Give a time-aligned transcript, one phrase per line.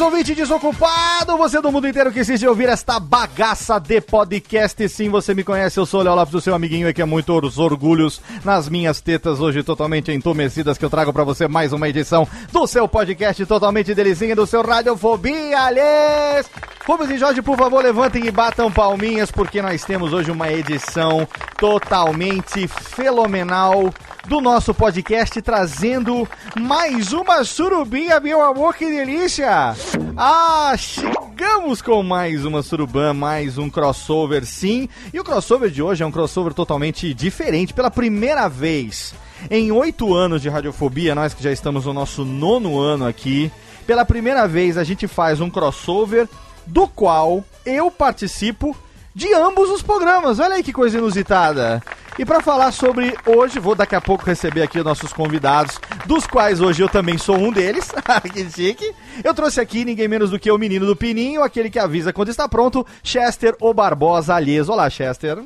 [0.00, 1.36] Saudações, ouvinte desocupado!
[1.36, 4.88] Você do mundo inteiro que insiste em ouvir esta bagaça de podcast.
[4.88, 7.04] Sim, você me conhece, eu sou o Léo Lopes, o seu amiguinho e que é
[7.04, 11.88] muitos orgulhos nas minhas tetas, hoje totalmente entumecidas, que eu trago pra você mais uma
[11.88, 16.50] edição do seu podcast totalmente delicinha, do seu Radiofobia, aliás!
[16.86, 21.28] Rubens e Jorge, por favor, levantem e batam palminhas, porque nós temos hoje uma edição
[21.58, 23.92] totalmente fenomenal
[24.28, 29.74] do nosso podcast, trazendo mais uma surubinha, meu amor, que delícia!
[30.16, 34.88] Ah, chegamos com mais uma surubã, mais um crossover, sim.
[35.12, 39.14] E o crossover de hoje é um crossover totalmente diferente, pela primeira vez
[39.50, 43.50] em oito anos de radiofobia, nós que já estamos no nosso nono ano aqui,
[43.86, 46.28] pela primeira vez a gente faz um crossover
[46.66, 48.76] do qual eu participo
[49.14, 50.38] de ambos os programas.
[50.38, 51.82] Olha aí que coisa inusitada.
[52.18, 56.26] E para falar sobre hoje, vou daqui a pouco receber aqui os nossos convidados, dos
[56.26, 57.90] quais hoje eu também sou um deles.
[58.32, 58.94] que chique.
[59.24, 62.28] Eu trouxe aqui ninguém menos do que o menino do Pininho, aquele que avisa quando
[62.28, 64.68] está pronto, Chester o Barbosa Alhes.
[64.68, 65.42] Olá, Chester.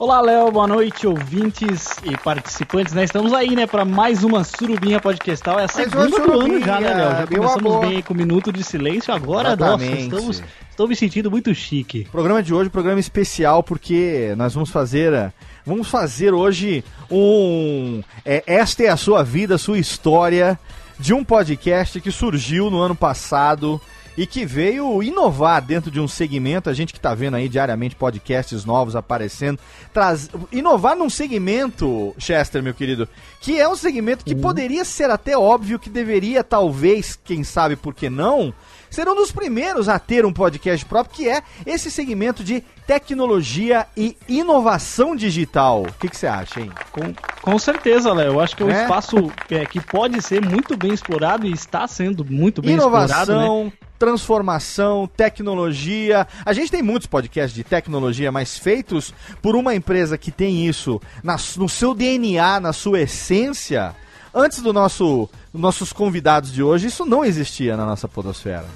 [0.00, 3.02] Olá, Léo, boa noite, ouvintes e participantes, né?
[3.02, 5.58] Estamos aí, né, para mais uma surubinha podcastal.
[5.58, 7.10] É a segunda do ano já, né, Léo?
[7.10, 10.02] Já começamos bem com o minuto de silêncio, agora, nossa, Exatamente.
[10.04, 12.04] estamos, estou me sentindo muito chique.
[12.12, 15.12] Programa de hoje, programa especial, porque nós vamos fazer.
[15.12, 15.32] eh,
[15.66, 18.00] Vamos fazer hoje um.
[18.24, 20.56] é, esta é a sua vida, a sua história
[20.98, 23.80] de um podcast que surgiu no ano passado
[24.18, 27.94] e que veio inovar dentro de um segmento, a gente que está vendo aí diariamente
[27.94, 29.60] podcasts novos aparecendo,
[29.94, 33.08] traz, inovar num segmento, Chester, meu querido,
[33.40, 37.94] que é um segmento que poderia ser até óbvio que deveria, talvez, quem sabe por
[37.94, 38.52] que não,
[38.90, 43.86] ser um dos primeiros a ter um podcast próprio, que é esse segmento de tecnologia
[43.96, 45.82] e inovação digital.
[45.82, 46.72] O que que você acha, hein?
[46.90, 48.82] Com, com certeza, Léo, eu acho que é um É?
[48.82, 53.72] espaço é, que pode ser muito bem explorado e está sendo muito bem explorado, né?
[53.98, 56.26] Transformação, tecnologia.
[56.44, 59.12] A gente tem muitos podcasts de tecnologia, mas feitos
[59.42, 63.94] por uma empresa que tem isso na- no seu DNA, na sua essência.
[64.34, 68.66] Antes do nosso nossos convidados de hoje, isso não existia na nossa podosfera.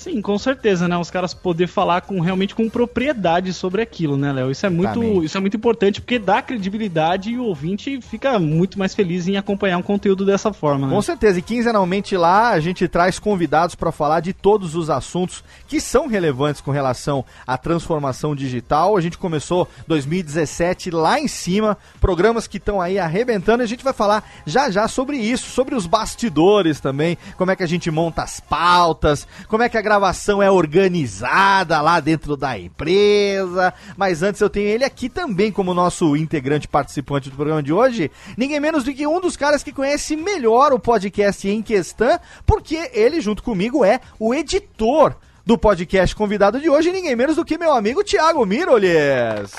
[0.00, 0.96] Sim, com certeza, né?
[0.96, 4.50] Os caras poder falar com realmente com propriedade sobre aquilo, né, Léo?
[4.50, 5.26] Isso é muito, Exatamente.
[5.26, 9.36] isso é muito importante porque dá credibilidade e o ouvinte fica muito mais feliz em
[9.36, 10.94] acompanhar um conteúdo dessa forma, né?
[10.94, 15.44] Com certeza, e quinzenalmente lá a gente traz convidados para falar de todos os assuntos
[15.68, 18.96] que são relevantes com relação à transformação digital.
[18.96, 23.84] A gente começou 2017 lá em cima, programas que estão aí arrebentando, e a gente
[23.84, 27.90] vai falar já já sobre isso, sobre os bastidores também, como é que a gente
[27.90, 33.74] monta as pautas, como é que a gravação é organizada lá dentro da empresa.
[33.96, 38.08] Mas antes eu tenho ele aqui também como nosso integrante participante do programa de hoje,
[38.36, 42.88] ninguém menos do que um dos caras que conhece melhor o podcast em questão, porque
[42.94, 47.58] ele junto comigo é o editor do podcast convidado de hoje, ninguém menos do que
[47.58, 49.50] meu amigo Thiago Miroles.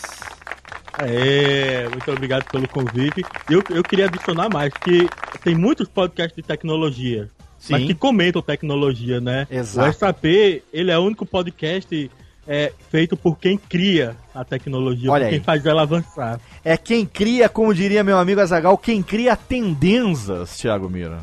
[0.97, 3.21] É, muito obrigado pelo convite.
[3.49, 5.09] Eu, eu queria adicionar mais, que
[5.43, 7.29] tem muitos podcasts de tecnologia,
[7.61, 7.73] Sim.
[7.73, 9.47] mas que comentam tecnologia, né?
[9.49, 9.89] Exato.
[9.89, 10.25] O SAP,
[10.73, 12.09] ele é o único podcast
[12.47, 15.45] é, feito por quem cria a tecnologia, Olha por quem aí.
[15.45, 16.39] faz ela avançar.
[16.65, 21.19] É quem cria, como diria meu amigo Azagal, quem cria tendências, Thiago Mira.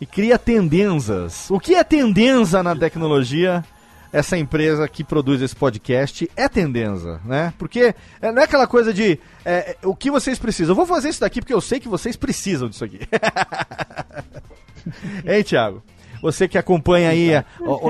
[0.00, 1.48] E cria tendências.
[1.48, 3.64] O que é tendência na tecnologia?
[4.12, 7.52] Essa empresa que produz esse podcast é tendência, né?
[7.58, 10.72] Porque é, não é aquela coisa de é, o que vocês precisam.
[10.72, 13.00] Eu vou fazer isso daqui porque eu sei que vocês precisam disso aqui.
[15.26, 15.82] hein, Thiago?
[16.22, 17.44] Você que acompanha aí a-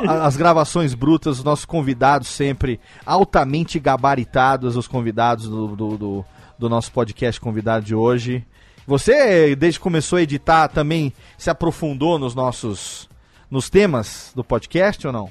[0.09, 6.25] a- as gravações brutas, os nossos convidados sempre altamente gabaritados, os convidados do, do, do-
[6.59, 8.45] do nosso podcast convidado de hoje.
[8.87, 13.09] Você, desde que começou a editar, também se aprofundou nos nossos
[13.51, 15.31] nos temas do podcast ou não?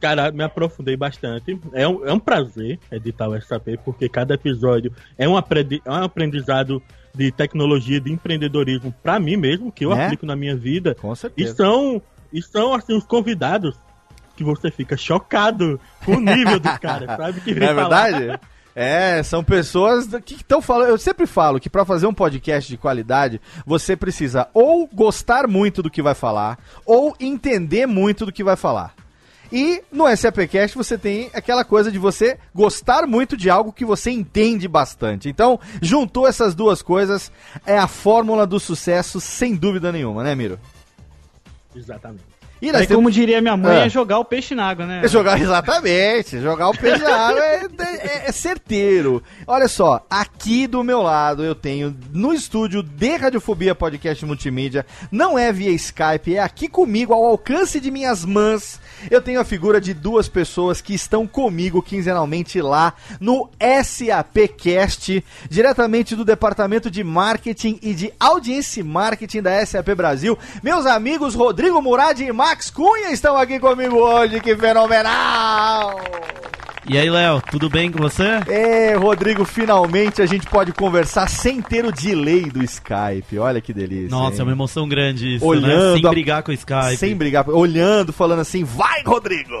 [0.00, 1.58] Cara, me aprofundei bastante.
[1.72, 5.90] É um, é um prazer editar o SAP, porque cada episódio é um, aprendi- é
[5.90, 6.80] um aprendizado
[7.16, 10.04] de tecnologia, de empreendedorismo pra mim mesmo, que eu Né?
[10.04, 10.94] aplico na minha vida.
[10.94, 11.54] Com E certeza.
[11.56, 12.02] são,
[12.32, 13.76] e são assim, os convidados
[14.36, 17.40] que você fica chocado com o nível dos caras, sabe?
[17.40, 18.40] Que Não é verdade?
[18.78, 20.90] É, são pessoas que estão falando.
[20.90, 25.82] Eu sempre falo que para fazer um podcast de qualidade, você precisa ou gostar muito
[25.82, 28.92] do que vai falar, ou entender muito do que vai falar.
[29.52, 34.10] E no SAPcast você tem aquela coisa de você gostar muito de algo que você
[34.10, 35.28] entende bastante.
[35.28, 37.30] Então, juntou essas duas coisas,
[37.64, 40.58] é a fórmula do sucesso, sem dúvida nenhuma, né, Miro?
[41.74, 42.24] Exatamente.
[42.60, 43.84] E Aí, temos- como diria minha mãe, Ah.
[43.84, 45.02] é jogar o peixe na água, né?
[45.04, 46.40] É jogar, exatamente.
[46.40, 49.22] Jogar o peixe na água é, é- é certeiro.
[49.46, 54.86] Olha só, aqui do meu lado eu tenho no estúdio de Radiofobia Podcast Multimídia.
[55.12, 58.80] Não é via Skype, é aqui comigo, ao alcance de minhas mãos.
[59.10, 66.16] Eu tenho a figura de duas pessoas que estão comigo quinzenalmente lá no SAPcast, diretamente
[66.16, 70.38] do departamento de marketing e de audiência marketing da SAP Brasil.
[70.62, 76.00] Meus amigos Rodrigo Murad e Max Cunha estão aqui comigo hoje, que fenomenal!
[76.88, 78.22] E aí, Léo, tudo bem com você?
[78.48, 83.38] É, Rodrigo, finalmente a gente pode conversar sem ter o delay do Skype.
[83.40, 84.08] Olha que delícia.
[84.08, 84.40] Nossa, hein?
[84.40, 86.00] é uma emoção grande isso, Olhando né?
[86.00, 86.96] Sem brigar com o Skype.
[86.96, 89.52] Sem brigar, olhando, falando assim, vai, Rodrigo!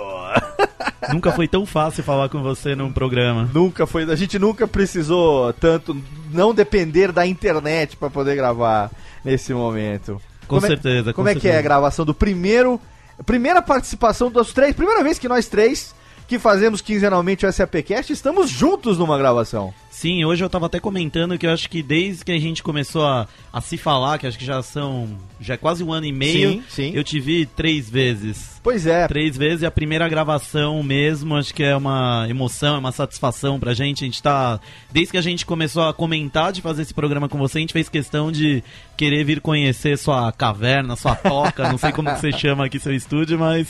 [1.12, 3.48] Nunca foi tão fácil falar com você num programa.
[3.52, 5.96] nunca foi, a gente nunca precisou tanto
[6.32, 8.90] não depender da internet para poder gravar
[9.24, 10.20] nesse momento.
[10.46, 11.62] Com Como é- certeza, com Como é que é a certeza.
[11.62, 12.80] gravação do primeiro,
[13.24, 15.94] primeira participação dos três, primeira vez que nós três
[16.26, 19.72] que fazemos quinzenalmente o SAPcast estamos juntos numa gravação.
[19.96, 23.06] Sim, hoje eu tava até comentando que eu acho que desde que a gente começou
[23.06, 25.08] a, a se falar, que acho que já são.
[25.40, 26.92] já é quase um ano e meio, Sim, sim.
[26.94, 28.60] eu te vi três vezes.
[28.62, 32.78] Pois é, Três vezes e a primeira gravação mesmo, acho que é uma emoção, é
[32.78, 34.04] uma satisfação pra gente.
[34.04, 34.60] A gente tá.
[34.92, 37.72] Desde que a gente começou a comentar de fazer esse programa com você, a gente
[37.72, 38.62] fez questão de
[38.98, 42.94] querer vir conhecer sua caverna, sua toca, não sei como que você chama aqui seu
[42.94, 43.66] estúdio, mas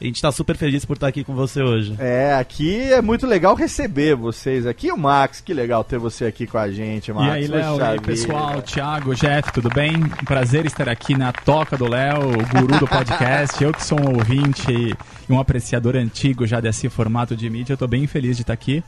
[0.00, 1.94] a gente tá super feliz por estar aqui com você hoje.
[1.98, 4.90] É, aqui é muito legal receber vocês aqui.
[4.90, 7.26] O Max, que legal ter você aqui com a gente, Max.
[7.26, 10.00] E aí, Léo, e aí, pessoal, Thiago, Jeff, tudo bem?
[10.24, 13.60] Prazer estar aqui na Toca do Léo, o guru do podcast.
[13.62, 14.96] Eu que sou um ouvinte e
[15.32, 18.82] um apreciador antigo já desse formato de mídia, eu tô bem feliz de estar aqui.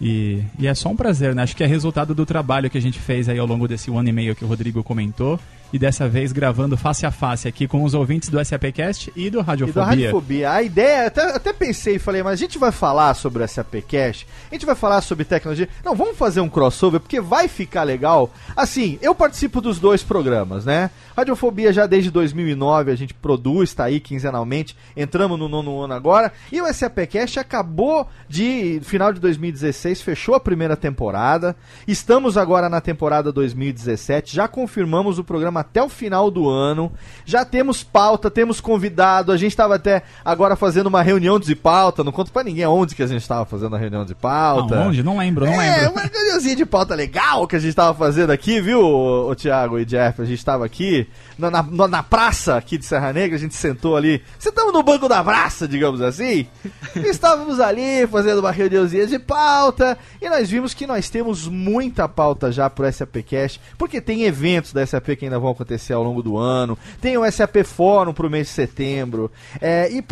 [0.00, 1.42] E, e é só um prazer, né?
[1.42, 4.08] Acho que é resultado do trabalho que a gente fez aí ao longo desse ano
[4.08, 5.40] e meio que o Rodrigo comentou.
[5.72, 9.38] E dessa vez gravando face a face aqui com os ouvintes do SAPcast e do
[9.38, 9.84] E da Radiofobia.
[9.84, 10.52] Radiofobia.
[10.52, 14.26] A ideia, até, até pensei e falei, mas a gente vai falar sobre o SAPcast,
[14.50, 15.68] a gente vai falar sobre tecnologia.
[15.84, 18.30] Não, vamos fazer um crossover, porque vai ficar legal.
[18.56, 20.90] Assim, eu participo dos dois programas, né?
[21.16, 24.76] Radiofobia já desde 2009 a gente produz, tá aí quinzenalmente.
[24.96, 26.32] Entramos no nono ano agora.
[26.52, 30.02] E o SAPcast acabou de, final de 2016, vocês.
[30.02, 31.56] Fechou a primeira temporada.
[31.86, 34.34] Estamos agora na temporada 2017.
[34.34, 36.92] Já confirmamos o programa até o final do ano.
[37.24, 39.32] Já temos pauta, temos convidado.
[39.32, 42.02] A gente estava até agora fazendo uma reunião de pauta.
[42.04, 44.76] Não conto pra ninguém onde que a gente estava fazendo a reunião de pauta.
[44.76, 45.02] Não, onde?
[45.02, 45.92] Não lembro, não É, lembro.
[45.92, 49.84] uma reuniãozinha de pauta legal que a gente tava fazendo aqui, viu, o, Thiago e
[49.84, 50.22] Jeff?
[50.22, 53.96] A gente tava aqui na, na, na- praça aqui de Serra Negra, a gente sentou
[53.96, 54.22] ali.
[54.38, 56.46] Sentamos no banco da praça, digamos assim.
[56.96, 59.98] Estávamos ali fazendo uma reuniãozinha de pauta.
[60.20, 64.84] E nós vimos que nós temos muita pauta já pro SAPcast, porque tem eventos da
[64.86, 66.78] SAP que ainda vão acontecer ao longo do ano.
[67.00, 69.30] Tem o SAP Fórum pro mês de setembro.
[69.60, 70.04] É, e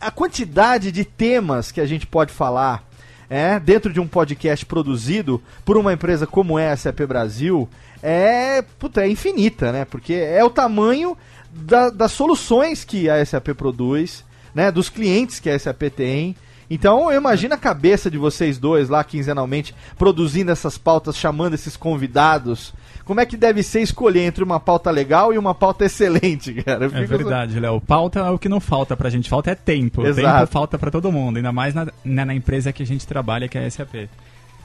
[0.00, 2.84] a quantidade de temas que a gente pode falar
[3.28, 7.68] é, dentro de um podcast produzido por uma empresa como é a SAP Brasil,
[8.02, 8.62] é,
[8.96, 9.84] é infinita, né?
[9.84, 11.16] Porque é o tamanho
[11.50, 14.24] da- das soluções que a SAP produz,
[14.54, 14.70] né?
[14.70, 16.36] Dos clientes que a SAP tem.
[16.68, 21.76] Então eu imagino a cabeça de vocês dois lá quinzenalmente produzindo essas pautas, chamando esses
[21.76, 22.72] convidados.
[23.04, 26.86] Como é que deve ser escolher entre uma pauta legal e uma pauta excelente, cara?
[26.86, 27.80] É verdade, Léo.
[27.80, 29.28] Pauta é o que não falta pra gente.
[29.28, 30.06] Falta é tempo.
[30.06, 30.38] Exato.
[30.38, 31.36] Tempo falta pra todo mundo.
[31.36, 34.08] Ainda mais na, né, na empresa que a gente trabalha, que é a SAP.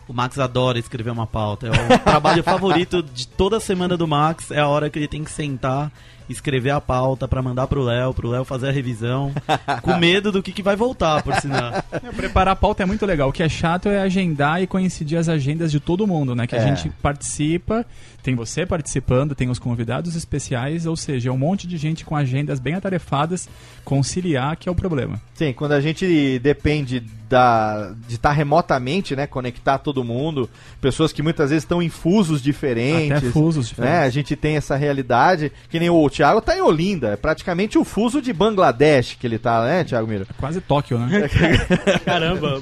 [0.07, 1.67] O Max adora escrever uma pauta.
[1.67, 4.51] É o trabalho favorito de toda semana do Max.
[4.51, 5.91] É a hora que ele tem que sentar,
[6.29, 9.31] escrever a pauta pra mandar pro Léo, pro Léo fazer a revisão.
[9.81, 11.73] com medo do que, que vai voltar, por sinal.
[11.91, 13.29] É, Preparar a pauta é muito legal.
[13.29, 16.45] O que é chato é agendar e coincidir as agendas de todo mundo, né?
[16.47, 16.59] Que É.
[16.59, 17.85] a gente participa,
[18.21, 22.15] tem você participando, tem os convidados especiais, ou seja, é um monte de gente com
[22.15, 23.47] agendas bem atarefadas,
[23.83, 25.19] conciliar que é o problema.
[25.33, 30.49] Sim, quando a gente depende da, de estar remotamente, né, conectar todo mundo,
[30.81, 33.17] pessoas que muitas vezes estão em fusos diferentes.
[33.17, 34.05] Até fusos Né, diferentes.
[34.05, 37.85] a gente tem essa realidade, que nem o Thiago tá em Olinda, é praticamente o
[37.85, 40.27] fuso de Bangladesh que ele tá, né, Thiago Miro?
[40.37, 41.29] Quase Tóquio, né?
[42.03, 42.61] Caramba,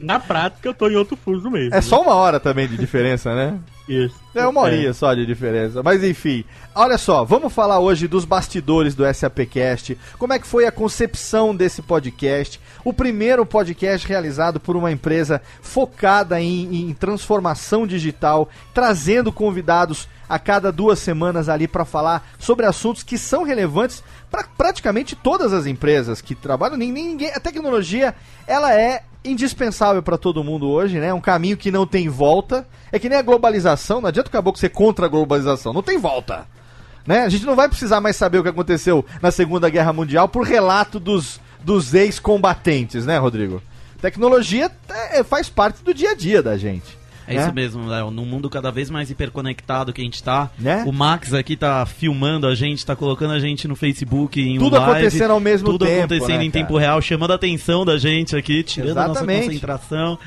[0.00, 1.74] na prática eu tô em outro fuso mesmo.
[1.74, 3.58] É só uma hora também de diferença, né?
[3.86, 4.14] Isso.
[4.34, 5.82] É uma horinha só de diferença.
[5.82, 9.98] Mas enfim, olha só, vamos falar hoje dos bastidores do SAPcast.
[10.18, 12.58] Como é que foi a concepção desse podcast?
[12.82, 20.38] O primeiro podcast realizado por uma empresa focada em, em transformação digital, trazendo convidados a
[20.38, 25.66] cada duas semanas ali para falar sobre assuntos que são relevantes para praticamente todas as
[25.66, 26.76] empresas que trabalham.
[26.76, 28.14] Nin- Ninguém, a tecnologia
[28.46, 31.12] ela é indispensável para todo mundo hoje, né?
[31.12, 32.66] Um caminho que não tem volta.
[32.90, 35.98] É que nem a globalização, não adianta o caboclo ser contra a globalização, não tem
[35.98, 36.46] volta.
[37.06, 37.20] Né?
[37.24, 40.46] A gente não vai precisar mais saber o que aconteceu na Segunda Guerra Mundial por
[40.46, 43.62] relato dos, dos ex-combatentes, né, Rodrigo?
[44.00, 44.70] Tecnologia
[45.12, 46.96] é, faz parte do dia a dia da gente.
[47.28, 47.42] É né?
[47.44, 48.10] isso mesmo, Léo.
[48.10, 50.50] Num mundo cada vez mais hiperconectado que a gente tá.
[50.58, 50.82] Né?
[50.86, 54.76] O Max aqui tá filmando a gente, tá colocando a gente no Facebook em Tudo
[54.76, 57.84] um live, acontecendo ao mesmo tudo tempo, acontecendo né, em tempo real, chamando a atenção
[57.84, 59.46] da gente aqui, tirando a nossa Exatamente.
[59.46, 60.18] concentração.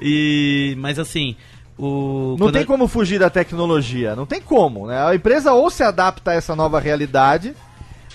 [0.00, 1.36] E mas assim,
[1.78, 5.00] o Não tem a- como fugir da tecnologia, não tem como, né?
[5.00, 7.54] A empresa ou se adapta a essa nova realidade,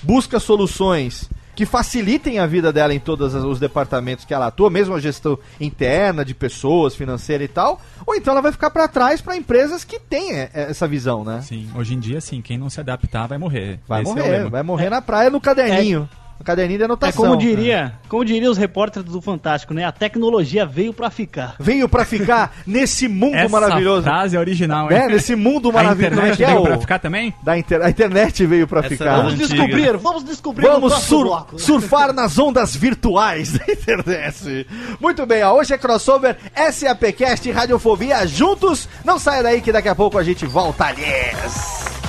[0.01, 4.95] busca soluções que facilitem a vida dela em todos os departamentos que ela atua, mesmo
[4.95, 9.22] a gestão interna de pessoas, financeira e tal, ou então ela vai ficar para trás
[9.22, 11.41] para empresas que têm é, essa visão, né?
[11.41, 13.79] Sim, hoje em dia, sim, quem não se adaptar vai morrer.
[13.88, 14.50] Vai Esse é morrer, lema.
[14.50, 16.10] vai morrer na praia no caderninho.
[16.39, 17.23] No caderninho de É anotação.
[17.23, 19.85] como diria, como diria os repórteres do Fantástico, né?
[19.85, 21.55] A tecnologia veio pra ficar.
[21.59, 24.03] Veio para ficar nesse mundo Essa maravilhoso.
[24.03, 24.97] frase é original, hein?
[24.97, 25.07] Né?
[25.07, 26.13] Nesse mundo A maravilhoso.
[26.13, 27.33] É internet que é veio o- pra ficar também?
[27.43, 27.81] da inter...
[27.81, 29.05] A internet veio para Essa ficar.
[29.05, 29.47] é Vamos antiga.
[29.47, 31.59] descobrir, vamos descobrir Vamos sur- bloco.
[31.59, 34.67] surfar nas ondas virtuais da internet.
[34.99, 36.35] Muito bem, ó, hoje é crossover
[36.71, 38.89] SAPcast e Radiofobia juntos.
[39.05, 42.02] Não saia daí que daqui a pouco a gente volta, aliás.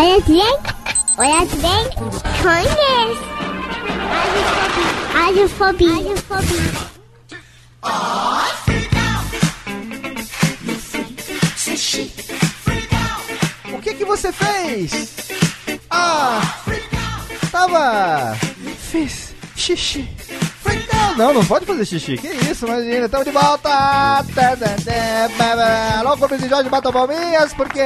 [0.00, 0.40] Olha bem,
[1.18, 1.84] olha bem,
[2.40, 3.20] conhece.
[5.12, 5.92] Radiofobia.
[5.92, 6.72] Radiofobia.
[13.74, 14.90] O que que você fez?
[15.90, 16.40] Ah,
[17.52, 18.38] tava...
[18.90, 20.08] Fiz xixi.
[21.18, 22.16] Não, não, pode fazer xixi.
[22.16, 23.04] Que isso, imagina.
[23.04, 24.24] Estamos de volta.
[25.98, 27.82] Alô, Clube de Jorge, bata palminhas, porque...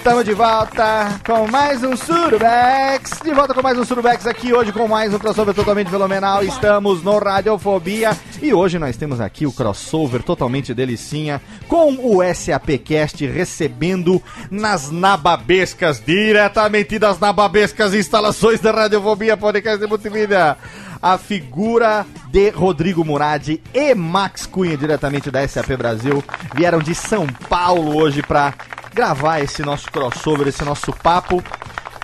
[0.00, 3.20] Estamos de volta com mais um Surubex.
[3.22, 6.42] De volta com mais um Surubex aqui hoje com mais um crossover totalmente fenomenal.
[6.42, 11.38] Estamos no Radiofobia e hoje nós temos aqui o crossover totalmente delicinha
[11.68, 20.56] com o SAPcast recebendo nas nababescas, diretamente das nababescas instalações da Radiofobia Podcast de Multimídia.
[21.02, 27.26] A figura de Rodrigo Murad e Max Cunha, diretamente da SAP Brasil, vieram de São
[27.48, 28.54] Paulo hoje para
[28.92, 31.42] gravar esse nosso crossover, esse nosso papo.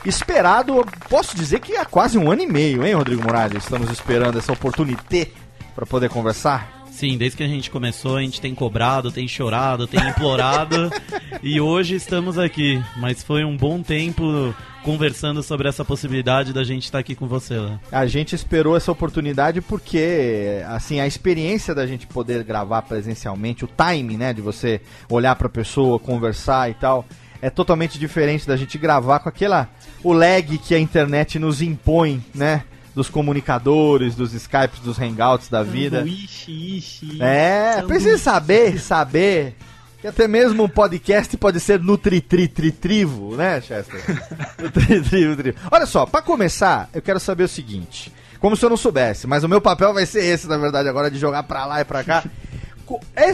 [0.05, 3.65] esperado, posso dizer que há quase um ano e meio, hein, Rodrigo Morales?
[3.65, 5.33] Estamos esperando essa oportunidade
[5.75, 6.77] para poder conversar.
[6.91, 10.91] Sim, desde que a gente começou, a gente tem cobrado, tem chorado, tem implorado
[11.43, 12.83] e hoje estamos aqui.
[12.97, 14.55] Mas foi um bom tempo
[14.87, 17.59] conversando sobre essa possibilidade da gente estar aqui com você.
[17.59, 17.81] Né?
[17.91, 23.69] A gente esperou essa oportunidade porque, assim, a experiência da gente poder gravar presencialmente, o
[23.69, 27.05] time, né, de você olhar para a pessoa, conversar e tal,
[27.43, 29.69] é totalmente diferente da gente gravar com aquela
[30.05, 32.63] o lag que a internet nos impõe, né?
[32.95, 36.05] Dos comunicadores, dos Skypes, dos Hangouts da vida.
[36.07, 37.21] Ixi, ixi.
[37.21, 39.57] É, precisa saber, saber
[40.01, 44.01] que até mesmo um podcast pode ser nutri-tri-tri-trivo, né, Chester?
[44.63, 45.57] Nutri-tri-trivo.
[45.71, 48.13] Olha só, pra começar, eu quero saber o seguinte.
[48.39, 51.11] Como se eu não soubesse, mas o meu papel vai ser esse, na verdade, agora
[51.11, 52.25] de jogar pra lá e pra cá.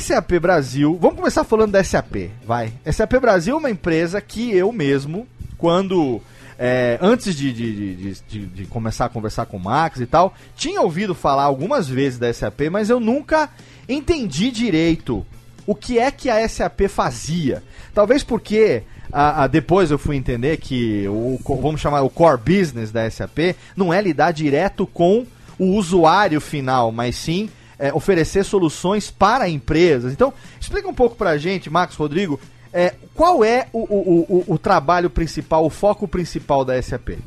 [0.01, 2.73] SAP Brasil, vamos começar falando da SAP, vai.
[2.91, 5.27] SAP Brasil é uma empresa que eu mesmo,
[5.59, 6.23] quando.
[6.59, 10.81] é, antes de, de- de- de começar a conversar com o Max e tal, tinha
[10.81, 13.51] ouvido falar algumas vezes da SAP, mas eu nunca
[13.89, 15.27] entendi direito
[15.67, 17.63] o que é que a SAP fazia.
[17.95, 22.91] Talvez porque ah, ah, depois eu fui entender que o, vamos chamar o core business
[22.91, 25.27] da SAP não é lidar direto com
[25.59, 30.13] o usuário final, mas sim é, oferecer soluções para empresas.
[30.13, 32.39] Então, explica um pouco pra gente, Max, Rodrigo,
[32.73, 37.19] é, qual é o, o, o, o trabalho principal, o foco principal da SAP?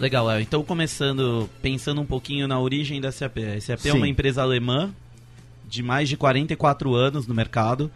[0.00, 0.40] Legal, Léo.
[0.40, 3.38] Então, começando, pensando um pouquinho na origem da SAP.
[3.56, 3.98] A SAP é Sim.
[3.98, 4.92] uma empresa alemã
[5.68, 7.90] de mais de 44 anos no mercado.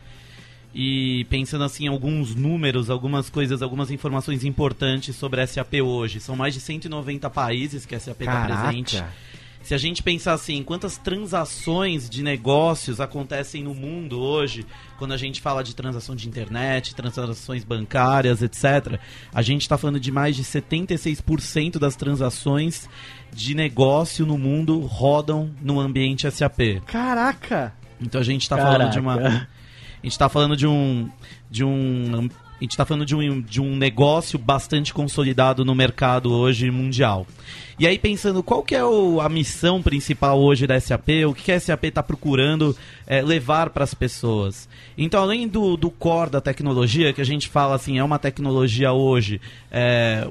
[0.75, 6.21] E pensando assim em alguns números, algumas coisas, algumas informações importantes sobre a SAP hoje.
[6.21, 9.03] São mais de 190 países que a SAP está presente.
[9.63, 14.65] Se a gente pensar assim, quantas transações de negócios acontecem no mundo hoje,
[14.99, 18.99] quando a gente fala de transação de internet, transações bancárias, etc.,
[19.33, 22.89] a gente está falando de mais de 76% das transações
[23.33, 26.81] de negócio no mundo rodam no ambiente SAP.
[26.87, 27.75] Caraca!
[28.01, 29.15] Então a gente está falando de uma.
[29.15, 31.11] A gente está falando de um.
[31.51, 32.29] De um.
[32.61, 37.25] A gente está falando de um, de um negócio bastante consolidado no mercado hoje mundial.
[37.79, 41.45] E aí pensando qual que é o- a missão principal hoje da SAP, o que
[41.45, 44.69] que a SAP está procurando é, levar para as pessoas.
[44.97, 48.91] Então além do, do core da tecnologia, que a gente fala assim, é uma tecnologia
[48.93, 50.27] hoje, é,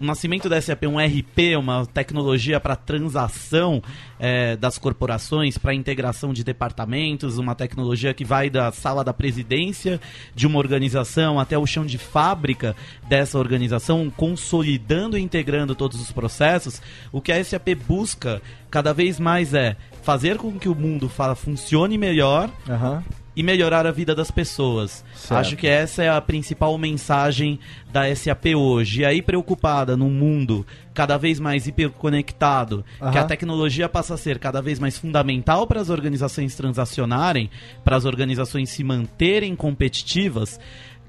[0.00, 3.82] o nascimento da SAP, um RP, uma tecnologia para transação
[4.18, 10.00] é, das corporações, para integração de departamentos, uma tecnologia que vai da sala da presidência
[10.34, 12.76] de uma organização até o chão de fábrica
[13.08, 16.80] dessa organização, consolidando e integrando todos os processos.
[17.12, 21.34] O que a SAP busca cada vez mais é fazer com que o mundo fala,
[21.34, 23.02] funcione melhor Aham.
[23.36, 25.04] E melhorar a vida das pessoas.
[25.14, 25.38] Certo.
[25.38, 27.60] Acho que essa é a principal mensagem
[27.92, 29.02] da SAP hoje.
[29.02, 33.20] E aí, preocupada num mundo cada vez mais hiperconectado, que Aham.
[33.20, 37.50] a tecnologia passa a ser cada vez mais fundamental para as organizações transacionarem,
[37.84, 40.58] para as organizações se manterem competitivas,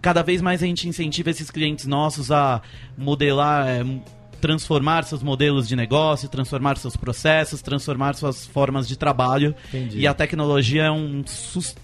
[0.02, 2.62] cada vez mais a gente incentiva esses clientes nossos a
[2.98, 3.68] modelar.
[3.68, 3.86] eh,
[4.40, 9.56] transformar seus modelos de negócio, transformar seus processos, transformar suas formas de trabalho.
[9.70, 9.98] Entendi.
[9.98, 11.76] E a tecnologia é um sus-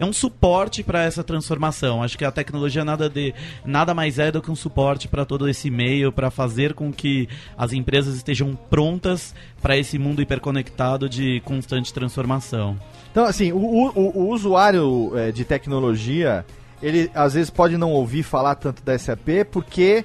[0.00, 2.02] é um suporte para essa transformação.
[2.02, 3.32] Acho que a tecnologia nada de
[3.64, 7.28] nada mais é do que um suporte para todo esse meio, para fazer com que
[7.56, 12.76] as empresas estejam prontas para esse mundo hiperconectado de constante transformação.
[13.12, 16.44] Então, assim, o, o- o usuário é, de tecnologia,
[16.82, 20.04] ele às vezes pode não ouvir falar tanto da SAP porque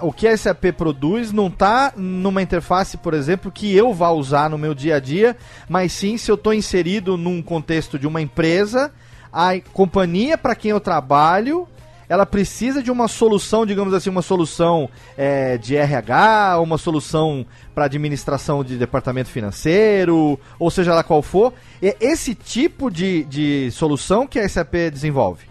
[0.00, 4.48] o que a SAP produz não está numa interface, por exemplo, que eu vá usar
[4.48, 5.36] no meu dia a dia,
[5.68, 8.90] mas sim se eu estou inserido num contexto de uma empresa,
[9.36, 11.68] a companhia para quem eu trabalho
[12.08, 17.44] ela precisa de uma solução, digamos assim, uma solução é, de RH, uma solução
[17.74, 21.52] para administração de departamento financeiro, ou seja lá qual for.
[21.82, 25.46] É esse tipo de, de solução que a SAP desenvolve.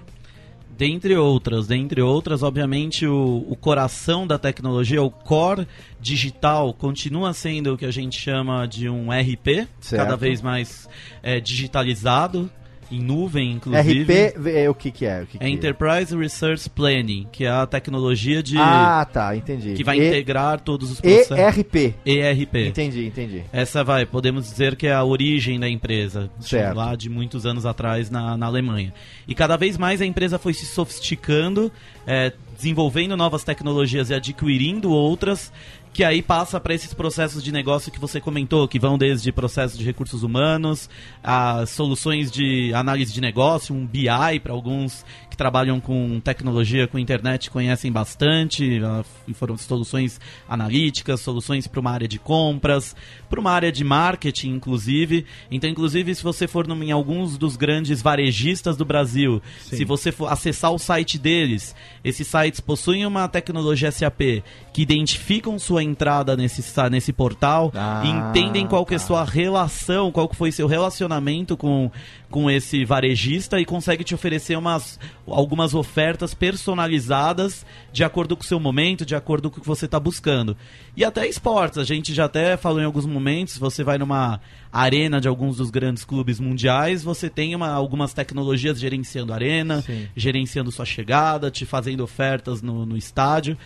[0.78, 5.66] Dentre outras, dentre outras, obviamente o, o coração da tecnologia, o core
[6.02, 10.02] digital, continua sendo o que a gente chama de um RP, Certo.
[10.04, 10.90] cada vez mais
[11.24, 12.52] é, digitalizado,
[12.92, 14.04] em nuvem, inclusive.
[14.04, 15.24] RP é o que, que é?
[15.24, 19.74] O que É que Enterprise Resource Planning, que é a tecnologia de Ah, tá, entendi.
[19.74, 21.38] que vai E- integrar todos os processos.
[21.38, 21.96] ERP.
[22.06, 22.68] ERP.
[22.68, 23.44] Entendi, entendi.
[23.52, 26.76] Essa vai, podemos dizer que é a origem da empresa, Certo.
[26.76, 28.94] lá de muitos anos atrás na, na Alemanha.
[29.28, 31.72] E cada vez mais a empresa foi se sofisticando,
[32.06, 35.52] é, desenvolvendo novas tecnologias e adquirindo outras,
[35.96, 39.78] que aí passa para esses processos de negócio que você comentou, que vão desde processos
[39.78, 40.90] de recursos humanos,
[41.24, 44.10] a soluções de análise de negócio, um BI
[44.44, 45.06] para alguns
[45.36, 48.82] que trabalham com tecnologia, com internet, conhecem bastante.
[48.84, 52.96] ah, Foram soluções analíticas, soluções para uma área de compras,
[53.30, 55.26] para uma área de marketing, inclusive.
[55.52, 60.32] Então, inclusive, se você for em alguns dos grandes varejistas do Brasil, se você for
[60.32, 64.42] acessar o site deles, esses sites possuem uma tecnologia SAP
[64.74, 70.12] que identificam sua entrada nesse, nesse portal, Ah, e entendem qual que é sua relação,
[70.12, 71.92] qual que foi seu relacionamento com,
[72.36, 78.46] com esse varejista e consegue te oferecer umas, algumas ofertas personalizadas de acordo com o
[78.46, 80.58] seu momento, de acordo com o que você está buscando.
[80.98, 85.22] E até esportes, a gente já até falou em alguns momentos, você vai numa arena
[85.22, 90.10] de alguns dos grandes clubes mundiais, você tem uma- algumas tecnologias gerenciando a arena, Sim.
[90.14, 93.58] gerenciando sua chegada, te fazendo ofertas no, no estádio.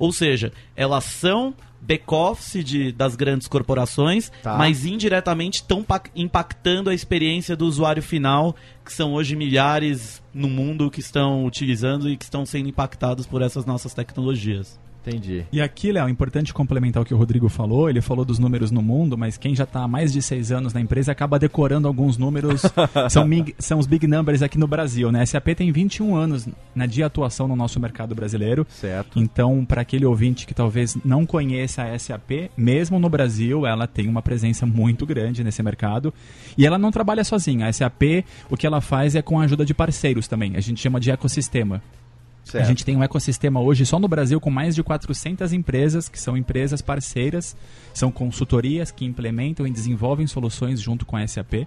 [0.00, 4.56] Ou seja, elas são back-office das grandes corporações, Tá.
[4.56, 5.84] mas indiretamente estão
[6.14, 12.08] impactando a experiência do usuário final, que são hoje milhares no mundo que estão utilizando
[12.08, 14.78] e que estão sendo impactados por essas nossas tecnologias.
[15.06, 15.44] Entendi.
[15.52, 17.88] E aqui, Léo, é importante complementar o que o Rodrigo falou.
[17.88, 20.72] Ele falou dos números no mundo, mas quem já está há mais de seis anos
[20.72, 22.62] na empresa acaba decorando alguns números.
[23.08, 25.22] são, são os big numbers aqui no Brasil, né?
[25.22, 28.66] A SAP tem 21 anos né, de atuação no nosso mercado brasileiro.
[28.68, 29.18] Certo.
[29.18, 34.08] Então, para aquele ouvinte que talvez não conheça a SAP, mesmo no Brasil, ela tem
[34.08, 36.12] uma presença muito grande nesse mercado.
[36.58, 37.68] E ela não trabalha sozinha.
[37.68, 40.56] A SAP, o que ela faz é com a ajuda de parceiros também.
[40.56, 41.80] A gente chama de ecossistema.
[42.46, 42.64] Certo.
[42.64, 46.20] A gente tem um ecossistema hoje só no Brasil com mais de 400 empresas, que
[46.20, 47.56] são empresas parceiras,
[47.92, 51.66] são consultorias que implementam e desenvolvem soluções junto com a SAP.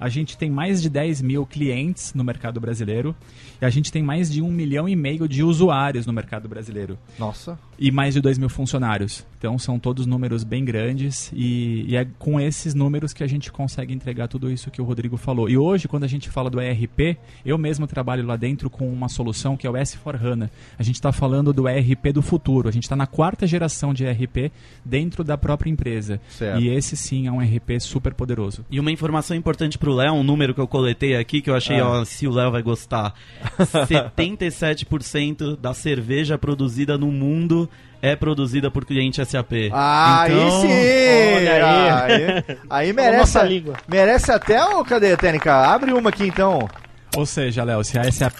[0.00, 3.14] A gente tem mais de 10 mil clientes no mercado brasileiro
[3.60, 6.98] e a gente tem mais de um milhão e meio de usuários no mercado brasileiro
[7.18, 7.58] Nossa.
[7.78, 9.26] e mais de 2 mil funcionários.
[9.38, 13.52] Então são todos números bem grandes e, e é com esses números que a gente
[13.52, 15.48] consegue entregar tudo isso que o Rodrigo falou.
[15.50, 19.08] E hoje, quando a gente fala do ERP, eu mesmo trabalho lá dentro com uma
[19.08, 20.50] solução que é o S4HANA.
[20.78, 22.68] A gente está falando do ERP do futuro.
[22.68, 24.50] A gente está na quarta geração de ERP
[24.84, 26.20] dentro da própria empresa.
[26.30, 26.60] Certo.
[26.60, 28.64] E esse sim é um ERP super poderoso.
[28.70, 31.80] E uma informação importante pro Léo, um número que eu coletei aqui, que eu achei,
[31.80, 31.88] Ah.
[31.88, 33.12] ó, se o Léo vai gostar.
[33.58, 37.68] 77% da cerveja produzida no mundo
[38.02, 39.52] é produzida por cliente SAP.
[39.72, 41.36] Ah, Então, aí sim!
[41.36, 41.90] olha aí.
[41.90, 43.74] Aí, aí merece, língua.
[43.88, 44.84] merece até o.
[44.84, 45.54] Cadê, Técnica?
[45.54, 46.68] Abre uma aqui então.
[47.16, 48.34] Ou seja, Léo, se a SAP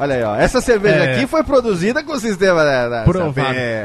[0.00, 0.36] Olha aí, ó.
[0.36, 1.14] Essa cerveja É.
[1.16, 2.88] aqui foi produzida com o sistema da.
[2.88, 3.04] da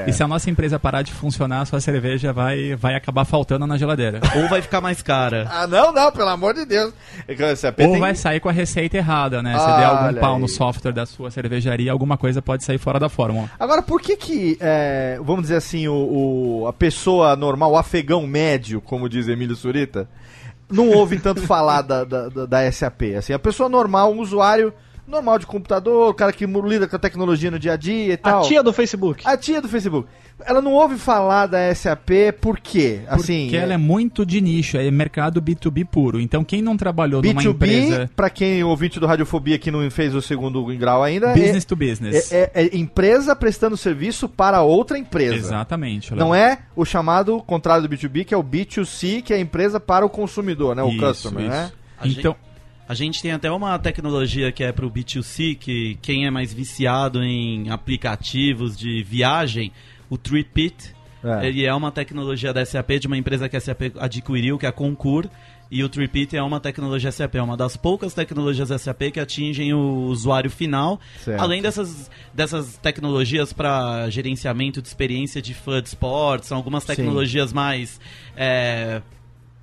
[0.08, 3.65] e se a nossa empresa parar de funcionar, a sua cerveja vai, vai acabar faltando
[3.67, 4.19] na geladeira.
[4.36, 5.47] Ou vai ficar mais cara.
[5.52, 6.93] Ah, não, não, pelo amor de Deus.
[7.28, 7.34] É
[7.67, 9.58] Ou tem- vai sair com a receita errada, né?
[9.58, 10.41] Se Olha der algum pau aí.
[10.41, 13.49] no software da sua cervejaria, alguma coisa pode sair fora da fórmula.
[13.60, 15.93] Agora, por que que, é, vamos dizer assim, o,
[16.63, 20.08] o- a pessoa normal, o afegão médio, como diz Emílio Surita,
[20.71, 23.15] não ouve tanto falar da, da, da- da SAP?
[23.17, 24.73] Assim, a pessoa normal, um usuário
[25.08, 28.12] normal de computador, o cara que lida com a tecnologia no dia a dia e
[28.13, 28.42] A tal.
[28.44, 29.22] tia do Facebook.
[29.26, 30.08] A tia do Facebook.
[30.46, 32.10] Ela não ouve falar da SAP
[32.42, 33.02] por quê?
[33.08, 36.20] Assim, Porque ela é muito de nicho, é mercado B2B puro.
[36.20, 40.16] Então quem não trabalhou numa B2B, empresa pra quem ouvinte do Radiofobia que não fez
[40.16, 42.32] o segundo grau ainda, é- business to business.
[42.32, 45.36] é, é- é empresa prestando serviço para outra empresa.
[45.36, 46.13] Exatamente.
[46.16, 49.80] Não é o chamado contrário do B2B, que é o B2C, que é a empresa
[49.80, 50.82] para o consumidor, né?
[50.84, 51.52] O Isso, customer, isso.
[51.52, 51.72] né?
[52.00, 52.36] A Então,
[52.88, 56.54] A gente tem até uma tecnologia que é para o B2C, que quem é mais
[56.54, 59.72] viciado em aplicativos de viagem,
[60.10, 60.93] o TripIt,
[61.24, 61.48] É.
[61.48, 64.69] ele é uma tecnologia da SAP, de uma empresa que a SAP adquiriu, que é
[64.69, 65.30] a Concur,
[65.72, 69.74] e o TripIt é uma tecnologia SAP, é uma das poucas tecnologias SAP que atingem
[69.74, 71.39] o usuário final, Certo.
[71.39, 76.88] além dessas, dessas tecnologias para gerenciamento de experiência de fã de esportes, são algumas Sim.
[76.96, 78.00] tecnologias mais...
[78.36, 79.02] É,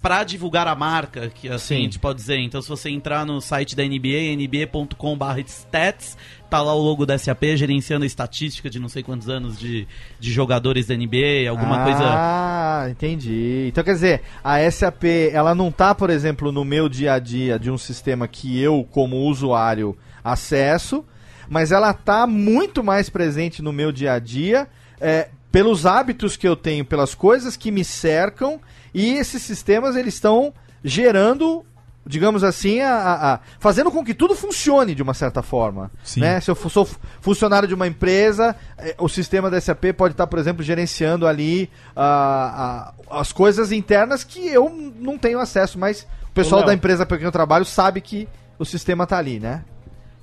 [0.03, 1.81] para divulgar a marca, que assim Sim.
[1.81, 2.39] a gente pode dizer.
[2.39, 6.17] Então, se você entrar no site da NBA, nba.com/stats,
[6.49, 9.87] tá lá o logo da SAP gerenciando a estatística de não sei quantos anos de,
[10.19, 12.03] de jogadores da NBA, alguma ah, coisa.
[12.03, 13.67] Ah, entendi.
[13.69, 17.59] Então quer dizer, a SAP, ela não tá, por exemplo, no meu dia a dia
[17.59, 21.05] de um sistema que eu, como usuário, acesso,
[21.47, 24.67] mas ela tá muito mais presente no meu dia a dia,
[24.99, 28.61] é, pelos hábitos que eu tenho, pelas coisas que me cercam,
[28.95, 30.53] e esses sistemas eles estão
[30.85, 31.65] gerando
[32.07, 35.91] digamos assim, a, a- a- fazendo com que tudo funcione de uma certa forma.
[36.03, 36.21] Sim.
[36.21, 36.41] Né?
[36.41, 40.27] Se eu sou fu- funcionário de uma empresa, eh, o sistema da SAP pode estar,
[40.27, 46.33] por exemplo, gerenciando ali ah, as coisas internas que eu não tenho acesso, mas o
[46.33, 46.69] pessoal Léo.
[46.69, 48.27] da empresa para quem eu trabalho sabe que
[48.59, 49.63] o sistema tá ali, né?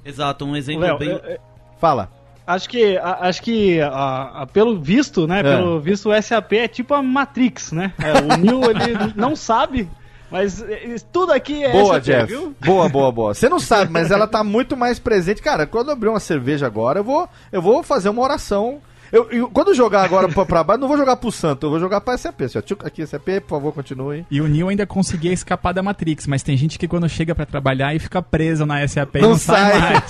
[0.04, 1.10] Exato, um exemplo Léo, bem.
[1.10, 1.40] eu- eu-
[1.80, 2.10] Fala.
[2.48, 5.42] Acho que, a- acho que a- a- pelo visto, né?
[5.42, 5.44] É.
[5.44, 7.94] Pelo visto, o SAP é tipo a Matrix, né?
[8.00, 9.88] É, o Neo ele não sabe
[10.32, 12.26] Mas eh, tudo aqui é Boa, SAP, Jeff.
[12.28, 12.56] viu?
[12.60, 13.34] Boa, boa, boa.
[13.34, 15.42] Você não sabe, mas ela tá muito mais presente.
[15.42, 18.80] Cara, quando eu abrir uma cerveja agora, eu vou, eu vou fazer uma oração.
[19.10, 21.70] Eu, eu- quando eu jogar agora pra, pra baixo, não vou jogar pro santo, eu
[21.70, 22.42] vou jogar pra SAP.
[22.42, 24.26] Assim, Aqui, SAP, por favor, continue.
[24.30, 27.46] E o Neo ainda conseguia escapar da Matrix, mas tem gente que quando chega pra
[27.46, 29.80] trabalhar e fica preso na SAP e Não não, sai, sai.
[29.94, 30.04] mais.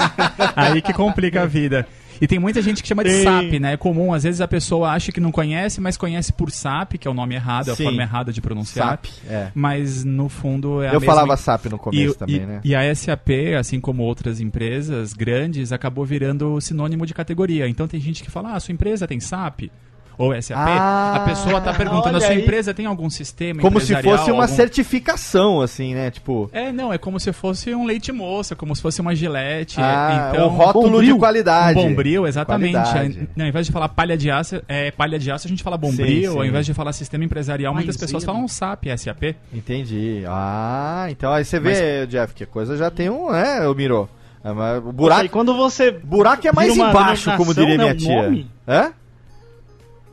[0.56, 1.88] Aí que complica a vida.
[2.22, 3.24] E tem muita gente que chama de Tem.
[3.24, 3.74] SAP, né?
[3.74, 7.08] É comum, às vezes a pessoa acha que não conhece, mas conhece por SAP, que
[7.08, 7.84] é o nome errado, é a Sim.
[7.84, 8.90] forma errada de pronunciar.
[8.92, 9.52] SAP, é.
[9.54, 12.62] Mas no fundo é a Eu mesma- falava SAP no começo e, também, e- né?
[12.64, 17.68] e a SAP, assim como outras empresas grandes, acabou virando sinônimo de categoria.
[17.68, 19.70] Então tem gente que fala, ah, sua empresa tem SAP?
[20.18, 20.58] Ou SAP?
[20.58, 22.42] Ah, a pessoa tá perguntando, a sua aí.
[22.42, 26.10] empresa tem algum sistema Como se fosse uma algum- certificação, assim, né?
[26.10, 29.80] Tipo, É, não, é como se fosse um leite moça, como se fosse uma gilete.
[29.80, 31.14] ah, então, um rótulo Bombril.
[31.14, 31.80] de qualidade.
[31.80, 32.74] Um bombril, exatamente.
[32.74, 33.20] Qualidade.
[33.20, 35.62] Aí, Não, ao invés de falar palha de aço, é, palha de aço a gente
[35.62, 36.08] fala bombril.
[36.08, 36.38] Sim, sim.
[36.38, 39.36] Ao invés de falar sistema empresarial, muitas pessoas falam SAP, SAP.
[39.54, 40.24] Entendi.
[40.28, 44.10] Ah, então aí você vê, Jeff, que a coisa já tem um, é, o Miro.
[44.44, 47.98] É, mas o buraco, quando você buraco é mais embaixo, como diria minha né, um
[47.98, 48.24] tia.
[48.24, 48.52] nome.
[48.68, 48.92] Hã?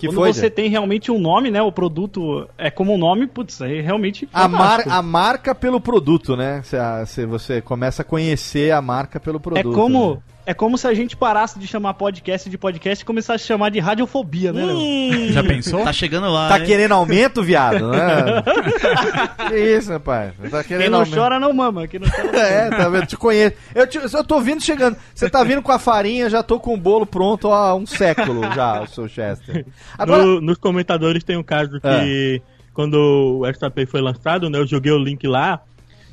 [0.09, 0.55] Que quando foi, você Jeff?
[0.57, 1.61] tem realmente um nome, né?
[1.63, 6.37] O produto é como um nome, putz, aí realmente A, mar, a marca pelo produto,
[6.37, 6.61] né?
[6.63, 9.73] Você, a- você- você começa a conhecer a marca pelo É produto.
[9.75, 10.19] como né?
[10.47, 13.71] É como se a gente parasse de chamar podcast de podcast e começasse a chamar
[13.71, 14.65] de radiofobia, né?
[14.65, 15.33] Léo?
[15.33, 15.83] Já pensou?
[15.85, 16.49] Tá chegando lá.
[16.49, 16.67] Tá né?
[16.67, 17.89] querendo aumento, viado?
[17.91, 18.43] Né?
[19.49, 20.33] que isso, rapaz?
[20.51, 21.15] Tá Quem não aumento.
[21.15, 23.07] chora não mama, quem não chora não É, tá vendo?
[23.07, 23.57] Te conheço.
[23.75, 24.97] Eu, te- eu tô vindo chegando.
[25.15, 28.43] Você tá vindo com a farinha, já tô com o bolo pronto há um século
[28.55, 29.65] já, o seu Chester.
[29.99, 32.95] Agora, No- nos comentadores tem um caso que quando
[33.41, 34.59] o SAP foi lançado, né?
[34.59, 35.61] Eu joguei o link lá.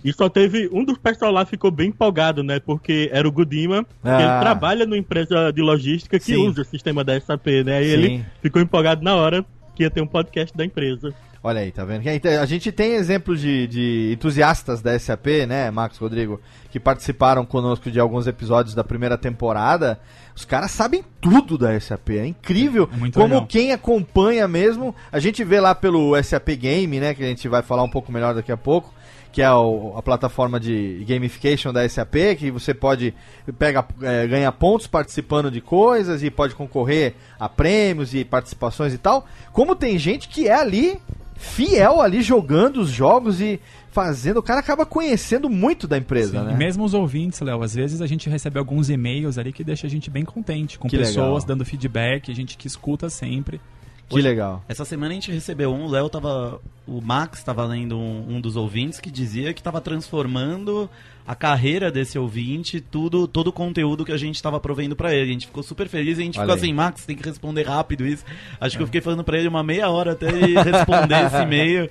[0.03, 0.69] E só teve.
[0.71, 2.59] Um dos pessoal lá ficou bem empolgado, né?
[2.59, 4.19] Porque era o Gudima, que Ah.
[4.21, 6.47] ele trabalha numa empresa de logística que Sim.
[6.47, 7.83] usa o sistema da SAP, né?
[7.83, 7.91] E Sim.
[7.93, 11.13] ele ficou empolgado na hora que ia ter um podcast da empresa.
[11.43, 12.03] olha aí, tá vendo?
[12.39, 17.89] A gente tem exemplos de, de entusiastas da SAP, né, Marcos Rodrigo, que participaram conosco
[17.89, 19.99] de alguns episódios da primeira temporada.
[20.35, 23.47] Os caras sabem tudo da SAP, é incrível É muito como legal.
[23.47, 24.93] quem acompanha mesmo.
[25.11, 28.11] A gente vê lá pelo SAP Game, né, que a gente vai falar um pouco
[28.11, 28.93] melhor daqui a pouco.
[29.31, 33.13] Que é o- a plataforma de gamification da SAP, que você pode
[33.57, 38.97] pega, é, ganhar pontos participando de coisas e pode concorrer a prêmios e participações e
[38.97, 39.25] tal.
[39.53, 40.99] Como tem gente que é ali
[41.37, 46.45] fiel ali jogando os jogos e fazendo, o cara acaba conhecendo muito da empresa, Sim,
[46.45, 46.53] né?
[46.53, 49.87] E mesmo os ouvintes, Léo, às vezes a gente recebe alguns e-mails ali que deixa
[49.87, 51.47] a gente bem contente, com Que pessoas legal.
[51.47, 53.59] dando feedback, a gente que escuta sempre.
[54.15, 54.63] Que legal.
[54.67, 56.59] Essa semana a gente recebeu um, o Léo tava.
[56.87, 60.89] O Max tava lendo um, um dos ouvintes que dizia que tava transformando
[61.25, 65.29] a carreira desse ouvinte, tudo, todo o conteúdo que a gente tava provendo pra ele.
[65.29, 66.59] A gente ficou super feliz e a gente Olha ficou aí.
[66.59, 68.25] assim, Max, tem que responder rápido isso.
[68.59, 71.89] Acho que eu fiquei falando pra ele uma meia hora até ele responder esse e-mail.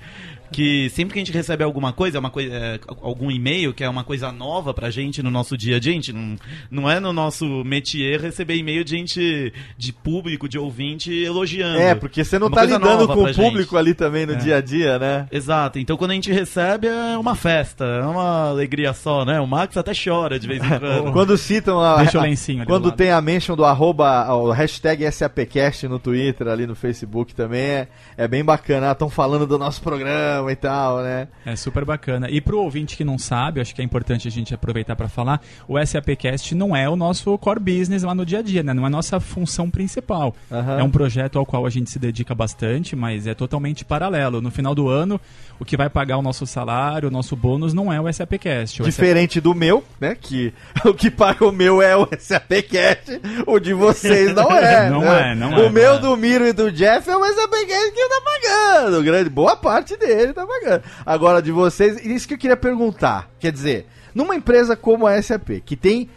[0.51, 3.89] Que sempre que a gente recebe alguma coisa, uma coisa é, algum e-mail que é
[3.89, 6.35] uma coisa nova pra gente no nosso dia a dia, gente, não,
[6.69, 11.79] não é no nosso métier receber e-mail de gente, de público, de ouvinte elogiando.
[11.79, 13.77] É, porque você não Uma tá lidando com o público gente.
[13.77, 14.35] ali também no É.
[14.35, 15.27] dia a dia, né?
[15.31, 19.39] Exato, então quando a gente recebe é uma festa, é uma alegria só, né?
[19.39, 21.11] O Max até chora de vez em quando.
[21.13, 21.97] Quando citam a.
[21.97, 22.97] Deixa o lencinho ali do Quando lado.
[22.97, 27.87] tem a mention do arroba, o hashtag SAPcast no Twitter, ali no Facebook também, é,
[28.17, 28.91] é bem bacana.
[28.91, 31.27] Estão falando do nosso programa e tal, né?
[31.45, 32.29] É super bacana.
[32.29, 35.41] E pro ouvinte que não sabe, acho que é importante a gente aproveitar para falar,
[35.67, 38.73] o SAPcast não é o nosso core business lá no dia a dia, né?
[38.73, 40.35] Não é a nossa função principal.
[40.51, 40.79] Aham.
[40.79, 44.41] É um projeto ao qual a gente se dedica bastante, mas é totalmente paralelo.
[44.41, 45.19] No final do ano,
[45.59, 48.81] o que vai pagar o nosso salário, o nosso bônus, não é o SAPcast.
[48.81, 50.15] O Diferente do meu, né?
[50.19, 50.53] Que
[50.85, 54.89] o que paga o meu é o SAPcast, o de vocês não é.
[54.89, 55.31] Não né?
[55.31, 55.99] é, não O é, meu, não é.
[55.99, 59.03] do Miro e do Jeff é o SAPcast que tá pagando.
[59.03, 60.83] Grande, boa parte dele tá pagando.
[61.05, 63.29] Agora, de vocês, isso que eu queria perguntar.
[63.39, 66.09] Quer dizer, numa empresa como a SAP, que tem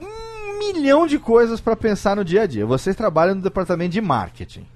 [0.00, 2.66] um milhão de coisas para pensar no dia a dia.
[2.66, 4.66] Vocês trabalham no departamento de marketing,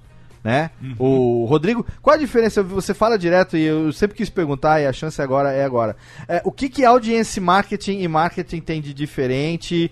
[0.43, 0.71] né?
[0.97, 2.63] O Rodrigo, qual a diferença?
[2.63, 5.95] Você fala direto e eu sempre quis perguntar e a chance agora é agora.
[6.27, 9.91] É, o que que audience marketing e marketing tem de diferente?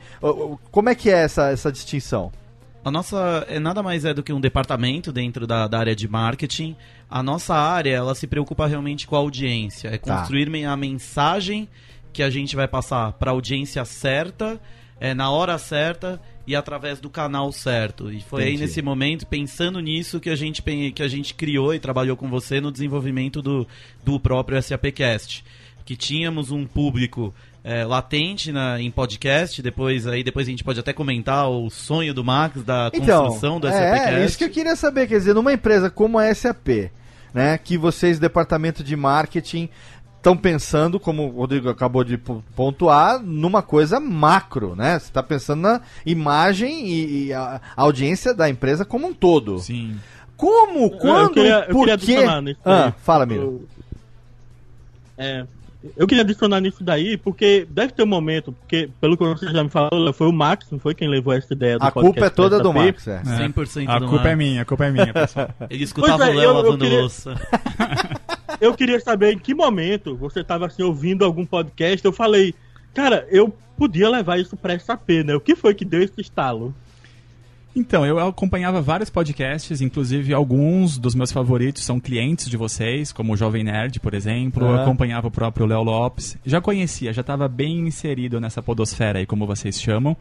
[0.72, 2.32] Como é que é essa, essa distinção?
[2.88, 6.08] A nossa é nada mais é do que um departamento dentro da, da área de
[6.08, 6.73] marketing.
[7.10, 9.89] A nossa área, ela se preocupa realmente com a audiência.
[9.89, 10.19] É Tá.
[10.19, 11.67] construir me- a mensagem
[12.13, 14.58] que a gente vai passar para a audiência certa,
[15.02, 18.10] é, na hora certa e através do canal certo.
[18.10, 18.62] E foi aí Entendi.
[18.63, 20.62] nesse momento, pensando nisso, que a gente,
[20.93, 23.67] que a gente criou e trabalhou com você no desenvolvimento do,
[24.02, 25.43] do próprio SAPcast.
[25.84, 30.80] Que tínhamos um público é, latente na, em podcast, depois aí depois a gente pode
[30.80, 34.13] até comentar o sonho do Max da construção do SAPcast.
[34.15, 36.89] é, isso que eu queria saber, quer dizer, numa empresa como a SAP,
[37.34, 39.70] né, que vocês, departamento de marketing,
[40.17, 44.98] estão pensando, como o Rodrigo acabou de po- pontuar, numa coisa macro, né?
[45.00, 49.60] Você está pensando na imagem e, e a audiência da empresa como um todo.
[49.60, 49.96] Sim.
[50.36, 52.12] Como, quando, eu queria, eu por queria quê?
[52.15, 53.67] adicionar nisso Ah, fala, Miro.
[55.17, 55.46] É,
[55.96, 59.63] eu queria adicionar nisso daí, porque deve ter um momento, porque pelo que você já
[59.63, 62.30] me falou, foi o Max, não foi quem levou essa ideia do A culpa é
[62.30, 62.74] toda do.
[62.74, 63.22] Max, é.
[63.24, 64.38] 100% A do culpa é Max.
[64.38, 65.50] minha, a culpa é minha, pessoal.
[65.70, 67.36] Ele escutava é, o Léo eu- eu lavando queria- louça.
[68.60, 72.56] Eu queria saber em que momento você estava assim, ouvindo algum podcast, eu falei,
[72.92, 75.36] cara, eu podia levar isso pra SAP, né?
[75.36, 76.74] O que foi que deu esse estalo?
[77.78, 83.34] Então, eu acompanhava vários podcasts, inclusive alguns dos meus favoritos são clientes de vocês, como
[83.34, 84.66] o Jovem Nerd, por exemplo.
[84.66, 84.82] Eu Aham.
[84.82, 86.40] acompanhava o próprio Léo Lopes.
[86.44, 90.18] Já conhecia, já estava bem inserido nessa podosfera aí, como vocês chamam.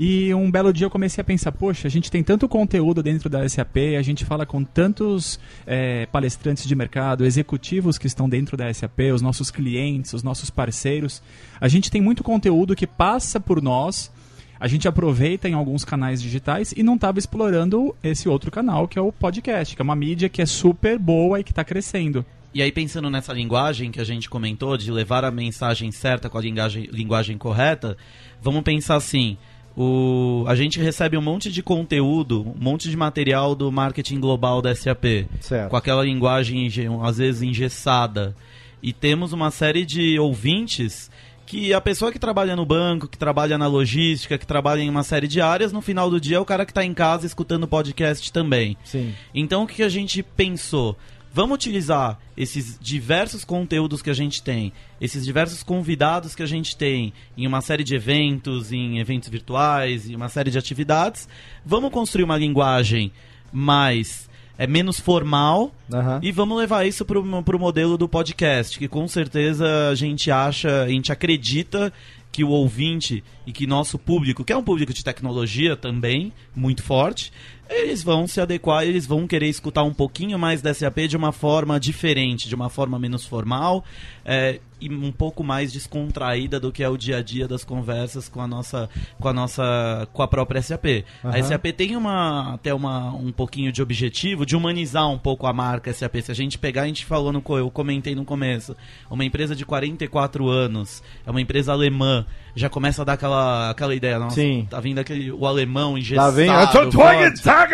[0.00, 3.30] E um belo dia eu comecei a pensar, poxa, a gente tem tanto conteúdo dentro
[3.30, 8.56] da SAP, a gente fala com tantos eh, palestrantes de mercado, executivos que estão dentro
[8.56, 11.22] da SAP, os nossos clientes, os nossos parceiros.
[11.60, 14.10] A gente tem muito conteúdo que passa por nós,
[14.60, 18.98] a gente aproveita em alguns canais digitais e não estava explorando esse outro canal, que
[18.98, 22.24] é o podcast, que é uma mídia que é super boa e que está crescendo.
[22.52, 26.36] E aí, pensando nessa linguagem que a gente comentou, de levar a mensagem certa com
[26.36, 27.96] a linguagem, linguagem correta,
[28.42, 29.38] vamos pensar assim.
[29.76, 34.60] O, a gente recebe um monte de conteúdo, um monte de material do marketing global
[34.60, 35.70] da SAP, Certo.
[35.70, 36.68] com aquela linguagem
[37.02, 38.34] às vezes engessada.
[38.82, 41.08] E temos uma série de ouvintes
[41.50, 45.02] que a pessoa que trabalha no banco, que trabalha na logística, que trabalha em uma
[45.02, 47.66] série de áreas, no final do dia é o cara que está em casa escutando
[47.66, 48.76] podcast também.
[48.84, 49.12] Sim.
[49.34, 50.96] Então o que que a gente pensou?
[51.34, 56.76] Vamos utilizar esses diversos conteúdos que a gente tem, esses diversos convidados que a gente
[56.76, 61.28] tem em uma série de eventos, em eventos virtuais, em uma série de atividades.
[61.66, 63.10] Vamos construir uma linguagem
[63.52, 64.29] mais
[64.60, 66.20] é menos formal Aham.
[66.22, 70.82] e vamos levar isso pro, pro modelo do podcast, que com certeza a gente acha,
[70.82, 71.90] a gente acredita
[72.30, 76.82] que o ouvinte e que nosso público, que é um público de tecnologia também, muito
[76.82, 77.32] forte,
[77.70, 81.32] eles vão se adequar, eles vão querer escutar um pouquinho mais da SAP de uma
[81.32, 83.82] forma diferente, de uma forma menos formal
[84.26, 88.28] é, e um pouco mais descontraída do que é o dia a dia das conversas
[88.28, 88.88] com a nossa,
[89.18, 91.04] com a nossa, com a própria SAP.
[91.22, 91.42] A Aham.
[91.42, 95.92] SAP tem uma até uma, um pouquinho de objetivo de humanizar um pouco a marca
[95.92, 96.16] SAP.
[96.22, 98.76] Se a gente pegar, a gente falou no eu comentei no começo,
[99.10, 103.94] uma empresa de 44 anos, é uma empresa alemã, já começa a dar aquela aquela
[103.94, 104.66] ideia, nossa, Sim.
[104.70, 106.28] tá vindo aquele o alemão engessado.
[106.28, 106.48] Lá vem.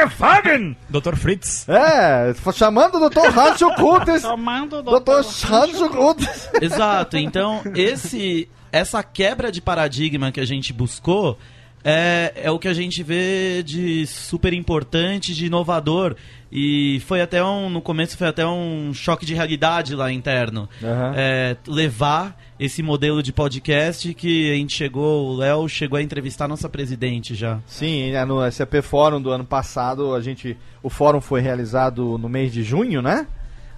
[0.09, 0.77] forte.
[0.88, 1.16] Dr.
[1.16, 1.69] Fritz.
[1.69, 3.38] É, chamando o Dr.
[3.38, 4.23] Hancho Kutes.
[4.23, 5.53] Tomando Dr.
[5.53, 6.51] Hancho Kutes.
[6.61, 6.96] Exato.
[7.19, 11.39] Então, esse essa quebra de paradigma que a gente buscou
[11.89, 16.17] é, é o que a gente vê de super importante, de inovador.
[16.51, 17.71] E foi até um.
[17.71, 20.69] No começo foi até um choque de realidade lá interno.
[20.83, 21.13] Aham.
[21.17, 26.47] É, levar esse modelo de podcast que a gente chegou, o Léo chegou a entrevistar
[26.47, 27.61] a nossa presidente já.
[27.67, 30.57] Sim, é no SAP Fórum do ano passado, a gente.
[30.83, 33.27] O fórum foi realizado no mês de junho, né?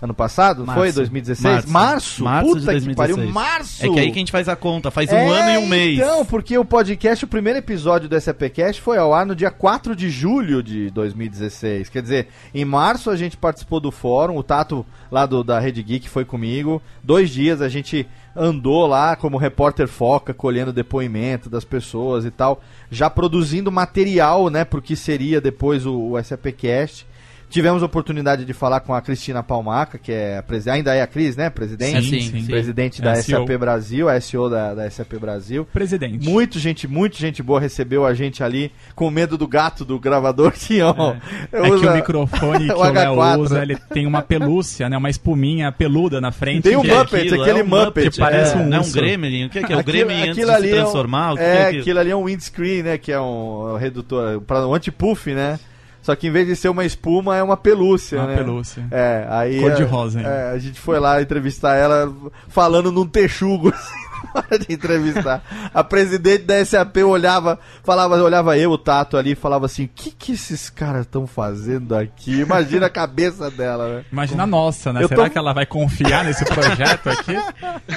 [0.00, 0.64] Ano passado?
[0.64, 0.80] Março.
[0.80, 1.44] Foi 2016?
[1.44, 1.68] Março.
[1.72, 2.24] Março?
[2.24, 3.34] Março Puta de que pariu, 2016.
[3.34, 3.84] março!
[3.84, 5.66] É que aí que a gente faz a conta, faz um É, ano e um
[5.66, 5.98] mês.
[5.98, 9.96] Então, porque o podcast, o primeiro episódio do SAPcast foi ao ar no dia 4
[9.96, 11.88] de julho de 2016.
[11.88, 15.82] Quer dizer, em março a gente participou do fórum, o Tato lá do, da Rede
[15.82, 16.80] Geek foi comigo.
[17.02, 18.06] Dois dias a gente
[18.36, 24.64] andou lá como repórter foca, colhendo depoimento das pessoas e tal, já produzindo material, né,
[24.64, 27.04] pro que seria depois o, o SAPcast.
[27.50, 31.34] Tivemos a oportunidade de falar com a Cristina Palmaca, que é ainda é a Cris,
[31.36, 32.02] né, presidente?
[32.08, 32.40] Sim, sim.
[32.42, 32.46] sim.
[32.46, 33.46] Presidente É da a CEO.
[33.46, 35.66] SAP Brasil, a SEO da, da SAP Brasil.
[35.72, 36.28] Presidente.
[36.28, 40.52] Muito gente, muito gente boa recebeu a gente ali com medo do gato do gravador
[40.52, 41.14] que ó,
[41.50, 43.38] É que usa- o microfone que o o Léo H4.
[43.40, 44.96] usa, ele tem uma pelúcia, né?
[44.98, 46.64] Uma espuminha peluda na frente.
[46.64, 47.42] Tem um que Que é Muppet, aquilo?
[47.42, 48.92] aquele É um Muppet, que parece é, um não é um urso.
[48.92, 49.46] gremlin?
[49.46, 49.76] O que é, que é?
[49.76, 51.32] O Aquilo- gremlin antes aquilo de se ali é transformar?
[51.32, 51.80] O que é, que é aquilo?
[51.80, 55.58] aquilo ali é um windscreen, né, que é um redutor, para um anti-puff, né?
[56.02, 58.36] Só que em vez de ser uma espuma, é uma pelúcia, Uma né?
[58.36, 58.86] pelúcia.
[58.90, 60.26] É, aí Cor de é, rosa, hein?
[60.26, 62.12] é, a gente foi lá entrevistar ela
[62.48, 65.70] falando num texugo assim, hora de entrevistar.
[65.72, 69.88] A presidente da SAP olhava, falava, olhava eu, o Tato ali, e falava assim: "O
[69.94, 74.04] que que esses caras estão fazendo aqui?" Imagina a cabeça dela, né?
[74.12, 75.02] Imagina a nossa, né?
[75.02, 77.34] Eu Será tô- que ela vai confiar nesse projeto aqui?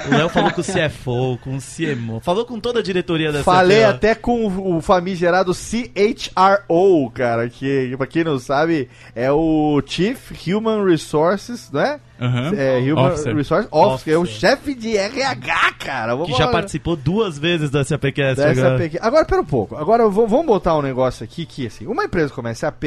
[0.10, 3.44] O Léo falou com o CFO, com o CMO, falou com toda a diretoria da
[3.44, 3.90] Falei CFO.
[3.90, 10.32] até com o o famigerado CHRO, cara, que pra quem não sabe é o Chief
[10.48, 12.00] Human Resources, né?
[12.22, 12.52] Aham.
[12.56, 13.36] É, Human Officer.
[13.36, 16.14] Resource Officer, é o chefe de RH, cara.
[16.16, 18.78] Vamos que já participou duas vezes da SAPcast da agora.
[18.78, 19.00] SAP.
[19.02, 19.76] Agora, pera um pouco.
[19.76, 22.84] Agora vou- vamos botar um negócio aqui que, assim, uma empresa como a SAP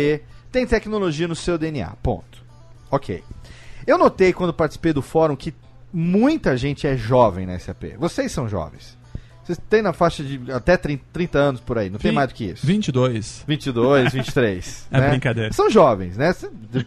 [0.52, 1.90] tem tecnologia no seu DNA.
[2.02, 2.44] Ponto.
[2.90, 3.24] Ok.
[3.86, 5.52] Eu notei quando participei do fórum que
[5.92, 7.96] muita gente é jovem na SAP.
[7.98, 8.96] Vocês são jovens.
[9.44, 12.34] Vocês têm na faixa de até 30, 30 anos por aí, não tem mais do
[12.34, 12.66] que isso.
[12.66, 13.44] 22.
[13.46, 14.86] 22, 23.
[14.90, 15.08] É né?
[15.10, 15.52] brincadeira.
[15.52, 16.34] São jovens, né?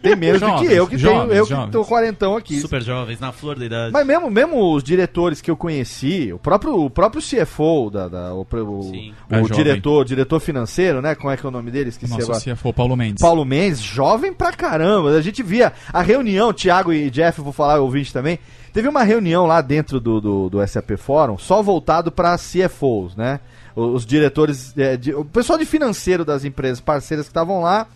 [0.02, 1.70] Tem menos do que eu, que tenho, jovens, eu que jovens.
[1.70, 2.60] tô quarentão aqui.
[2.60, 3.92] Super jovens, na flor da idade.
[3.92, 8.34] Mas mesmo, mesmo os diretores que eu conheci, o próprio, o próprio CFO, da, da-
[8.34, 9.14] o, o, Sim.
[9.30, 9.56] o É jovem.
[9.56, 11.14] diretor, diretor financeiro, né?
[11.14, 11.90] Como é que é o nome dele?
[11.90, 12.54] Esqueci Nosso agora.
[12.56, 13.22] CFO Paulo Mendes.
[13.22, 15.10] Paulo Mendes, jovem pra caramba.
[15.10, 18.38] A gente via a reunião, Thiago e Jeff, eu vou falar, ouvinte também.
[18.72, 23.40] Teve uma reunião lá dentro do, do, do SAP Fórum, só voltado para CFOs, né?
[23.74, 27.86] Os diretores, é, de- o pessoal de financeiro das empresas parceiras que estavam lá.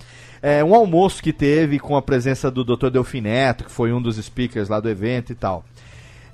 [0.40, 2.88] É, um almoço que teve com a presença do Dr.
[2.90, 5.64] Delfim Neto, que foi um dos speakers lá do evento e tal.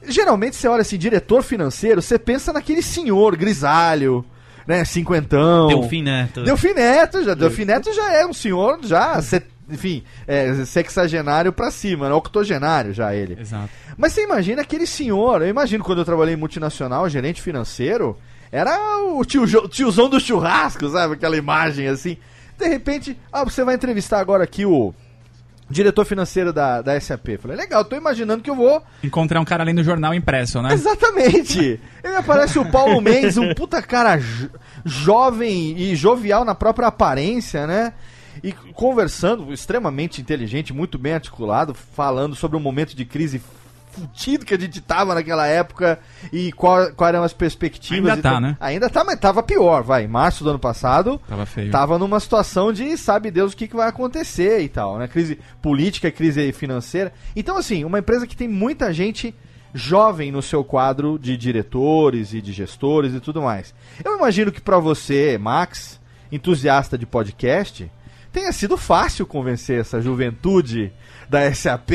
[0.06, 4.24] Geralmente você olha assim, diretor financeiro, você pensa naquele senhor grisalho,
[4.66, 4.84] né?
[4.84, 5.66] Cinquentão.
[5.68, 6.42] Delfim Neto.
[6.44, 9.20] Delfim Neto, já, Delfim Neto já é um senhor, já,
[9.70, 12.14] enfim, é, sexagenário pra cima, né?
[12.14, 13.36] octogenário já ele.
[13.40, 13.68] Exato.
[13.96, 18.16] Mas você imagina aquele senhor, eu imagino quando eu trabalhei em multinacional, gerente financeiro,
[18.50, 21.14] era o tio, tiozão do churrasco, sabe?
[21.14, 22.16] Aquela imagem assim.
[22.58, 24.92] De repente, ah, você vai entrevistar agora aqui o
[25.70, 27.36] diretor financeiro da, da SAP.
[27.40, 30.72] Falei, legal, tô imaginando que eu vou Encontrar um cara ali no jornal impresso, né?
[30.72, 31.78] Exatamente!
[32.02, 34.48] Ele aparece o Paulo Mendes, um puta cara jo-
[34.84, 37.92] jovem e jovial na própria aparência, né?
[38.42, 43.40] E conversando, extremamente inteligente, muito bem articulado, falando sobre um momento de crise
[43.90, 45.98] fudido que a gente tava naquela época
[46.32, 48.10] e qual, quais eram as perspectivas.
[48.10, 48.56] Ainda tá, né?
[48.60, 50.04] Ainda tá, mas tava pior, vai.
[50.04, 51.70] Em março do ano passado, Tava feio.
[51.70, 55.08] tava numa situação de sabe Deus o que, que vai acontecer e tal, né?
[55.08, 57.12] Crise política, crise financeira.
[57.34, 59.34] Então, assim, uma empresa que tem muita gente
[59.74, 63.74] jovem no seu quadro de diretores e de gestores e tudo mais.
[64.04, 66.00] Eu imagino que pra você, Max,
[66.32, 67.90] entusiasta de podcast,
[68.32, 70.92] tenha sido fácil convencer essa juventude
[71.28, 71.90] da SAP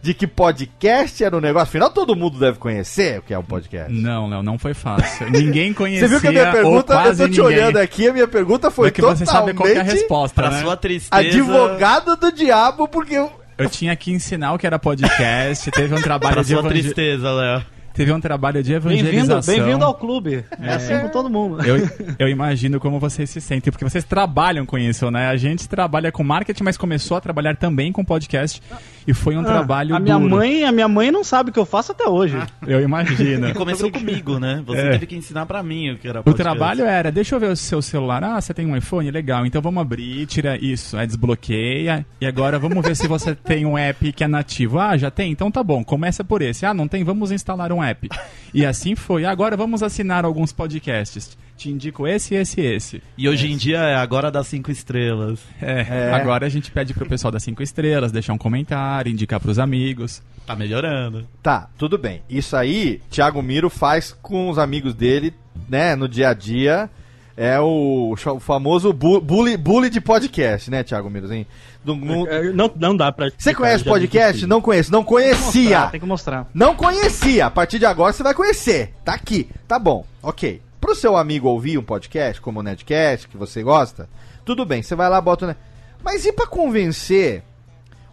[0.00, 1.68] de que podcast era um negócio.
[1.68, 3.92] Afinal, todo mundo deve conhecer o que é um podcast.
[3.92, 5.30] Não, Léo, não foi fácil.
[5.30, 6.08] Ninguém conhecia.
[6.08, 7.40] Você viu que a minha pergunta, eu tô te ninguém.
[7.44, 10.00] olhando aqui, a minha pergunta foi É que você sabe qual que é a totalmente
[10.00, 10.60] resposta, Pra né?
[10.62, 11.14] sua tristeza.
[11.22, 13.30] advogado do diabo, porque eu...
[13.58, 16.80] Eu tinha que ensinar o que era podcast, teve um trabalho Pra de sua evangel...
[16.82, 17.64] tristeza, Léo.
[17.94, 19.54] Teve um trabalho de evangelização.
[19.54, 20.44] bem-vindo ao clube.
[20.60, 21.62] É, assim com todo mundo.
[21.64, 21.76] Eu,
[22.18, 25.28] eu imagino como vocês se sentem, porque vocês trabalham com isso, né?
[25.28, 28.62] A gente trabalha com marketing, mas começou a trabalhar também com podcast
[29.06, 30.30] e foi um Ah, trabalho a minha duro.
[30.36, 32.36] mãe, a minha mãe não sabe o que eu faço até hoje.
[32.66, 33.48] Eu imagino.
[33.52, 34.62] E começou comigo, né?
[34.66, 34.90] Você É.
[34.92, 36.56] teve que ensinar pra mim o que era O podcast.
[36.56, 38.22] trabalho era, deixa eu ver o seu celular.
[38.24, 39.10] Ah, você tem um iPhone?
[39.10, 39.44] Legal.
[39.44, 42.06] Então vamos abrir, tira isso, aí desbloqueia.
[42.20, 44.78] E agora vamos ver se você tem um app que é nativo.
[44.78, 45.32] Ah, já tem?
[45.32, 45.82] Então tá bom.
[45.84, 46.64] Começa por esse.
[46.64, 47.02] Ah, não tem?
[47.04, 48.08] Vamos instalar um app.
[48.54, 49.24] E assim foi.
[49.24, 51.36] Agora vamos assinar alguns podcasts.
[51.56, 53.02] Te indico esse, esse e esse.
[53.16, 55.38] E hoje em dia é agora das cinco estrelas.
[55.60, 56.12] É, É.
[56.12, 60.22] agora a gente pede pro pessoal das cinco estrelas, deixar um comentário, indicar pros amigos.
[60.46, 61.26] Tá melhorando.
[61.42, 62.22] Tá, tudo bem.
[62.28, 65.32] Isso aí, Thiago Miro faz com os amigos dele,
[65.68, 66.90] né, no dia a dia.
[67.36, 71.26] É o, famoso bu- bully, bully de podcast, né, Thiago Miro?
[71.26, 71.46] Assim,
[71.82, 73.30] do- no- É, Não, não dá pra.
[73.36, 74.46] Você conhece já podcast?
[74.46, 74.92] Não conheço.
[74.92, 75.86] Não conhecia.
[75.86, 76.46] Tem que mostrar.
[76.52, 77.46] Não conhecia.
[77.46, 78.92] A partir de agora você vai conhecer.
[79.04, 79.48] Tá aqui.
[79.66, 80.04] Tá bom.
[80.22, 80.60] Ok.
[80.80, 84.08] Pro seu amigo ouvir um podcast, como o Nedcast, que você gosta,
[84.44, 84.82] tudo bem.
[84.82, 85.44] Você vai lá, bota.
[85.44, 85.56] o Ne-
[86.04, 87.42] Mas e pra convencer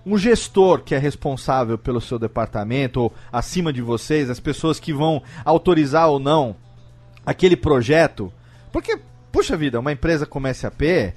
[0.05, 4.93] um gestor que é responsável pelo seu departamento, ou acima de vocês, as pessoas que
[4.93, 6.55] vão autorizar ou não
[7.25, 8.31] aquele projeto?
[8.71, 8.99] Porque,
[9.31, 11.13] puxa vida, uma empresa como SAP.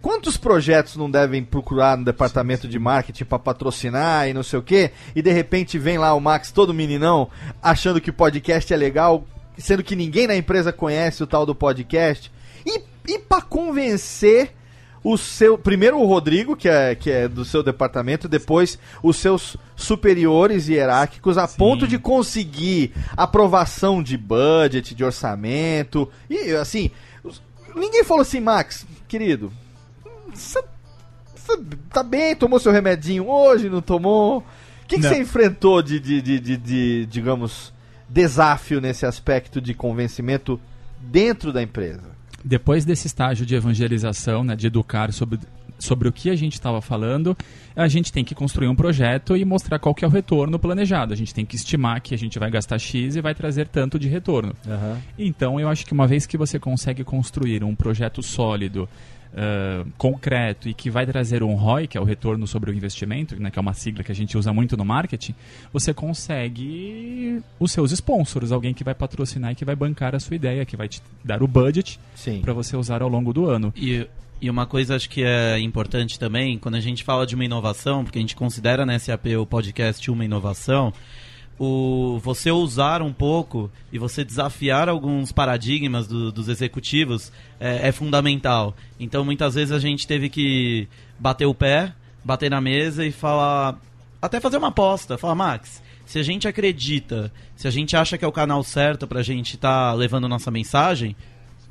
[0.00, 4.62] Quantos projetos não devem procurar no departamento de marketing para patrocinar e não sei o
[4.62, 4.92] quê?
[5.14, 7.28] E de repente vem lá o Max todo meninão
[7.62, 9.26] achando que podcast é legal,
[9.58, 12.32] sendo que ninguém na empresa conhece o tal do podcast.
[12.64, 14.54] E, e para convencer
[15.02, 19.56] o seu primeiro o Rodrigo, que é, que é do seu departamento, depois os seus
[19.74, 26.08] superiores hierárquicos a ponto de conseguir aprovação de budget, de orçamento.
[26.28, 26.90] E assim,
[27.74, 29.52] ninguém falou assim, Max, querido,
[30.34, 30.62] você
[31.90, 34.38] tá bem, tomou seu remedinho hoje, não tomou?
[34.38, 34.44] O
[34.86, 37.72] que que você enfrentou de, de, de, de- de, digamos,
[38.08, 40.60] desafio nesse aspecto de convencimento
[41.00, 42.02] dentro da empresa?
[42.44, 45.38] Depois desse estágio de evangelização, né, de educar sobre,
[45.80, 47.36] sobre o que a gente estava falando,
[47.74, 51.12] a gente tem que construir um projeto e mostrar qual que é o retorno planejado.
[51.12, 53.98] A gente tem que estimar que a gente vai gastar X e vai trazer tanto
[53.98, 54.54] de retorno.
[55.18, 58.88] Então, eu acho que uma vez que você consegue construir um projeto sólido,
[59.32, 63.40] ah, concreto e que vai trazer um ROI, que é o retorno sobre o investimento,
[63.40, 65.36] né, que é uma sigla que a gente usa muito no marketing,
[65.72, 70.34] você consegue os seus sponsors, alguém que vai patrocinar e que vai bancar a sua
[70.34, 72.40] ideia, que vai te dar o budget Sim.
[72.40, 73.72] para você usar ao longo do ano.
[73.76, 74.06] E,
[74.40, 78.04] e uma coisa acho que é importante também, quando a gente fala de uma inovação,
[78.04, 80.92] porque a gente considera na SAP o podcast uma inovação,
[81.58, 87.30] o você ousar um pouco e você desafiar alguns paradigmas do- dos executivos
[87.60, 88.74] é, é fundamental.
[88.98, 90.88] Então muitas vezes a gente teve que
[91.18, 91.92] bater o pé,
[92.24, 93.78] bater na mesa e falar,
[94.22, 98.24] até fazer uma aposta, falar Max, se a gente acredita, se a gente acha que
[98.24, 101.14] é o canal certo pra gente estar levando nossa mensagem,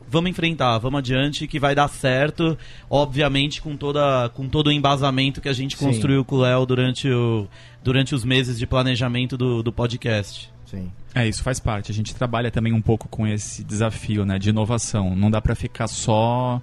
[0.10, 2.58] vamos enfrentar, vamos adiante, que vai dar certo,
[2.90, 5.86] obviamente com, toda, com todo o embasamento que a gente Sim.
[5.86, 7.48] construiu com o Léo durante, o,
[7.84, 10.52] durante os meses de planejamento do, do podcast.
[10.66, 10.92] Sim.
[11.16, 11.92] É, isso faz parte.
[11.92, 15.16] A gente trabalha também um pouco com esse desafio, né, de inovação.
[15.16, 16.62] Não dá pra ficar só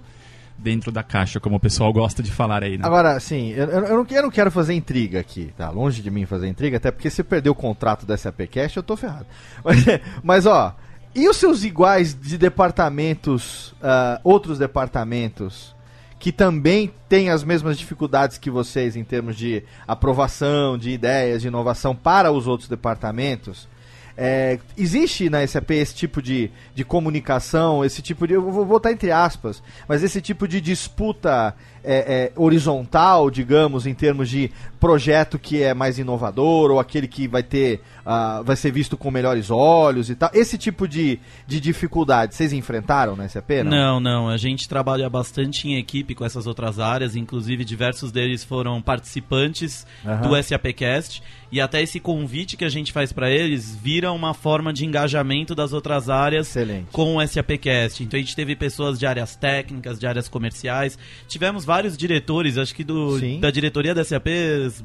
[0.57, 2.83] dentro da caixa, como o pessoal gosta de falar aí, né?
[2.85, 5.69] Agora, eu, eu, eu não, eu não quero fazer intriga aqui, tá?
[5.69, 8.97] Longe de mim fazer intriga, até porque se perder o contrato da SAPcast, eu tô
[8.97, 9.27] ferrado.
[9.63, 9.85] Mas,
[10.23, 10.75] mas, ó,
[11.17, 15.75] e os seus iguais de departamentos, ah, outros departamentos,
[16.19, 21.47] que também têm as mesmas dificuldades que vocês em termos de aprovação, de ideias, de
[21.47, 23.67] inovação para os outros departamentos?
[24.15, 28.35] É, existe na SAP esse tipo de, de comunicação, esse tipo de.
[28.35, 31.55] Eu vou botar entre aspas, mas esse tipo de disputa
[31.87, 37.27] é, é, horizontal, digamos, em termos de projeto que é mais inovador, ou aquele que
[37.27, 37.81] vai ter.
[38.05, 40.29] ah, vai ser visto com melhores olhos e tal.
[40.33, 43.63] Esse tipo de, de dificuldade, vocês enfrentaram na SAP?
[43.65, 48.43] Não, não, a gente trabalha bastante em equipe com essas outras áreas, inclusive diversos deles
[48.43, 50.27] foram participantes Aham.
[50.27, 54.73] do SAPcast e até esse convite que a gente faz para eles vira uma forma
[54.73, 56.87] de engajamento das outras áreas Excelente.
[56.91, 58.03] com o SAPcast.
[58.03, 62.73] Então a gente teve pessoas de áreas técnicas, de áreas comerciais, tivemos vários diretores, acho
[62.73, 63.39] que do, Sim.
[63.39, 64.27] da diretoria da SAP,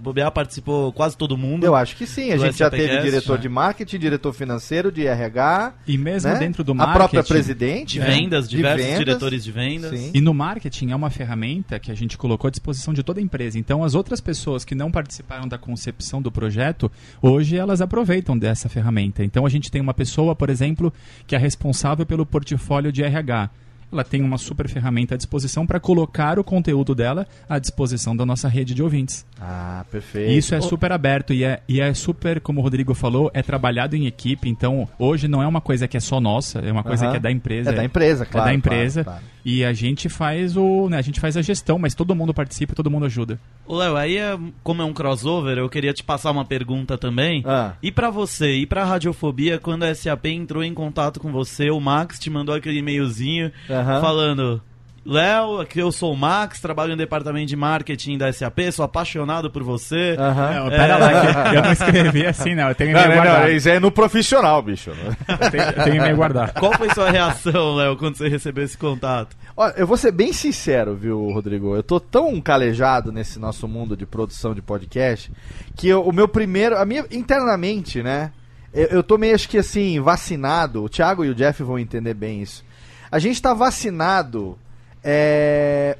[0.00, 1.64] Bobear participou quase todo mundo.
[1.64, 2.32] Eu acho que sim.
[2.32, 3.42] A gente já teve diretor né?
[3.42, 5.74] de marketing, diretor financeiro, de RH.
[5.86, 6.38] E mesmo né?
[6.38, 6.98] dentro do A marketing...
[6.98, 7.94] própria presidente.
[7.94, 8.06] de né?
[8.06, 8.98] vendas, De diversos vendas.
[8.98, 9.90] diretores de vendas.
[9.98, 10.10] Sim.
[10.14, 13.22] E no marketing é uma ferramenta que a gente colocou à disposição de toda a
[13.22, 13.58] empresa.
[13.58, 16.90] Então, as outras pessoas que não participaram da concepção do projeto,
[17.20, 19.24] hoje elas aproveitam dessa ferramenta.
[19.24, 20.92] Então, a gente tem uma pessoa, por exemplo,
[21.26, 23.50] que é responsável pelo portfólio de RH.
[23.92, 28.24] Ela tem uma super ferramenta à disposição para colocar o conteúdo dela à disposição da
[28.24, 29.26] nossa rede de ouvintes.
[29.40, 30.30] Ah, perfeito.
[30.30, 33.42] E isso é super aberto e é, e é super, como o Rodrigo falou, é
[33.42, 34.48] trabalhado em equipe.
[34.48, 37.12] Então, hoje não é uma coisa que é só nossa, é uma coisa Aham.
[37.12, 37.70] que é da empresa.
[37.70, 38.48] É da empresa, claro.
[38.48, 39.04] é da empresa.
[39.04, 39.32] claro, claro.
[39.44, 42.74] E a gente faz o, né, a gente faz a gestão, mas todo mundo participa,
[42.74, 43.40] todo mundo ajuda.
[43.66, 47.42] Ô, Léo, aí é, como é um crossover, eu queria te passar uma pergunta também.
[47.46, 47.72] Ah.
[47.82, 51.80] E pra você, e pra Radiofobia, quando a SAP entrou em contato com você, o
[51.80, 54.00] Max te mandou aquele e-mailzinho Aham.
[54.00, 54.62] falando:
[55.04, 59.50] Léo, aqui eu sou o Max, trabalho no departamento de marketing da SAP, sou apaixonado
[59.50, 60.16] por você.
[60.16, 62.68] Não, pera lá, que eu não escrevi assim, não.
[62.68, 63.52] Eu tenho Não, e-mail não, não, guardado.
[63.52, 64.90] isso é no profissional, bicho.
[65.28, 66.52] Eu tenho, eu tenho e-mail guardado.
[66.60, 69.36] Qual foi sua reação, Léo, quando você recebeu esse contato?
[69.56, 71.74] Olha, eu vou ser bem sincero, viu, Rodrigo?
[71.74, 75.32] Eu tô tão calejado nesse nosso mundo de produção de podcast
[75.76, 76.76] que eu- o meu primeiro.
[76.78, 78.30] A minha, internamente, né?
[78.72, 80.84] Eu, eu tô meio, acho que assim, vacinado.
[80.84, 82.64] O Thiago e o Jeff vão entender bem isso.
[83.10, 84.56] A gente tá vacinado
[85.02, 85.98] é,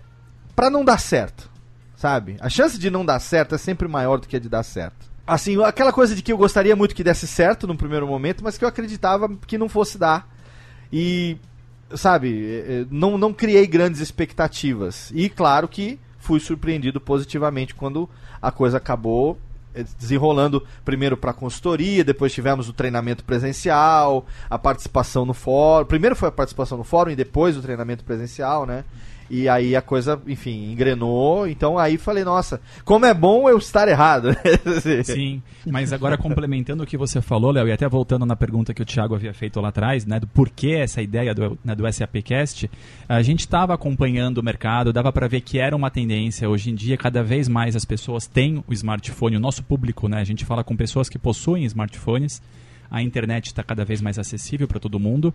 [0.54, 1.50] pra não dar certo,
[1.96, 2.36] sabe?
[2.40, 5.10] A chance de não dar certo é sempre maior do que a de dar certo.
[5.26, 8.58] Assim, aquela coisa de que eu gostaria muito que desse certo no primeiro momento, mas
[8.58, 10.28] que eu acreditava que não fosse dar.
[10.92, 11.38] E
[11.94, 15.10] sabe, eh, eh, não, não criei grandes expectativas.
[15.14, 18.08] E claro que fui surpreendido positivamente quando
[18.40, 19.38] a coisa acabou
[19.98, 25.86] desenrolando primeiro para consultoria, depois tivemos o treinamento presencial, a participação no fórum.
[25.86, 28.84] Primeiro foi a participação no fórum e depois o treinamento presencial, né?
[29.34, 31.48] E aí a coisa, enfim, engrenou.
[31.48, 34.28] Então aí falei, nossa, como é bom eu estar errado.
[35.04, 38.82] Sim, mas agora complementando o que você falou, Léo, e até voltando na pergunta que
[38.82, 42.70] o Thiago havia feito lá atrás, né, do porquê essa ideia do, né, do SAPcast,
[43.08, 46.46] a gente estava acompanhando o mercado, dava para ver que era uma tendência.
[46.46, 50.20] Hoje em dia, cada vez mais as pessoas têm o smartphone, o nosso público, né,
[50.20, 52.42] a gente fala com pessoas que possuem smartphones.
[52.92, 55.32] A internet está cada vez mais acessível para todo mundo.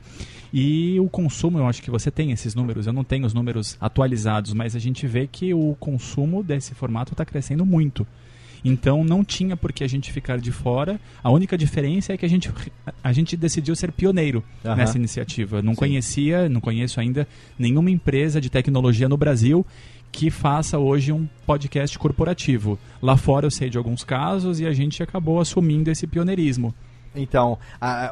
[0.54, 2.86] E o consumo, eu acho que você tem esses números.
[2.86, 7.14] Eu não tenho os números atualizados, mas a gente vê que o consumo desse formato
[7.14, 8.06] está crescendo muito.
[8.64, 11.00] Então não tinha por que a gente ficar de fora.
[11.24, 12.52] A única diferença é que a gente,
[13.04, 14.76] a gente decidiu ser pioneiro Aham.
[14.76, 15.62] nessa iniciativa.
[15.62, 17.28] Não conhecia, não conheço ainda
[17.58, 19.66] nenhuma empresa de tecnologia no Brasil
[20.12, 22.80] que faça hoje um podcast corporativo.
[23.02, 26.74] Lá fora eu sei de alguns casos e a gente acabou assumindo esse pioneirismo.
[27.16, 27.58] Então,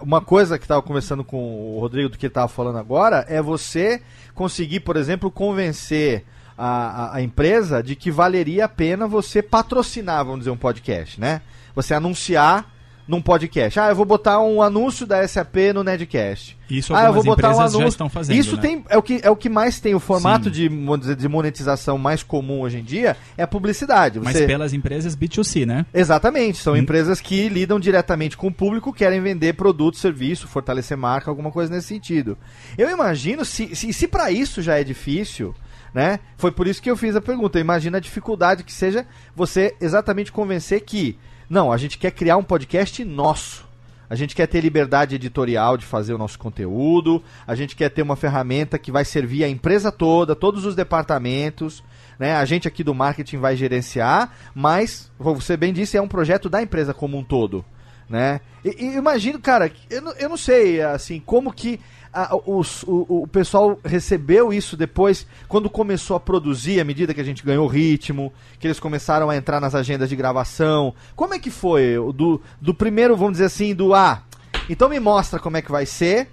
[0.02, 4.02] uma coisa que estava conversando com o Rodrigo do que estava falando agora é você
[4.34, 6.26] conseguir, por exemplo, convencer
[6.58, 11.42] a- a empresa de que valeria a pena você patrocinar, vamos dizer, um podcast, né?
[11.76, 12.74] Você anunciar
[13.08, 13.80] num podcast.
[13.80, 16.58] Ah, eu vou botar um anúncio da SAP no Nedcast.
[16.70, 17.88] Isso ah, eu vou botar um já anúncio.
[17.88, 18.62] estão fazendo, Isso né?
[18.64, 20.68] tem é o que é o que mais tem o formato de,
[21.16, 24.20] de monetização mais comum hoje em dia é a publicidade.
[24.20, 25.86] Mas Você- pelas empresas B2C, né?
[25.94, 26.64] Exatamente, Hum.
[26.64, 31.52] são empresas que lidam diretamente com o público, querem vender produto, serviço, fortalecer marca, alguma
[31.52, 32.36] coisa nesse sentido.
[32.78, 35.54] Eu imagino, se, se, se para isso já é difícil,
[35.94, 36.20] né?
[36.38, 37.58] Foi por isso que eu fiz a pergunta.
[37.60, 41.18] Eu imagino a dificuldade que seja você exatamente convencer que,
[41.50, 43.66] não, a gente quer criar um podcast nosso.
[44.10, 48.04] A gente quer ter liberdade editorial de fazer o nosso conteúdo, a gente quer ter
[48.04, 51.84] uma ferramenta que vai servir a empresa toda, todos os departamentos,
[52.20, 52.36] né?
[52.36, 56.50] A gente aqui do marketing vai gerenciar, mas, como você bem disse, é um projeto
[56.50, 57.66] da empresa como um todo,
[58.10, 58.42] né?
[58.64, 61.80] E, e imagino, cara, eu, não- eu não sei, assim, como que
[62.14, 67.20] a- os- o, o pessoal recebeu isso depois, quando começou a produzir, à medida que
[67.22, 70.94] a gente ganhou ritmo, que eles começaram a entrar nas agendas de gravação.
[71.16, 71.96] Como é que foi?
[72.14, 74.24] Do, do primeiro, vamos dizer assim, do ah,
[74.70, 76.30] então me mostra como é que vai ser,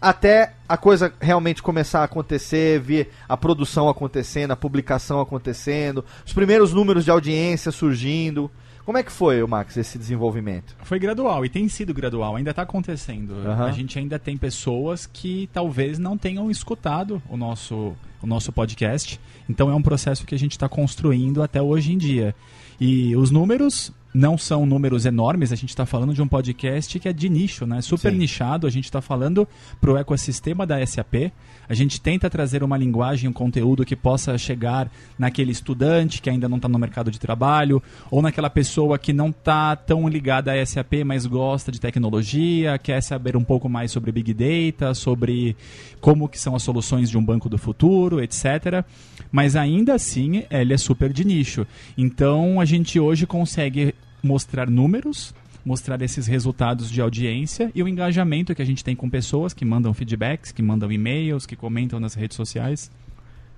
[0.00, 6.32] até a coisa realmente começar a acontecer, ver a produção acontecendo, a publicação acontecendo, os
[6.32, 8.50] primeiros números de audiência surgindo.
[8.90, 10.74] Como é que foi, Max, esse desenvolvimento?
[10.82, 13.34] Foi gradual e tem sido gradual, ainda está acontecendo.
[13.46, 13.66] Aham.
[13.66, 19.20] A gente ainda tem pessoas que talvez não tenham escutado o nosso, o nosso podcast.
[19.48, 22.34] Então é um processo que a gente está construindo até hoje em dia.
[22.80, 27.08] E os números não são números enormes, a gente está falando de um podcast que
[27.08, 27.80] é de nicho, né?
[27.80, 28.18] Super Sim.
[28.18, 29.46] nichado, a gente está falando
[29.80, 31.32] para o ecossistema da SAP.
[31.68, 36.48] A gente tenta trazer uma linguagem, um conteúdo que possa chegar naquele estudante que ainda
[36.48, 37.80] não está no mercado de trabalho,
[38.10, 43.00] ou naquela pessoa que não está tão ligada à SAP, mas gosta de tecnologia, quer
[43.00, 45.56] saber um pouco mais sobre Big Data, sobre
[46.00, 48.84] como que são as soluções de um banco do futuro, etc.
[49.30, 51.66] Mas ainda assim, ele é super de nicho.
[51.96, 58.54] Então, a gente hoje consegue mostrar números, mostrar esses resultados de audiência e o engajamento
[58.54, 62.14] que a gente tem com pessoas que mandam feedbacks, que mandam e-mails, que comentam nas
[62.14, 62.90] redes sociais.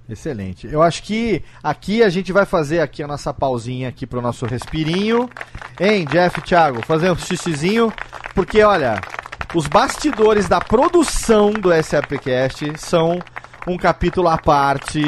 [0.09, 0.67] Excelente.
[0.67, 4.45] Eu acho que aqui a gente vai fazer aqui a nossa pausinha aqui pro nosso
[4.47, 5.31] respirinho.
[5.81, 7.93] Hein, Jeff, Thiago, fazer um xixizinho,
[8.35, 9.01] porque olha,
[9.55, 13.21] os bastidores da produção do SAPcast são
[13.67, 15.03] um capítulo à parte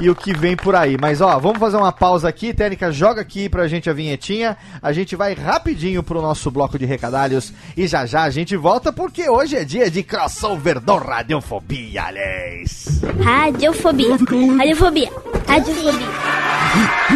[0.00, 0.96] e o que vem por aí.
[1.00, 4.56] Mas ó, vamos fazer uma pausa aqui, Técnica, joga aqui pra gente a vinhetinha.
[4.82, 8.92] A gente vai rapidinho pro nosso bloco de recadalhos e já já a gente volta
[8.92, 13.00] porque hoje é dia de crossover do Radiofobia, aliás.
[13.22, 14.16] Radiofobia.
[14.56, 15.10] Radiofobia.
[15.46, 16.08] Radiofobia.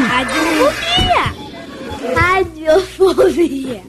[0.08, 1.34] Radiofobia.
[2.14, 3.82] Radiofobia.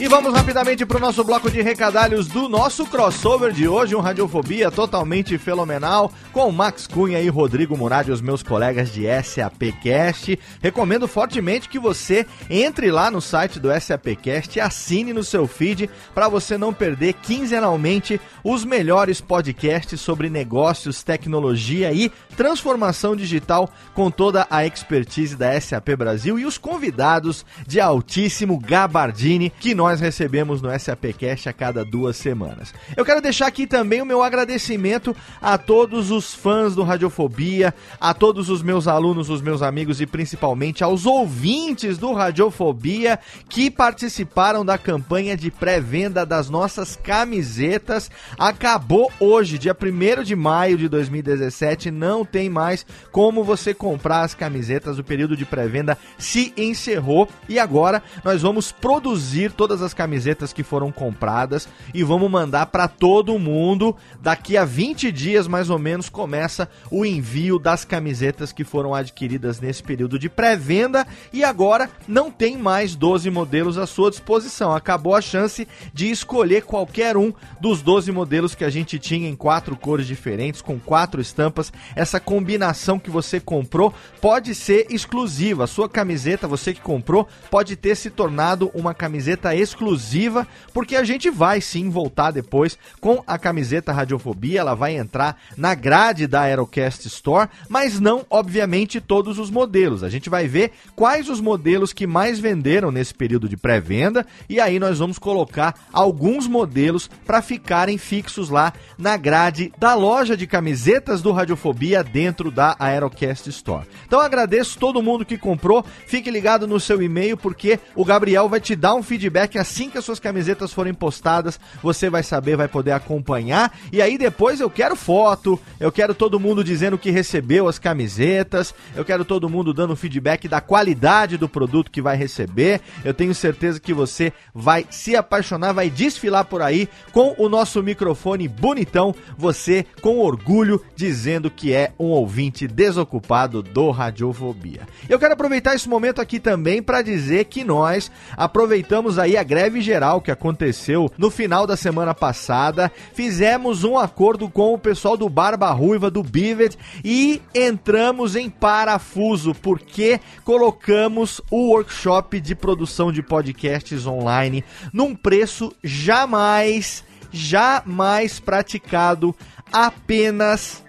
[0.00, 4.00] E vamos rapidamente para o nosso bloco de recadalhos do nosso crossover de hoje, um
[4.00, 10.38] Radiofobia totalmente fenomenal, com Max Cunha e Rodrigo Murad, os meus colegas de SAPcast.
[10.62, 15.90] Recomendo fortemente que você entre lá no site do SAPcast e assine no seu feed
[16.14, 24.12] para você não perder quinzenalmente os melhores podcasts sobre negócios, tecnologia e transformação digital com
[24.12, 30.62] toda a expertise da SAP Brasil e os convidados de altíssimo gabardine que nós recebemos
[30.62, 32.72] no SAPcast a cada duas semanas.
[32.96, 38.14] Eu quero deixar aqui também o meu agradecimento a todos os fãs do Radiofobia, a
[38.14, 43.18] todos os meus alunos, os meus amigos e principalmente aos ouvintes do Radiofobia
[43.48, 48.08] que participaram da campanha de pré-venda das nossas camisetas.
[48.38, 54.34] Acabou hoje, dia 1 de maio de 2017, não tem mais como você comprar as
[54.34, 54.98] camisetas.
[54.98, 60.62] O período de pré-venda se encerrou e agora nós vamos produzir todas as camisetas que
[60.62, 63.96] foram compradas e vamos mandar para todo mundo.
[64.20, 69.60] Daqui a 20 dias mais ou menos começa o envio das camisetas que foram adquiridas
[69.60, 74.74] nesse período de pré-venda e agora não tem mais 12 modelos à sua disposição.
[74.74, 79.36] Acabou a chance de escolher qualquer um dos 12 modelos que a gente tinha em
[79.36, 81.72] quatro cores diferentes, com quatro estampas.
[81.94, 85.64] Essa combinação que você comprou pode ser exclusiva.
[85.64, 91.04] A sua camiseta, você que comprou, pode ter se tornado uma camiseta exclusiva, porque a
[91.04, 94.60] gente vai sim voltar depois com a camiseta Radiofobia.
[94.60, 100.02] Ela vai entrar na grade da Aerocast Store, mas não, obviamente, todos os modelos.
[100.02, 104.60] A gente vai ver quais os modelos que mais venderam nesse período de pré-venda e
[104.60, 110.46] aí nós vamos colocar alguns modelos para ficarem fixos lá na grade da loja de
[110.46, 113.86] camisetas do Radiofobia dentro da Aerocast Store.
[114.06, 115.84] Então agradeço todo mundo que comprou.
[116.06, 119.98] Fique ligado no seu e-mail porque o Gabriel vai te dar um feedback assim que
[119.98, 123.76] as suas camisetas forem postadas, você vai saber, vai poder acompanhar.
[123.92, 128.74] E aí depois eu quero foto, eu quero todo mundo dizendo que recebeu as camisetas,
[128.96, 132.80] eu quero todo mundo dando feedback da qualidade do produto que vai receber.
[133.04, 137.82] Eu tenho certeza que você vai se apaixonar, vai desfilar por aí com o nosso
[137.82, 144.82] microfone bonitão, você com orgulho dizendo que é um ouvinte desocupado do Radiofobia.
[145.08, 149.80] Eu quero aproveitar esse momento aqui também para dizer que nós aproveitamos aí a greve
[149.80, 155.28] geral que aconteceu no final da semana passada, fizemos um acordo com o pessoal do
[155.28, 163.22] Barba Ruiva do Bivet e entramos em parafuso porque colocamos o workshop de produção de
[163.22, 169.34] podcasts online num preço jamais jamais praticado
[169.72, 170.82] apenas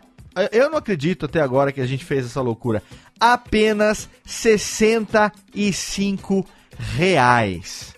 [0.51, 2.83] eu não acredito até agora que a gente fez essa loucura.
[3.19, 6.45] Apenas 65
[6.77, 7.93] reais.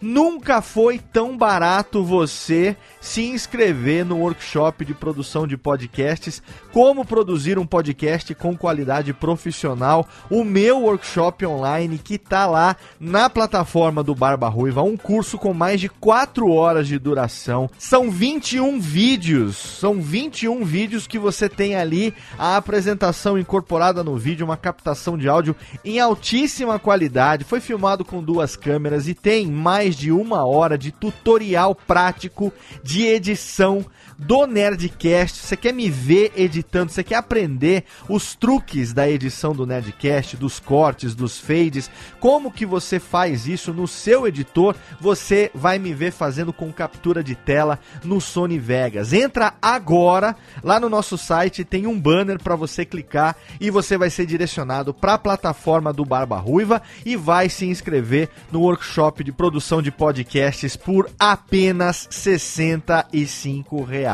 [0.00, 6.40] Nunca foi tão barato você se inscrever no workshop de produção de podcasts,
[6.72, 13.28] como produzir um podcast com qualidade profissional, o meu workshop online que tá lá na
[13.28, 17.68] plataforma do Barba Ruiva, um curso com mais de 4 horas de duração.
[17.76, 24.46] São 21 vídeos, são 21 vídeos que você tem ali a apresentação incorporada no vídeo,
[24.46, 27.42] uma captação de áudio em altíssima qualidade.
[27.42, 32.52] Foi filmado com duas câmeras e tem mais de uma hora de tutorial prático
[32.84, 33.84] de edição
[34.18, 35.38] do Nerdcast.
[35.38, 36.92] Você quer me ver editando?
[36.92, 41.90] Você quer aprender os truques da edição do Nerdcast, dos cortes, dos fades?
[42.20, 44.74] Como que você faz isso no seu editor?
[45.00, 49.12] Você vai me ver fazendo com captura de tela no Sony Vegas.
[49.12, 54.10] Entra agora lá no nosso site, tem um banner para você clicar e você vai
[54.10, 59.32] ser direcionado para a plataforma do Barba Ruiva e vai se inscrever no workshop de
[59.32, 64.11] produção de podcasts por apenas 65 reais.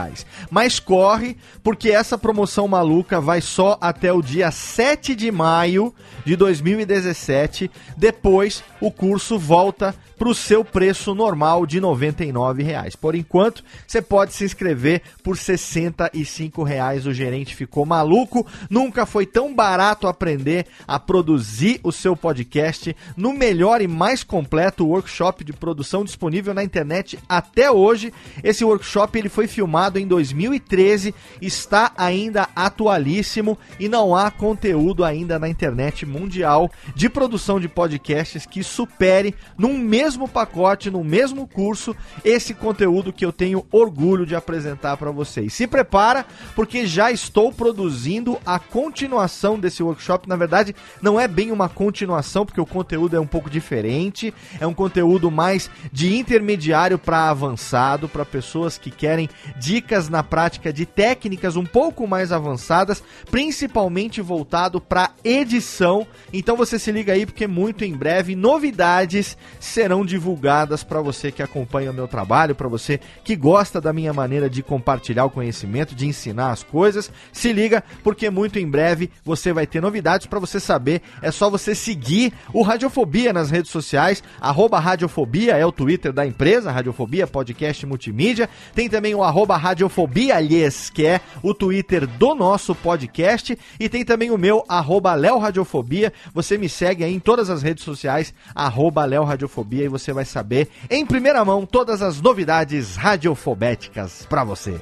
[0.51, 5.95] Mas corre, porque essa promoção maluca vai só até o dia 7 de maio
[6.25, 7.71] de 2017.
[7.97, 12.97] Depois, o curso volta para o seu preço normal de 99 reais.
[12.97, 17.07] Por enquanto, você pode se inscrever por 65 reais.
[17.07, 18.47] O gerente ficou maluco.
[18.69, 24.87] Nunca foi tão barato aprender a produzir o seu podcast no melhor e mais completo
[24.87, 28.13] workshop de produção disponível na internet até hoje.
[28.43, 35.39] Esse workshop ele foi filmado em 2013, está ainda atualíssimo e não há conteúdo ainda
[35.39, 41.95] na internet mundial de produção de podcasts que supere num mesmo pacote, no mesmo curso,
[42.25, 45.53] esse conteúdo que eu tenho orgulho de apresentar para vocês.
[45.53, 50.29] Se prepara, porque já estou produzindo a continuação desse workshop.
[50.29, 54.33] Na verdade, não é bem uma continuação, porque o conteúdo é um pouco diferente.
[54.61, 60.73] É um conteúdo mais de intermediário para avançado, para pessoas que querem dicas na prática
[60.73, 66.07] de técnicas um pouco mais avançadas, principalmente voltado para edição.
[66.33, 71.43] Então você se liga aí, porque muito em breve novidades serão divulgadas para você que
[71.43, 75.95] acompanha o meu trabalho, para você que gosta da minha maneira de compartilhar o conhecimento,
[75.95, 77.11] de ensinar as coisas.
[77.33, 81.03] Se liga, porque muito em breve você vai ter novidades para você saber.
[81.23, 84.23] É só você seguir o Radiofobia nas redes sociais.
[84.41, 88.49] Arroba Radiofobia é o Twitter da empresa, Radiofobia Podcast Multimídia.
[88.75, 93.59] Tem também o arroba Radiofobia, aliás, que é o Twitter do nosso podcast.
[93.79, 96.13] E tem também o meu, arroba Léo Radiofobia.
[96.35, 100.69] Você me segue aí em todas as redes sociais, arroba Léo Radiofobia, você vai saber
[100.91, 104.81] em primeira mão todas as novidades radiofobéticas para você.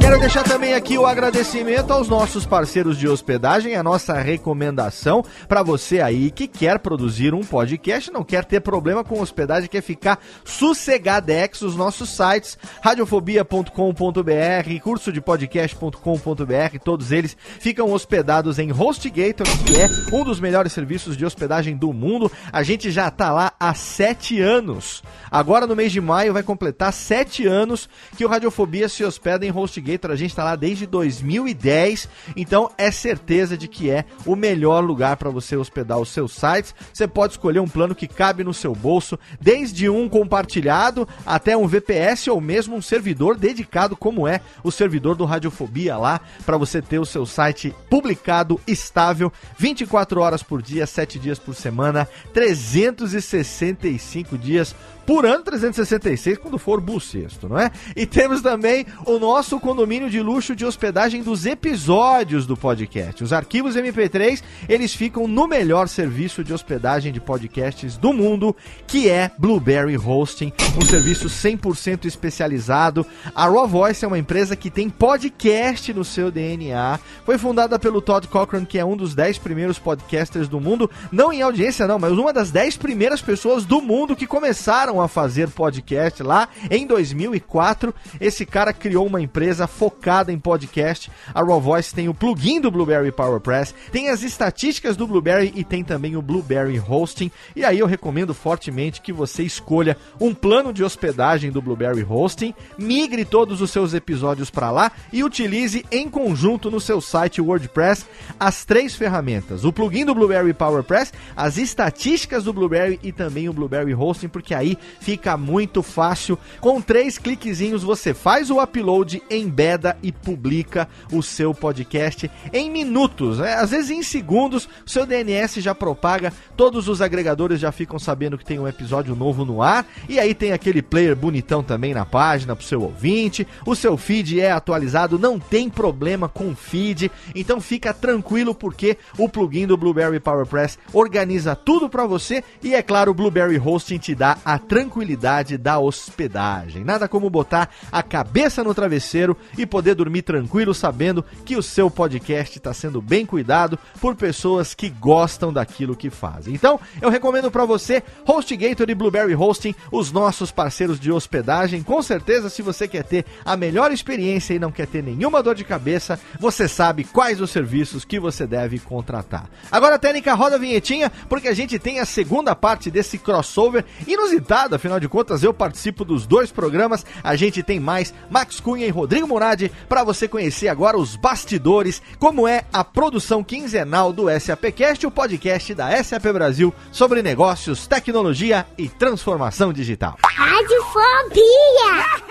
[0.00, 5.62] Quero deixar também aqui o agradecimento aos nossos parceiros de hospedagem, a nossa recomendação para
[5.62, 10.18] você aí que quer produzir um podcast, não quer ter problema com hospedagem, quer ficar
[10.44, 19.76] sossegadex, os nossos sites radiofobia.com.br, curso de podcast.com.br, todos eles ficam hospedados em HostGator, que
[19.76, 22.30] é um dos melhores serviços de hospedagem do mundo.
[22.52, 25.02] A gente já tá lá há sete anos.
[25.30, 29.50] Agora no mês de maio vai completar sete anos que o Radiofobia se hospeda em
[29.50, 29.85] HostGator.
[30.12, 35.16] A gente está lá desde 2010, então é certeza de que é o melhor lugar
[35.16, 36.74] para você hospedar os seus sites.
[36.92, 41.66] Você pode escolher um plano que cabe no seu bolso, desde um compartilhado até um
[41.66, 46.82] VPS ou mesmo um servidor dedicado, como é o servidor do Radiofobia lá, para você
[46.82, 54.36] ter o seu site publicado, estável, 24 horas por dia, 7 dias por semana, 365
[54.36, 54.74] dias
[55.06, 57.70] por ano, 366 quando for bucesto, não é?
[57.94, 63.22] E temos também o nosso condomínio de luxo de hospedagem dos episódios do podcast.
[63.22, 68.54] Os arquivos MP3, eles ficam no melhor serviço de hospedagem de podcasts do mundo,
[68.86, 73.06] que é Blueberry Hosting, um serviço 100% especializado.
[73.34, 76.98] A Raw Voice é uma empresa que tem podcast no seu DNA.
[77.24, 81.32] Foi fundada pelo Todd Cochran, que é um dos 10 primeiros podcasters do mundo, não
[81.32, 85.50] em audiência não, mas uma das 10 primeiras pessoas do mundo que começaram a fazer
[85.50, 87.94] podcast lá em 2004.
[88.20, 91.10] Esse cara criou uma empresa focada em podcast.
[91.34, 95.64] A Raw Voice tem o plugin do Blueberry PowerPress, tem as estatísticas do Blueberry e
[95.64, 97.30] tem também o Blueberry Hosting.
[97.54, 102.54] E aí eu recomendo fortemente que você escolha um plano de hospedagem do Blueberry Hosting,
[102.78, 108.06] migre todos os seus episódios para lá e utilize em conjunto no seu site WordPress
[108.38, 113.52] as três ferramentas: o plugin do Blueberry PowerPress, as estatísticas do Blueberry e também o
[113.52, 116.38] Blueberry Hosting, porque aí fica muito fácil.
[116.60, 123.38] Com três cliquezinhos você faz o upload, embeda e publica o seu podcast em minutos,
[123.38, 123.54] né?
[123.54, 124.68] às vezes em segundos.
[124.86, 129.14] O seu DNS já propaga, todos os agregadores já ficam sabendo que tem um episódio
[129.14, 133.46] novo no ar e aí tem aquele player bonitão também na página pro seu ouvinte.
[133.64, 138.96] O seu feed é atualizado, não tem problema com o feed, então fica tranquilo porque
[139.18, 143.98] o plugin do Blueberry PowerPress organiza tudo para você e é claro, o Blueberry Hosting
[143.98, 146.84] te dá a tranquilidade da hospedagem.
[146.84, 151.90] Nada como botar a cabeça no travesseiro e poder dormir tranquilo sabendo que o seu
[151.90, 156.54] podcast está sendo bem cuidado por pessoas que gostam daquilo que fazem.
[156.54, 161.82] Então, eu recomendo para você HostGator e Blueberry Hosting, os nossos parceiros de hospedagem.
[161.82, 165.54] Com certeza, se você quer ter a melhor experiência e não quer ter nenhuma dor
[165.54, 169.48] de cabeça, você sabe quais os serviços que você deve contratar.
[169.72, 174.65] Agora, técnica, roda a vinhetinha, porque a gente tem a segunda parte desse crossover inusitado,
[174.74, 177.06] afinal de contas, eu participo dos dois programas.
[177.22, 182.02] A gente tem mais Max Cunha e Rodrigo Murad para você conhecer agora os bastidores,
[182.18, 188.66] como é a produção quinzenal do SAPcast, o podcast da SAP Brasil sobre negócios, tecnologia
[188.76, 190.16] e transformação digital.
[190.22, 191.46] Radiofobia!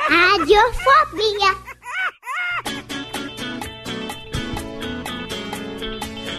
[0.10, 1.76] Radiofobia!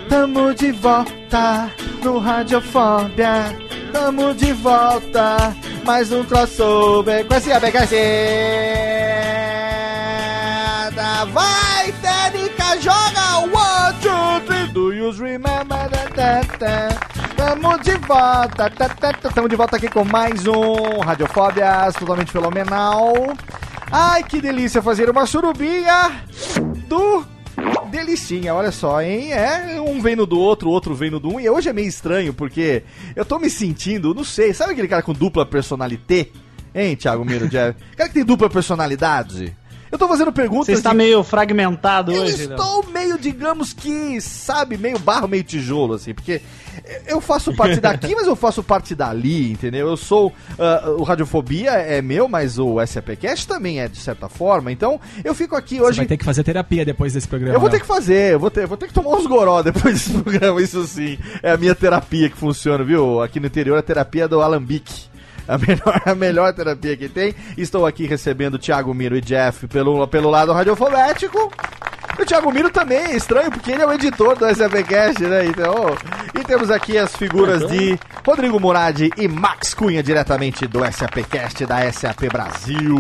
[0.09, 1.71] Tamo de volta
[2.03, 3.67] no Radiofobia.
[3.93, 5.55] Tamo de volta.
[5.87, 7.97] Mais um crossover com esse ABKC.
[11.33, 13.39] Vai, Térica, joga!
[13.45, 14.67] One, two, three.
[14.73, 16.59] Do you remember that?
[17.37, 18.69] Tamo de volta.
[18.69, 19.31] tá, tá, tá.
[19.31, 23.15] Tamo de volta aqui com mais um Radiofóbias, totalmente fenomenal.
[23.93, 26.21] Ai, que delícia fazer uma surubinha
[26.89, 27.25] do
[27.91, 29.33] Delicinha, olha só, hein?
[29.33, 31.41] É, um vem no do outro, outro vem no do um.
[31.41, 32.83] E hoje é meio estranho, porque
[33.15, 36.31] eu tô me sentindo, não sei, sabe aquele cara com dupla personalité?
[36.75, 37.49] Hein, Thiago Miro?
[37.51, 39.57] Cara que tem dupla personalidade?
[39.97, 40.67] Eu tô fazendo perguntas.
[40.67, 42.57] Você está de- meio fragmentado eu hoje, Léo.
[42.59, 46.43] estou meio, digamos que, sabe, meio barro, meio tijolo, assim, porque
[47.07, 49.89] eu faço parte daqui, mas eu faço parte dali, entendeu?
[49.89, 50.33] Eu sou.
[50.59, 54.71] ah, o Radiofobia é meu, mas o SAPcast também é, de certa forma.
[54.71, 55.97] Então, eu fico aqui Você hoje.
[55.97, 57.57] vai ter que fazer terapia depois desse programa.
[57.57, 59.95] Eu vou ter que fazer, eu vou ter, vou ter que tomar uns goró depois
[59.95, 61.17] desse programa, isso sim.
[61.43, 63.23] É a minha terapia que funciona, viu?
[63.23, 65.07] Aqui no interior, a terapia do Alambique.
[65.49, 67.35] A melhor, a melhor terapia que tem.
[67.57, 71.53] Estou aqui recebendo o Thiago Miro e Jeff pelo, pelo lado radiofobético.
[72.19, 75.47] O Thiago Miro também é estranho, porque ele é o editor do SAPcast, né?
[75.47, 75.75] Então,
[76.35, 81.93] e temos aqui as figuras de Rodrigo Murad e Max Cunha, diretamente do SAPcast da
[81.93, 82.99] SAP Brasil.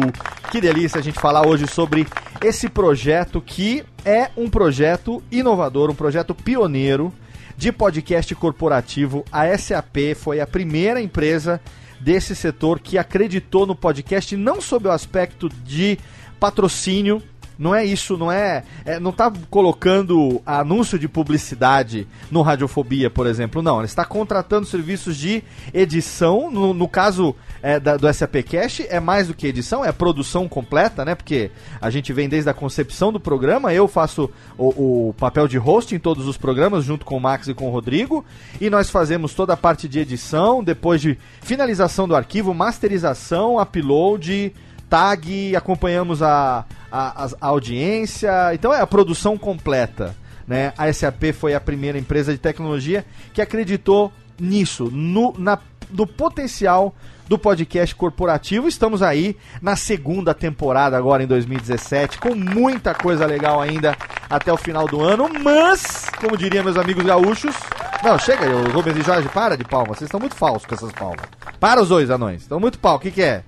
[0.50, 2.06] Que delícia a gente falar hoje sobre
[2.44, 7.12] esse projeto que é um projeto inovador, um projeto pioneiro
[7.56, 9.24] de podcast corporativo.
[9.32, 11.60] A SAP foi a primeira empresa
[12.06, 15.98] desse setor que acreditou no podcast não sob o aspecto de
[16.38, 17.20] patrocínio,
[17.58, 23.26] não é isso, não é, é- não tá colocando anúncio de publicidade no Radiofobia, por
[23.26, 25.42] exemplo, não, ela está contratando serviços de
[25.72, 29.90] edição, no, no caso é, da- do SAP Cash é mais do que edição, é
[29.92, 31.50] produção completa, né, porque
[31.80, 35.94] a gente vem desde a concepção do programa, eu faço o, o papel de host
[35.94, 38.24] em todos os programas, junto com o Max e com o Rodrigo,
[38.60, 44.52] e nós fazemos toda a parte de edição, depois de finalização do arquivo, masterização, upload,
[44.88, 50.14] tag, acompanhamos a, a, a audiência, então é a produção completa.
[50.46, 50.72] Né?
[50.78, 55.58] A SAP foi a primeira empresa de tecnologia que acreditou nisso, no, na,
[55.90, 56.94] no potencial
[57.28, 58.68] do podcast corporativo.
[58.68, 63.96] Estamos aí na segunda temporada agora em 2017, com muita coisa legal ainda
[64.30, 67.54] até o final do ano, mas, como diriam meus amigos gaúchos,
[68.02, 70.92] não, chega, o Rubens e Jorge, para de palma, vocês estão muito falsos com essas
[70.92, 71.24] palmas.
[71.58, 73.42] Para os dois anões, estão muito pau, o que que é?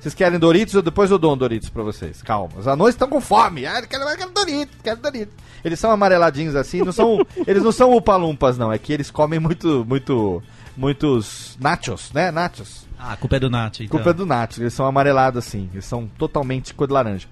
[0.00, 2.22] Vocês querem Doritos ou depois eu dou um Doritos pra vocês?
[2.22, 2.58] Calma.
[2.58, 3.66] Os anões estão com fome.
[3.66, 5.34] Ah, eu quero, eu quero Doritos, quero Doritos.
[5.62, 9.38] Eles são amareladinhos assim, não são, eles não são upalumpas não, é que eles comem
[9.38, 10.42] muito, muito,
[10.74, 12.30] muitos nachos, né?
[12.30, 12.88] Nachos.
[12.98, 13.98] Ah, a culpa é do Nath, então.
[13.98, 17.28] Culpa é do nachos, eles são amarelados assim, eles são totalmente cor de laranja.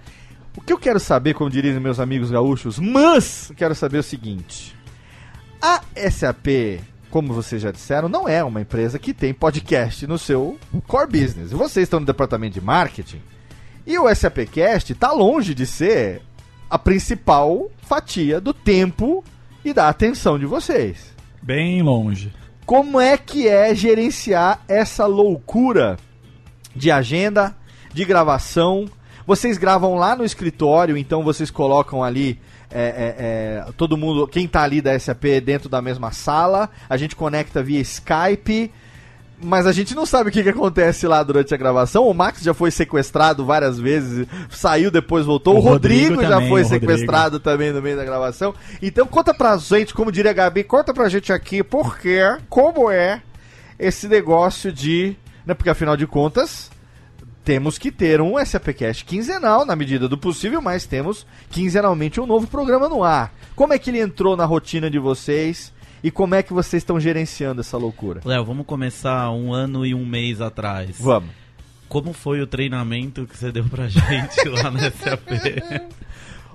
[0.54, 4.76] O que eu quero saber, como diriam meus amigos gaúchos, mas quero saber o seguinte.
[5.62, 6.80] A SAP,
[7.10, 11.50] como vocês já disseram, não é uma empresa que tem podcast no seu core business.
[11.50, 13.20] Vocês estão no departamento de marketing.
[13.86, 16.20] E o SAPcast está longe de ser
[16.68, 19.24] a principal fatia do tempo
[19.64, 21.14] e da atenção de vocês.
[21.42, 22.32] Bem longe.
[22.66, 25.96] Como é que é gerenciar essa loucura
[26.76, 27.56] de agenda,
[27.94, 28.86] de gravação?
[29.26, 32.38] Vocês gravam lá no escritório, então vocês colocam ali
[32.70, 33.14] é, é,
[33.68, 37.62] é, todo mundo, quem tá ali da SAP dentro da mesma sala, a gente conecta
[37.62, 38.70] via Skype,
[39.40, 42.06] mas a gente não sabe o que, que acontece lá durante a gravação.
[42.08, 45.54] O Max já foi sequestrado várias vezes, saiu depois voltou.
[45.54, 46.86] O, O Rodrigo, Rodrigo já também, foi o Rodrigo.
[46.86, 48.54] sequestrado também no meio da gravação.
[48.82, 52.90] Então conta pra gente, como diria a Gabi, conta pra gente aqui por quê, como
[52.90, 53.22] é
[53.78, 55.16] esse negócio de.
[55.46, 56.70] Né, porque afinal de contas,
[57.48, 62.46] temos que ter um SAPcast quinzenal, na medida do possível, mas temos quinzenalmente um novo
[62.46, 63.32] programa no ar.
[63.56, 65.72] Como é que ele entrou na rotina de vocês
[66.04, 68.20] e como é que vocês estão gerenciando essa loucura?
[68.22, 70.98] Léo, vamos começar um ano e um mês atrás.
[71.00, 71.30] Vamos.
[71.88, 75.30] Como foi o treinamento que você deu pra gente lá na SAP?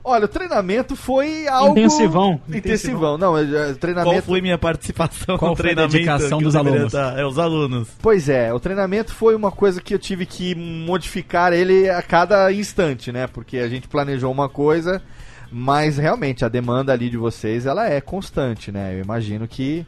[0.06, 1.72] Olha, o treinamento foi algo.
[1.72, 2.42] Intensivão.
[2.50, 3.18] Intensivão.
[3.18, 4.24] Não, é, é, Qual treinamento.
[4.24, 5.94] foi minha participação Qual no foi a treinamento?
[5.94, 6.94] dedicação dos alunos?
[6.94, 7.88] É, os alunos.
[8.02, 12.52] Pois é, o treinamento foi uma coisa que eu tive que modificar ele a cada
[12.52, 13.28] instante, né?
[13.28, 15.02] Porque a gente planejou uma coisa,
[15.50, 18.96] mas realmente a demanda ali de vocês ela é constante, né?
[18.96, 19.86] Eu imagino que,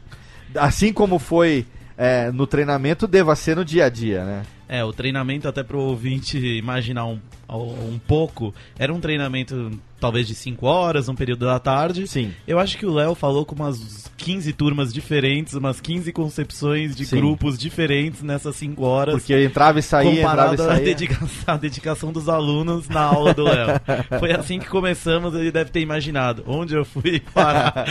[0.54, 1.66] assim como foi
[1.98, 4.42] é, no treinamento, deva ser no dia a dia, né?
[4.68, 9.70] É, o treinamento, até pro ouvinte imaginar um, um pouco, era um treinamento
[10.00, 12.06] talvez de 5 horas, um período da tarde.
[12.06, 12.32] Sim.
[12.46, 17.06] Eu acho que o Léo falou com umas 15 turmas diferentes, umas 15 concepções de
[17.06, 17.16] Sim.
[17.16, 19.14] grupos diferentes nessas 5 horas.
[19.14, 20.84] Porque eu entrava e saía, entrava e saía.
[20.84, 23.68] dedicação, à dedicação dos alunos na aula do Léo.
[24.18, 26.44] Foi assim que começamos, ele deve ter imaginado.
[26.46, 27.86] Onde eu fui parar?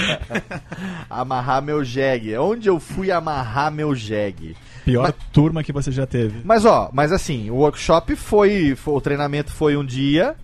[1.09, 2.37] Amarrar meu jegue.
[2.37, 4.55] Onde eu fui amarrar meu jegue?
[4.85, 6.41] Pior turma que você já teve.
[6.43, 10.35] Mas ó, mas assim, o workshop foi, foi- o treinamento foi um dia,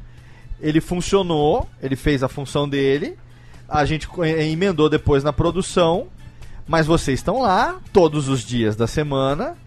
[0.60, 3.18] ele funcionou, ele fez a função dele,
[3.68, 6.08] a gente eh, emendou depois na produção,
[6.68, 9.58] mas vocês estão lá todos os dias da semana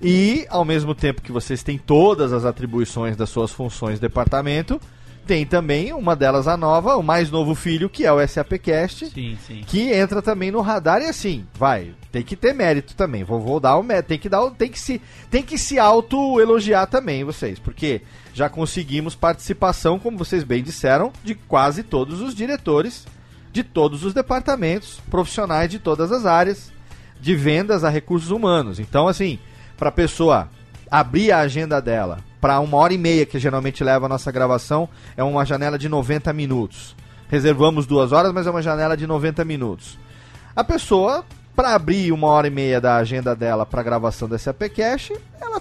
[0.00, 4.80] e ao mesmo tempo que vocês têm todas as atribuições das suas funções de departamento,
[5.26, 9.36] tem também uma delas a nova, o mais novo filho, que é o SAPcast sim,
[9.46, 9.62] sim.
[9.66, 13.22] que entra também no radar e assim, vai, tem que ter mérito também.
[13.22, 15.00] Vou, vou dar o mérito, tem que dar, tem que se,
[15.30, 18.02] tem que se auto elogiar também vocês, porque
[18.34, 23.06] já conseguimos participação, como vocês bem disseram, de quase todos os diretores
[23.52, 26.70] de todos os departamentos, profissionais de todas as áreas,
[27.20, 28.78] de vendas a recursos humanos.
[28.78, 29.38] Então, assim,
[29.76, 30.48] para a pessoa
[30.90, 34.88] abrir a agenda dela para uma hora e meia, que geralmente leva a nossa gravação,
[35.16, 36.94] é uma janela de 90 minutos.
[37.28, 39.98] Reservamos duas horas, mas é uma janela de 90 minutos.
[40.54, 41.24] A pessoa,
[41.58, 45.60] para abrir uma hora e meia da agenda dela para gravação desse APCast, ela,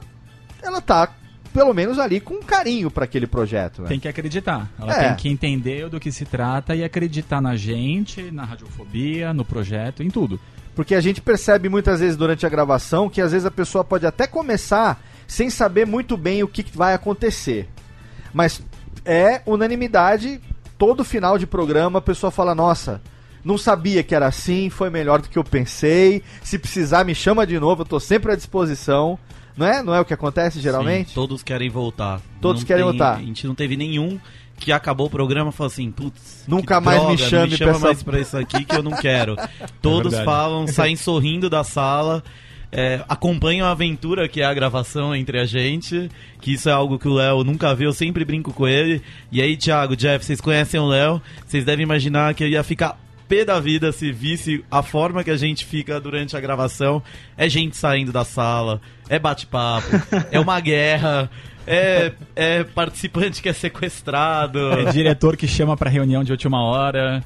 [0.61, 1.09] ela tá
[1.51, 3.81] pelo menos ali com carinho para aquele projeto.
[3.81, 3.87] Né?
[3.87, 4.69] Tem que acreditar.
[4.79, 5.07] Ela É.
[5.07, 10.03] tem que entender do que se trata e acreditar na gente, na radiofobia, no projeto,
[10.03, 10.39] em tudo.
[10.75, 14.05] Porque a gente percebe muitas vezes durante a gravação que às vezes a pessoa pode
[14.05, 17.67] até começar sem saber muito bem o que que vai acontecer.
[18.31, 18.61] Mas
[19.03, 20.39] é unanimidade,
[20.77, 23.01] todo final de programa a pessoa fala: Nossa,
[23.43, 26.21] não sabia que era assim, foi melhor do que eu pensei.
[26.43, 29.17] Se precisar, me chama de novo, eu tô sempre à disposição.
[29.55, 29.81] Não é?
[29.81, 31.09] Não é o que acontece geralmente?
[31.09, 32.21] Sim, todos querem voltar.
[32.39, 33.15] Todos Não querem tem- voltar.
[33.15, 34.19] A gente não teve nenhum
[34.59, 37.57] que acabou o programa e falou assim, putz, Nunca mais me droga, chame não me
[37.57, 39.35] chama pra essa- mais pra isso aqui que eu não quero.
[39.81, 40.25] Todos verdade.
[40.25, 42.23] falam, saem sorrindo da sala,
[42.71, 46.09] é, acompanham a aventura que é a gravação entre a gente,
[46.41, 49.01] que isso é algo que o Léo nunca viu, eu sempre brinco com ele.
[49.31, 52.99] E aí, Thiago, Jeff, vocês conhecem o Léo, vocês devem imaginar que ele ia ficar
[53.27, 57.01] pé da vida se visse a forma que a gente fica durante a gravação.
[57.37, 59.87] É gente saindo da sala, é bate-papo,
[60.31, 61.29] é uma guerra,
[61.67, 64.71] é, é participante que é sequestrado.
[64.71, 67.21] É diretor que chama pra reunião de última hora.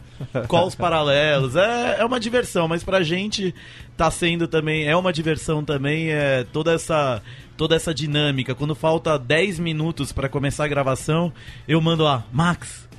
[0.48, 1.56] Qual os paralelos?
[1.56, 3.54] É, é uma diversão, mas pra gente
[3.96, 7.22] tá sendo também, é uma diversão também, é toda essa
[7.56, 8.56] toda essa dinâmica.
[8.56, 11.32] Quando falta 10 minutos pra começar a gravação,
[11.68, 12.90] eu mando lá, Max,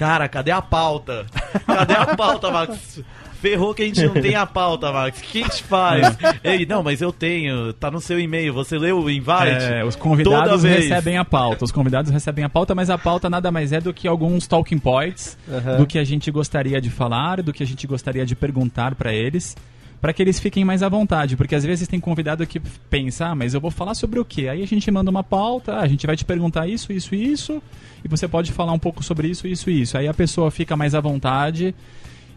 [0.00, 1.26] cara, cadê a pauta?
[1.66, 3.02] Cadê a pauta, Max?
[3.34, 5.18] Ferrou que a gente não tem a pauta, Max.
[5.18, 6.16] O que a gente faz?
[6.42, 7.74] Ele, não, mas eu tenho.
[7.74, 8.54] Tá no seu e-mail.
[8.54, 9.62] Você leu o invite?
[9.70, 11.66] É, os convidados recebem a pauta.
[11.66, 14.78] Os convidados recebem a pauta, mas a pauta nada mais é do que alguns talking
[14.78, 15.36] points
[15.76, 19.12] do que a gente gostaria de falar, do que a gente gostaria de perguntar pra
[19.12, 19.54] eles,
[20.00, 23.34] pra que eles fiquem mais à vontade, porque às vezes tem convidado que pensa, ah,
[23.34, 24.48] mas eu vou falar sobre o quê?
[24.48, 27.32] Aí a gente manda uma pauta, ah, a gente vai te perguntar isso, isso e
[27.32, 27.62] isso,
[28.04, 29.98] e você pode falar um pouco sobre isso, isso e isso.
[29.98, 31.74] Aí a pessoa fica mais à vontade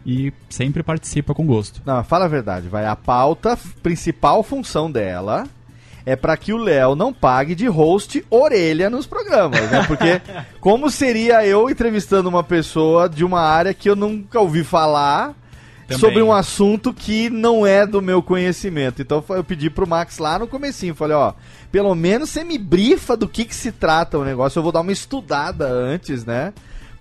[0.04, 1.80] e sempre participa com gosto.
[1.86, 2.84] Não, fala a verdade, vai.
[2.84, 5.46] A pauta, principal função dela
[6.06, 9.84] é para que o Léo não pague de host orelha nos programas, né?
[9.86, 10.20] Porque
[10.60, 15.34] como seria eu entrevistando uma pessoa de uma área que eu nunca ouvi falar
[15.86, 15.98] Também.
[15.98, 19.02] sobre um assunto que não é do meu conhecimento.
[19.02, 21.34] Então eu pedi pro Max lá no comecinho, falei, ó,
[21.70, 24.80] pelo menos você me brifa do que que se trata o negócio, eu vou dar
[24.80, 26.52] uma estudada antes, né?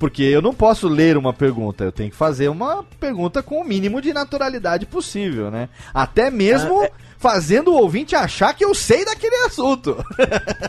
[0.03, 3.63] Porque eu não posso ler uma pergunta, eu tenho que fazer uma pergunta com o
[3.63, 5.69] mínimo de naturalidade possível, né?
[5.93, 6.85] Até mesmo
[7.17, 9.95] fazendo o ouvinte achar que eu sei daquele assunto.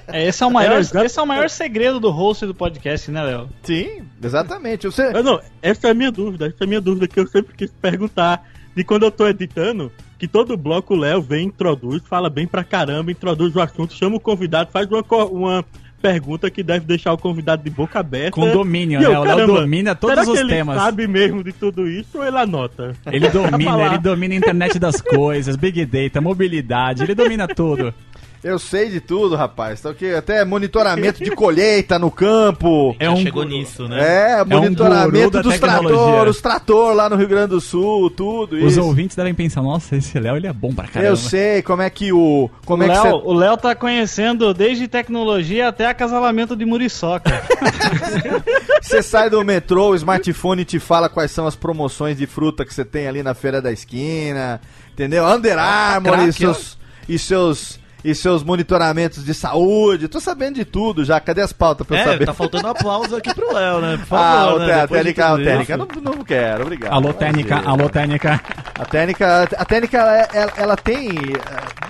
[0.07, 3.11] É, esse, é o maior, É, esse é o maior segredo do host do podcast,
[3.11, 3.49] né, Léo?
[3.65, 4.87] Sim, exatamente.
[4.87, 5.11] Você...
[5.11, 7.57] Não, não, essa é a minha dúvida, essa é a minha dúvida que eu sempre
[7.57, 8.49] quis perguntar.
[8.77, 12.63] De quando eu tô editando, que todo bloco o Léo vem, introduz, fala bem pra
[12.63, 15.65] caramba, introduz o assunto, chama o convidado, faz uma, uma
[16.05, 18.33] pergunta que deve deixar o convidado de boca aberta.
[18.33, 19.19] Com domínio, E eu, né?
[19.19, 20.77] O Léo domina todos será os que ele temas.
[20.77, 22.95] sabe mesmo de tudo isso ou ele anota?
[23.11, 27.95] Ele domina, ele domina a internet das coisas, big data, mobilidade, ele domina tudo.
[28.45, 29.81] Eu sei de tudo, rapaz.
[29.81, 32.95] Então, que até monitoramento de colheita no campo.
[33.05, 34.41] É um chegou nisso, né?
[34.41, 35.97] É, monitoramento da dos tecnologia.
[35.97, 38.83] trator, os trator lá no Rio Grande do Sul, tudo Os isso.
[38.83, 41.11] ouvintes devem pensar, nossa, esse Léo ele é bom pra caramba.
[41.11, 42.51] Eu sei como é que o.
[42.65, 43.29] Como o é que Léo, você.
[43.29, 47.31] o Léo tá conhecendo desde tecnologia até acasalamento de muriçoca.
[48.81, 52.73] Você sai do metrô, o smartphone te fala quais são as promoções de fruta que
[52.75, 54.61] você tem ali na feira da esquina,
[54.93, 55.25] entendeu?
[55.27, 56.79] Under Armour e craque, seus,
[57.09, 60.09] e seus e seus monitoramentos de saúde.
[60.09, 61.19] Tô sabendo de tudo já.
[61.19, 62.27] Cadê as pautas pra eu É, saber?
[62.27, 63.97] tá faltando aplauso aqui pro Léo, né?
[64.07, 64.81] Por ah, favor, o né?
[64.83, 66.93] a técnica, a técnica, não, não quero, obrigado.
[66.93, 68.41] Alô, técnica, alô, técnica.
[68.75, 71.09] A técnica, a técnica ela, ela- ela tem.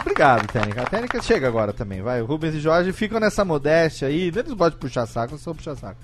[0.00, 0.82] Obrigado, técnica.
[0.82, 2.20] A técnica chega agora também, vai.
[2.22, 4.28] O Rubens e Jorge ficam nessa modéstia aí.
[4.28, 5.96] Eles gostam de puxar saco, eu sou puxar saco.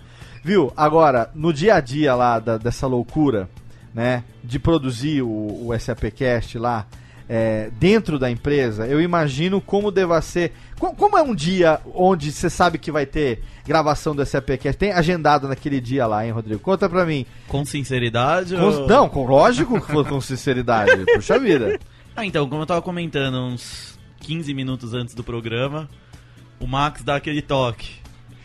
[0.43, 0.73] Viu?
[0.77, 3.49] Agora, no dia a dia lá da- dessa loucura,
[3.95, 4.25] né?
[4.43, 5.29] De produzir o,
[5.69, 6.87] o SAPcast lá.
[7.33, 10.53] Eh, dentro da empresa, eu imagino como deva ser.
[10.81, 14.77] co- Como é um dia onde você sabe que vai ter gravação do SAPcast?
[14.77, 16.59] Tem agendado naquele dia lá, hein, Rodrigo?
[16.61, 17.25] Conta pra mim.
[17.47, 18.87] Com sinceridade Com- ou...
[18.89, 21.05] não, com, lógico que foi com sinceridade.
[21.15, 21.79] Puxa vida.
[22.17, 25.89] Ah, então, como eu tava comentando uns 15 minutos antes do programa,
[26.59, 28.00] o Max dá aquele toque.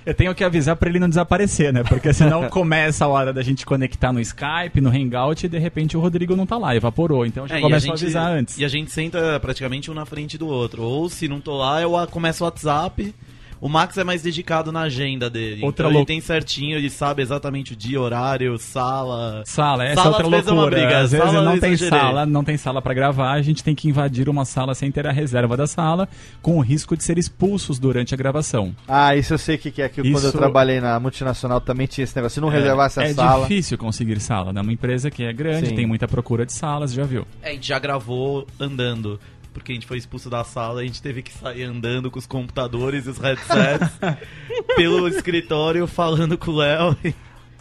[0.05, 1.83] Eu tenho que avisar pra ele não desaparecer, né?
[1.83, 5.97] Porque senão começa a hora da gente conectar no Skype, no Hangout e de repente
[5.97, 7.25] o Rodrigo não tá lá, evaporou.
[7.25, 8.57] Então já É, começa a, avisar antes.
[8.59, 10.83] E a gente senta praticamente um na frente do outro.
[10.83, 13.13] Ou se não tô lá, eu a- começo o WhatsApp.
[13.61, 15.63] O Max é mais dedicado na agenda dele.
[15.63, 19.43] Outra então lou- ele tem certinho, ele sabe exatamente o dia, horário, sala.
[19.45, 20.81] Sala, essa Sala, é outra às vezes, é uma loucura.
[20.81, 20.99] briga.
[20.99, 21.99] Às vezes Sala, não tem exagerei.
[21.99, 25.07] sala, não tem sala pra gravar, a gente tem que invadir uma sala sem ter
[25.07, 26.07] a reserva da sala,
[26.41, 28.75] com o risco de ser expulsos durante a gravação.
[28.87, 29.89] Ah, isso eu sei o que, que é.
[29.89, 32.35] Que quando eu Isso- trabalhei na multinacional também tinha esse negócio.
[32.35, 33.41] Se não reservasse a é sala.
[33.43, 34.61] difícil conseguir sala, né?
[34.61, 35.75] Uma empresa que é grande, Sim.
[35.75, 37.25] tem muita procura de salas, já viu.
[37.41, 39.19] É, a gente já gravou andando.
[39.55, 42.27] Porque a gente foi expulso da sala, a gente teve que sair andando com os
[42.27, 43.89] computadores e os headsets
[44.75, 46.95] pelo escritório falando com o Léo.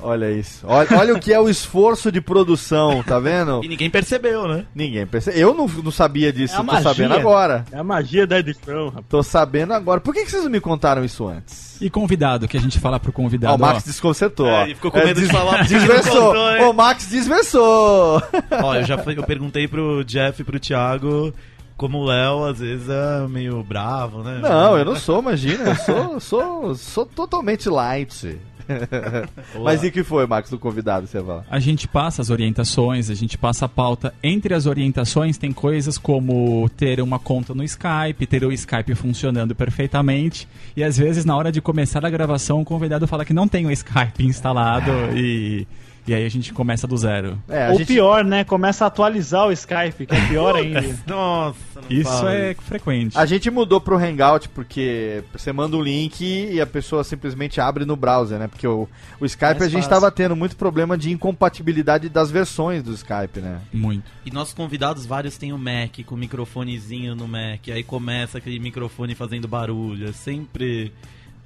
[0.02, 0.66] Olha isso.
[0.66, 3.62] Olha, olha o que é o esforço de produção, tá vendo?
[3.64, 4.66] E ninguém percebeu, né?
[4.74, 5.38] Ninguém percebe.
[5.40, 6.82] Eu não, não sabia disso, É tô magia.
[6.82, 7.64] sabendo agora.
[7.72, 9.06] É a magia da edição, rapaz.
[9.08, 10.00] Tô sabendo agora.
[10.00, 11.80] Por que, que vocês não me contaram isso antes?
[11.80, 13.54] E convidado, que a gente fala pro Ó, convidado.
[13.54, 14.46] o Max ó, desconcertou.
[14.48, 14.64] É, ó.
[14.64, 16.34] ele ficou com medo de des- falar Desversou.
[16.34, 18.22] contou, o Max desversou.
[18.62, 21.32] Ó, eu já fui- eu perguntei pro Jeff e pro Thiago
[21.76, 24.38] como o Léo às vezes é meio bravo, né?
[24.40, 25.70] Não, eu não sou, imagina.
[25.70, 28.38] Eu sou, sou, sou totalmente light.
[29.62, 31.44] Mas e que foi, Max, do convidado, você fala?
[31.50, 34.14] A gente passa as orientações, a gente passa a pauta.
[34.22, 39.54] Entre as orientações tem coisas como ter uma conta no Skype, ter o Skype funcionando
[39.54, 40.48] perfeitamente.
[40.76, 43.66] E às vezes, na hora de começar a gravação, o convidado fala que não tem
[43.66, 45.66] o Skype instalado e,
[46.06, 47.38] e aí a gente começa do zero.
[47.48, 47.88] É, a Ou gente...
[47.88, 48.44] pior, né?
[48.44, 50.82] Começa a atualizar o Skype, que é pior ainda.
[51.06, 53.16] Nossa, não Isso fala é frequente.
[53.16, 57.86] A gente mudou pro Hangout porque você manda um link e a pessoa simplesmente abre
[57.86, 58.48] no browser, né?
[58.48, 58.86] Porque o,
[59.18, 60.00] o Skype Mais a gente fácil.
[60.00, 63.60] tava tendo muito problema de incompatibilidade das versões do Skype, né?
[63.72, 64.04] Muito.
[64.26, 67.68] E nossos convidados, vários têm o Mac, com o microfonezinho no Mac.
[67.72, 70.08] Aí começa aquele microfone fazendo barulho.
[70.08, 70.92] É Sempre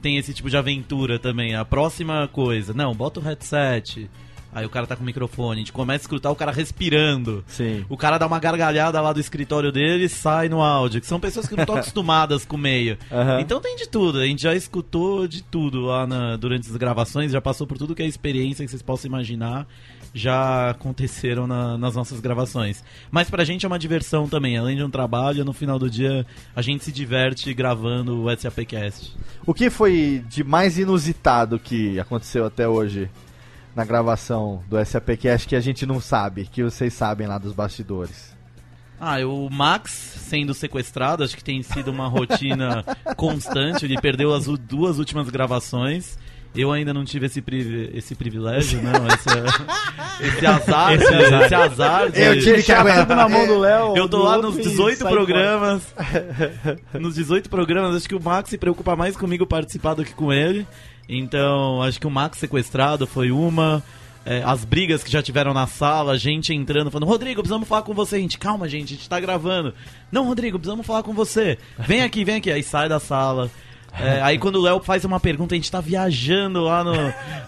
[0.02, 1.54] tem esse tipo de aventura também.
[1.54, 4.08] A próxima coisa, não, bota o headset.
[4.58, 7.44] Aí o cara tá com o microfone, a gente começa a escutar o cara respirando.
[7.46, 7.84] Sim.
[7.88, 11.00] O cara dá uma gargalhada lá do escritório dele e sai no áudio.
[11.00, 12.98] Que são pessoas que não estão acostumadas com o meio.
[13.10, 13.40] Aham.
[13.40, 14.18] Então tem de tudo.
[14.18, 17.94] A gente já escutou de tudo lá na- durante as gravações, já passou por tudo
[17.94, 19.66] que é experiência que vocês possam imaginar.
[20.14, 22.82] Já aconteceram na- nas nossas gravações.
[23.10, 24.56] Mas pra gente é uma diversão também.
[24.56, 26.26] Além de um trabalho, no final do dia
[26.56, 29.14] a gente se diverte gravando o SAPcast.
[29.46, 33.08] O que foi de mais inusitado que aconteceu até hoje
[33.78, 38.36] na gravação do SAPcast que a gente não sabe, que vocês sabem lá dos bastidores?
[39.00, 42.84] Ah, o Max sendo sequestrado, acho que tem sido uma rotina
[43.16, 43.84] constante.
[43.84, 46.18] Ele perdeu as duas últimas gravações.
[46.56, 49.06] Eu ainda não tive esse, privi- esse privilégio, não.
[49.06, 49.28] Esse,
[50.36, 51.62] esse azar, Esse esse azar.
[51.70, 52.10] azar.
[52.10, 53.06] de- Eu tive que aguentar.
[53.06, 53.96] tudo na mão do Léo.
[53.96, 55.82] Eu tô lá nos e 18 sai programas.
[56.94, 60.32] nos 18 programas, acho que o Max se preocupa mais comigo participar do que com
[60.32, 60.66] ele.
[61.08, 63.82] Então, acho que o Max sequestrado foi uma.
[64.26, 67.94] É, as brigas que já tiveram na sala, gente entrando, falando, Rodrigo, precisamos falar com
[67.94, 68.16] você.
[68.16, 69.72] A gente, calma, gente, a gente tá gravando.
[70.12, 71.56] Não, Rodrigo, precisamos falar com você.
[71.78, 72.50] Vem aqui, vem aqui.
[72.52, 73.50] Aí sai da sala.
[73.98, 76.92] É, aí quando o Léo faz uma pergunta, a gente tá viajando lá no.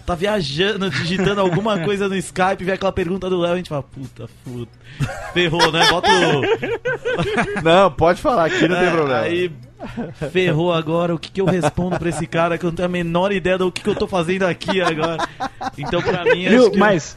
[0.06, 3.82] Tá viajando, digitando alguma coisa no Skype, vê aquela pergunta do Léo, a gente fala,
[3.82, 4.72] puta, puta.
[5.34, 5.86] Ferrou, né?
[5.90, 6.42] Bota o.
[7.62, 9.20] Não, pode falar aqui, não tem É, problema.
[9.20, 9.52] Aí
[10.32, 12.90] ferrou agora, o que, que eu respondo pra esse cara que eu não tenho a
[12.90, 15.26] menor ideia do que, que eu tô fazendo aqui agora.
[15.78, 16.62] Então pra mim Viu?
[16.62, 16.78] acho que...
[16.78, 17.16] Mas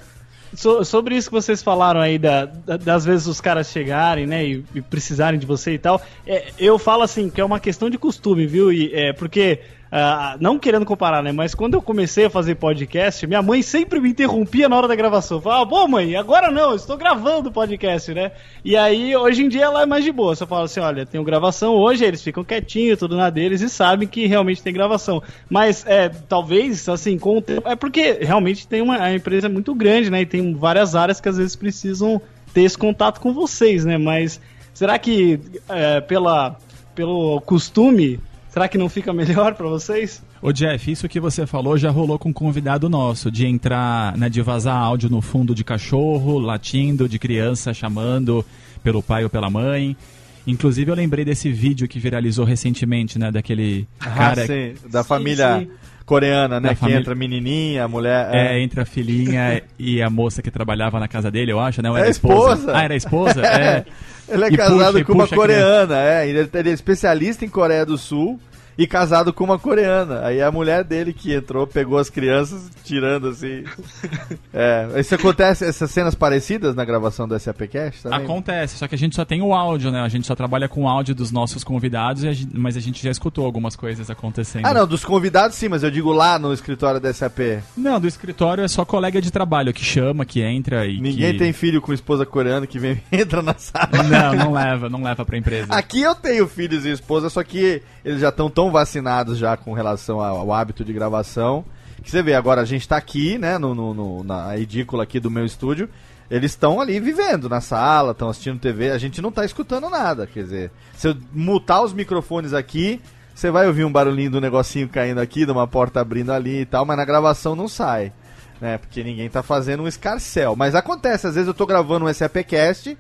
[0.56, 4.46] so- sobre isso que vocês falaram aí da, da- das vezes os caras chegarem, né,
[4.46, 7.90] e, e precisarem de você e tal, é, eu falo assim que é uma questão
[7.90, 8.72] de costume, viu?
[8.72, 9.60] E é porque
[9.96, 14.00] ah, não querendo comparar, né, mas quando eu comecei a fazer podcast, minha mãe sempre
[14.00, 15.40] me interrompia na hora da gravação.
[15.40, 18.32] Falava, pô, mãe, agora não, estou gravando podcast, né?
[18.66, 20.36] E aí hoje em dia ela é mais de boa.
[20.36, 24.08] Você fala assim, olha, tenho gravação hoje, eles ficam quietinhos, tudo na deles e sabem
[24.08, 25.22] que realmente tem gravação.
[25.48, 27.70] Mas é, talvez, assim, com o tempo.
[27.70, 30.22] É porque realmente tem uma a empresa é muito grande, né?
[30.22, 32.20] E tem várias áreas que às vezes precisam
[32.52, 34.00] ter esse contato com vocês, né?
[34.00, 34.42] Mas
[34.74, 35.40] será que
[35.70, 36.58] é, pela,
[36.96, 38.20] pelo costume,
[38.54, 40.22] será que não fica melhor pra vocês?
[40.40, 44.30] Ô Jeff, isso que você falou já rolou com um convidado nosso, de entrar, né,
[44.30, 48.46] de vazar áudio no fundo de cachorro, latindo, de criança chamando
[48.84, 49.98] pelo pai ou pela mãe.
[50.46, 55.08] Inclusive eu lembrei desse vídeo que viralizou recentemente, né, daquele cara Ah, sim, da Sim,
[55.08, 55.70] família sim.
[56.06, 56.70] Coreana, né?
[56.70, 58.30] Da que família- entra a menininha, a mulher.
[58.34, 61.90] É, entre a filhinha e a moça que trabalhava na casa dele, eu acho, né?
[61.90, 62.72] Ou era É a esposa.
[62.76, 63.42] Ah, era a esposa?
[63.46, 63.86] É.
[64.30, 66.28] Ele é E casado puxa- com uma coreana, é.
[66.30, 68.40] Ele ele é especialista em Coreia do Sul
[68.78, 70.26] e casado com uma coreana.
[70.26, 73.64] Aí a mulher dele que entrou, pegou as crianças, tirando assim.
[74.54, 78.20] é, isso acontece, essas cenas parecidas na gravação do SAPcast também?
[78.20, 80.02] Acontece, só que a gente só tem o áudio, né?
[80.02, 82.24] A gente só trabalha com o áudio dos nossos convidados,
[82.54, 84.66] mas a gente já escutou algumas coisas acontecendo.
[84.66, 87.62] Ah, não, dos convidados sim, mas eu digo lá no escritório da SAP.
[87.76, 91.40] Não, do escritório é só colega de trabalho que chama, que entra e Ninguém que...
[91.40, 93.90] tem filho com esposa coreana que vem entra na sala.
[94.10, 95.74] Não, não leva, não leva pra empresa.
[95.74, 99.74] Aqui eu tenho filhos e esposa, só que eles já estão tão vacinados já com
[99.74, 101.64] relação ao, hábito de gravação.
[102.04, 105.32] Que você vê, agora a gente tá aqui, né, no, no- na edícula aqui do
[105.32, 105.88] meu estúdio.
[106.30, 110.26] Eles estão ali vivendo na sala, estão assistindo TV, a gente não tá escutando nada.
[110.28, 113.00] Quer dizer, se eu mutar os microfones aqui,
[113.34, 116.66] você vai ouvir um barulhinho do negocinho caindo aqui, de uma porta abrindo ali e
[116.66, 118.12] tal, mas na gravação não sai.
[118.60, 120.56] Né, porque ninguém tá fazendo um escarcel.
[120.56, 122.98] Mas acontece, às vezes eu tô gravando um SAPcast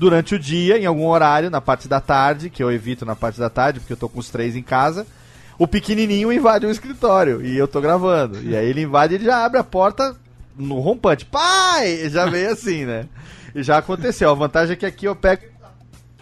[0.00, 3.38] durante o dia, em algum horário, na parte da tarde, que eu evito na parte
[3.38, 5.06] da tarde, porque eu tô com os três em casa.
[5.58, 8.42] O pequenininho invade o escritório e eu tô gravando.
[8.42, 10.16] E aí ele invade, ele já abre a porta
[10.56, 11.26] no rompante.
[11.26, 12.08] Pai!
[12.08, 13.04] Já veio assim, né?
[13.54, 14.30] E já aconteceu.
[14.30, 15.42] A vantagem é que aqui eu pego,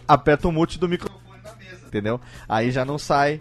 [0.08, 2.20] aperto o mute do microfone na mesa, entendeu?
[2.48, 3.38] Aí já não sai,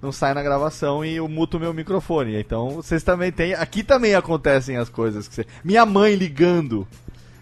[0.00, 2.36] não sai na gravação e eu muto o meu microfone.
[2.36, 5.46] Então vocês também têm, aqui também acontecem as coisas que você...
[5.64, 6.86] Minha mãe ligando.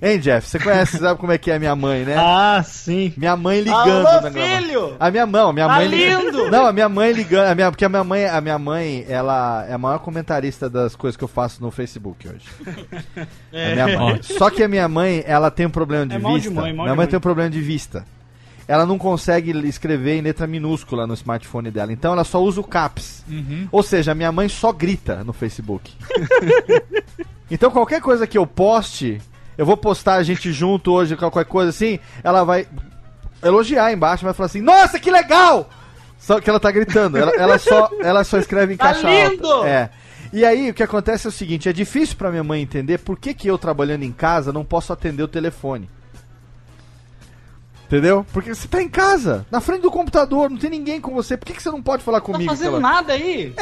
[0.00, 0.46] Hein, Jeff?
[0.48, 2.14] Você conhece, sabe como é que é minha mãe, né?
[2.16, 3.12] Ah, sim.
[3.16, 4.96] Minha mãe ligando Alô, filho!
[5.00, 6.50] A minha mão, minha Tá mãe li- lindo!
[6.50, 9.66] Não, a minha mãe ligando, a minha, porque a minha mãe, a minha mãe, ela
[9.68, 12.44] é a maior comentarista das coisas que eu faço no Facebook hoje.
[13.52, 13.72] É.
[13.72, 14.20] A minha mãe.
[14.22, 16.54] Só que a minha mãe, ela tem um problema de É mal de vista.
[16.54, 17.06] mãe, minha de mãe mãe.
[17.06, 18.04] tem um problema de vista.
[18.68, 22.64] Ela não consegue escrever em letra minúscula no smartphone dela, então ela só usa o
[22.64, 23.24] caps.
[23.72, 25.90] Ou seja, a minha mãe só grita no Facebook.
[27.50, 29.20] então qualquer coisa que eu poste,
[29.58, 32.66] eu vou postar a gente junto hoje, qualquer coisa assim, ela vai
[33.42, 35.68] elogiar embaixo, vai falar assim: "Nossa, que legal!"
[36.18, 39.46] Só que ela tá gritando, ela, ela só ela só escreve em Tá caixa lindo!
[39.46, 39.68] alta.
[39.68, 39.90] É.
[40.32, 43.18] E aí o que acontece é o seguinte, é difícil pra minha mãe entender por
[43.18, 45.88] que que eu trabalhando em casa não posso atender o telefone.
[47.88, 48.24] Entendeu?
[48.34, 51.38] Porque você tá em casa, na frente do computador, não tem ninguém com você.
[51.38, 52.50] Por que, que você não pode falar Tá comigo?
[52.50, 53.54] fazendo pela- nada aí?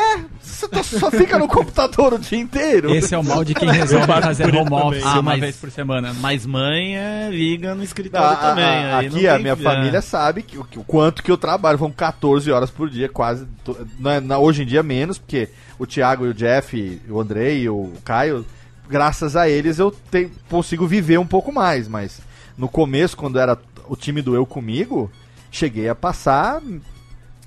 [0.43, 2.93] Você tá- só fica no computador o dia inteiro.
[2.93, 5.05] Esse é o mal de quem resolve fazer home office.
[5.07, 6.13] Ah, uma mas- vez por semana.
[6.21, 8.65] Mas mãe é liga no Não, escritório a- também.
[8.65, 9.57] a- aí não aqui a minha é.
[9.57, 11.79] família sabe que, o que- o quanto que eu trabalho.
[11.79, 13.47] Vão 14 horas por dia, quase.
[13.65, 15.49] to- na- na- hoje em dia menos, porque
[15.79, 18.45] o Thiago e o Jeff, o Andrei e o Caio,
[18.89, 21.87] graças a eles eu te- consigo viver um pouco mais.
[21.87, 22.21] Mas
[22.59, 23.57] no começo, quando era
[23.89, 25.11] o time do eu comigo,
[25.51, 26.63] cheguei a passar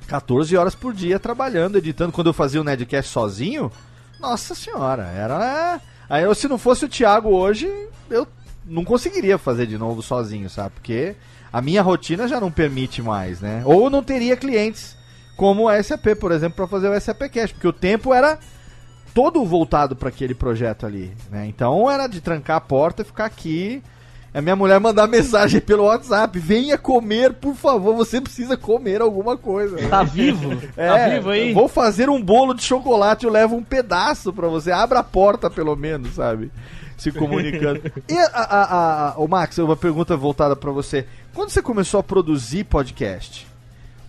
[0.08, 2.12] 14 horas por dia trabalhando, editando.
[2.12, 3.72] Quando eu fazia o Nedcast sozinho,
[4.20, 5.80] nossa senhora, era.
[6.10, 7.72] Aí eu, se não fosse o Thiago hoje,
[8.10, 8.28] eu
[8.66, 10.72] não conseguiria fazer de novo sozinho, sabe?
[10.76, 11.16] Porque
[11.52, 13.62] a minha rotina já não permite mais, né?
[13.66, 14.98] Ou não teria clientes
[15.36, 18.38] como a SAP, por exemplo, para fazer o SAP Cash, porque o tempo era
[19.14, 21.48] todo voltado para aquele projeto ali, né?
[21.48, 23.82] Então era de trancar a porta e ficar aqui.
[24.34, 29.36] A minha mulher mandar mensagem pelo WhatsApp: venha comer, por favor, você precisa comer alguma
[29.36, 29.78] coisa.
[29.90, 30.52] Tá vivo?
[30.78, 31.54] É, tá vivo aí?
[31.54, 34.72] Vou fazer um bolo de chocolate, eu levo um pedaço pra você.
[34.72, 36.52] Abra a porta, pelo menos, sabe?
[36.98, 37.82] Se comunicando.
[38.10, 41.06] e a, a, a, a- o Max, uma pergunta voltada pra você.
[41.34, 43.48] Quando você começou a produzir podcast?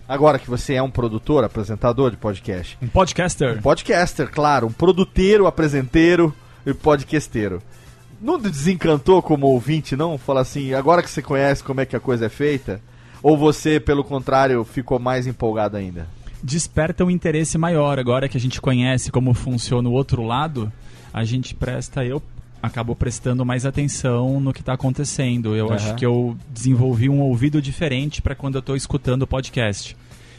[0.07, 2.77] Agora que você é um produtor, apresentador de podcast.
[2.81, 3.57] Um podcaster.
[3.57, 4.67] Um podcaster, claro.
[4.67, 6.35] Um produteiro, apresenteiro
[6.65, 7.61] e podcasteiro.
[8.21, 10.17] Não desencantou como ouvinte, não?
[10.17, 12.79] Fala assim, agora que você conhece como é que a coisa é feita?
[13.23, 16.07] Ou você, pelo contrário, ficou mais empolgado ainda?
[16.43, 17.99] desperta um interesse maior.
[17.99, 20.71] Agora que a gente conhece como funciona o outro lado,
[21.13, 22.21] a gente presta, eu
[22.61, 25.55] acabo prestando mais atenção no que está acontecendo.
[25.55, 25.75] Eu Aham.
[25.75, 29.95] acho que eu desenvolvi um ouvido diferente para quando eu estou escutando o podcast.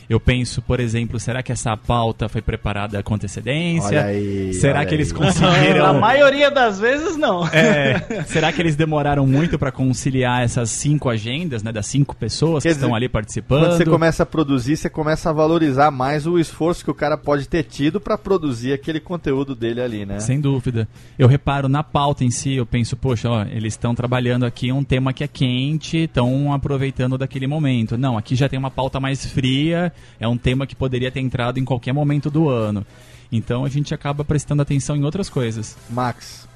[0.08, 4.04] Eu penso, por exemplo, será que essa pauta foi preparada com antecedência?
[4.04, 5.18] Aí, será que eles aí.
[5.22, 6.00] Na conseguiram?
[6.00, 7.46] maioria das vezes, não.
[7.48, 12.62] É, será que eles demoraram muito para conciliar essas cinco agendas, né, das cinco pessoas
[12.62, 13.60] Quer que dizer, estão ali participando?
[13.62, 17.16] Quando você começa a produzir, você começa a valorizar mais o esforço que o cara
[17.16, 20.18] pode ter tido pra produzir aquele conteúdo dele ali, né?
[20.20, 20.88] Sem dúvida.
[21.18, 24.84] Eu reparo na pauta em si, eu penso, poxa, ó, eles estão trabalhando aqui um
[24.84, 27.96] tema que é quente, estão aproveitando daquele momento.
[27.96, 31.58] Não, aqui já tem uma pauta mais fria, é um tema que poderia ter entrado
[31.58, 32.86] em qualquer momento do ano.
[33.30, 35.76] Então a gente acaba prestando atenção em outras coisas.
[35.88, 36.48] Max,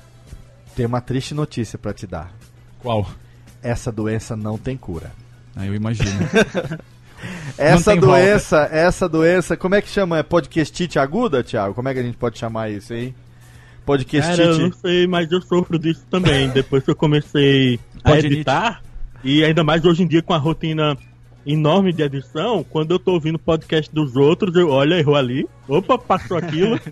[0.74, 2.32] tem uma triste notícia pra te dar.
[2.80, 3.08] Qual?
[3.62, 5.10] Essa doença não tem cura.
[5.54, 6.10] Ah, eu imagino.
[7.56, 10.18] Essa doença, essa doença, como é que chama?
[10.18, 11.74] É podcastite aguda, Thiago?
[11.74, 13.14] Como é que a gente pode chamar isso, hein?
[13.14, 13.22] Cara,
[13.78, 14.58] eu Podcastite.
[14.58, 16.48] não sei, mas eu sofro disso também.
[16.52, 18.82] Depois que eu comecei a editar,
[19.22, 20.96] e ainda mais hoje em dia com a rotina
[21.46, 25.46] enorme de edição, quando eu tô ouvindo podcast dos outros, eu olha, errou ali.
[25.68, 26.78] Opa, passou aquilo.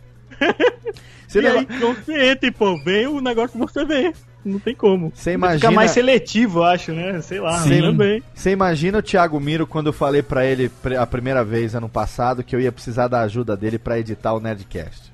[1.27, 4.13] Você, e leva- aí, consciente, pô, vem o negócio que você vê.
[4.45, 5.09] Não tem como.
[5.11, 7.21] você Fica imagina, mais seletivo, eu acho, né?
[7.23, 7.59] Sei lá.
[7.63, 7.81] Sim.
[7.81, 8.23] Também.
[8.35, 12.45] você imagina o Thiago Miro quando eu falei pra ele a primeira vez ano passado
[12.45, 15.13] que eu ia precisar da ajuda dele pra editar o Nerdcast.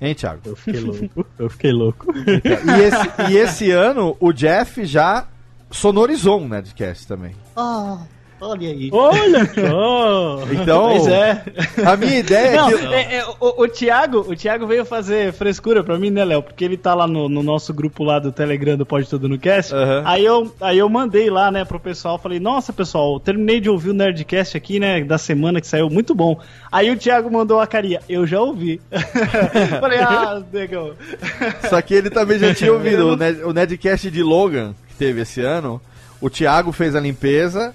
[0.00, 0.40] Hein, Thiago?
[0.44, 1.26] Eu fiquei louco.
[1.38, 2.12] Eu fiquei louco.
[2.16, 5.26] E esse, e esse ano o Jeff já
[5.72, 7.34] sonorizou um Nerdcast também.
[8.44, 8.90] Olha aí.
[8.92, 10.42] Olha só!
[10.52, 11.42] Então, Pois é.
[11.86, 12.86] a minha ideia Não, é que.
[12.94, 16.42] é, é, o, o Thiago, o Thiago veio fazer frescura pra mim, né, Léo?
[16.42, 19.38] Porque ele tá lá no, no nosso grupo lá do Telegram do Pode Tudo no
[19.38, 19.72] Cast.
[19.72, 20.02] Aham.
[20.04, 22.18] Aí, eu, aí eu mandei lá, né, pro pessoal.
[22.18, 26.12] Falei, nossa, pessoal, terminei de ouvir o Nerdcast aqui, né, da semana que saiu, muito
[26.14, 26.40] bom.
[26.70, 28.80] Aí o Thiago mandou a carinha, eu já ouvi.
[29.80, 30.92] falei, ah, negão.
[31.70, 35.40] Só que ele também já tinha ouvido o, Nerd, o Nerdcast de Logan, teve esse
[35.40, 35.80] ano.
[36.20, 37.74] O Thiago fez a limpeza,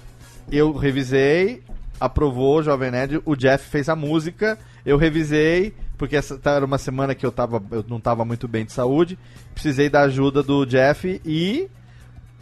[0.50, 1.62] eu revisei,
[2.00, 6.64] aprovou o Jovem Nerd, o Jeff fez a música, eu revisei, porque essa tá- era
[6.64, 9.18] uma semana que eu, tava, eu não tava muito bem de saúde,
[9.52, 11.68] precisei da ajuda do Jeff e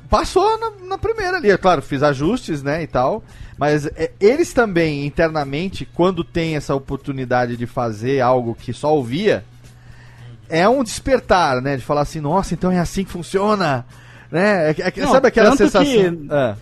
[0.08, 1.50] passou na, na primeira ali.
[1.50, 3.24] É claro, fiz ajustes, né, e tal.
[3.58, 9.44] Mas é, eles também, internamente, quando tem essa oportunidade de fazer algo que só ouvia,
[10.48, 11.76] é um despertar, né?
[11.76, 13.84] De falar assim, nossa, então é assim que funciona.
[14.30, 14.70] Né?
[14.70, 15.84] É, é- Não, sabe aquela tanto sensação?
[15.92, 16.56] que- Ah.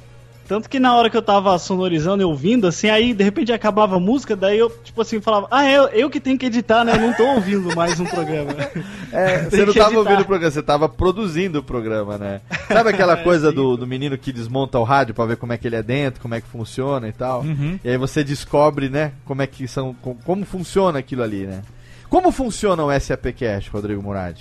[0.47, 3.97] Tanto que na hora que eu tava sonorizando e ouvindo, assim, aí de repente acabava
[3.97, 6.85] a música, daí eu, tipo assim, falava, ah, é eu, eu que tenho que editar,
[6.85, 6.93] né?
[6.97, 8.53] Eu não tô ouvindo mais um programa.
[9.11, 9.99] É, você não tava editar.
[10.01, 12.41] ouvindo o programa, você tava produzindo o programa, né?
[12.69, 13.55] Sabe aquela coisa sim.
[13.55, 16.20] do, do menino que desmonta o rádio pra ver como é que ele é dentro,
[16.20, 17.41] como é que funciona e tal?
[17.41, 17.78] Uhum.
[17.82, 21.62] E aí você descobre, né, como é que são, com- como funciona aquilo ali, né?
[22.11, 24.36] Como funciona o SAP Cash, Rodrigo Murad?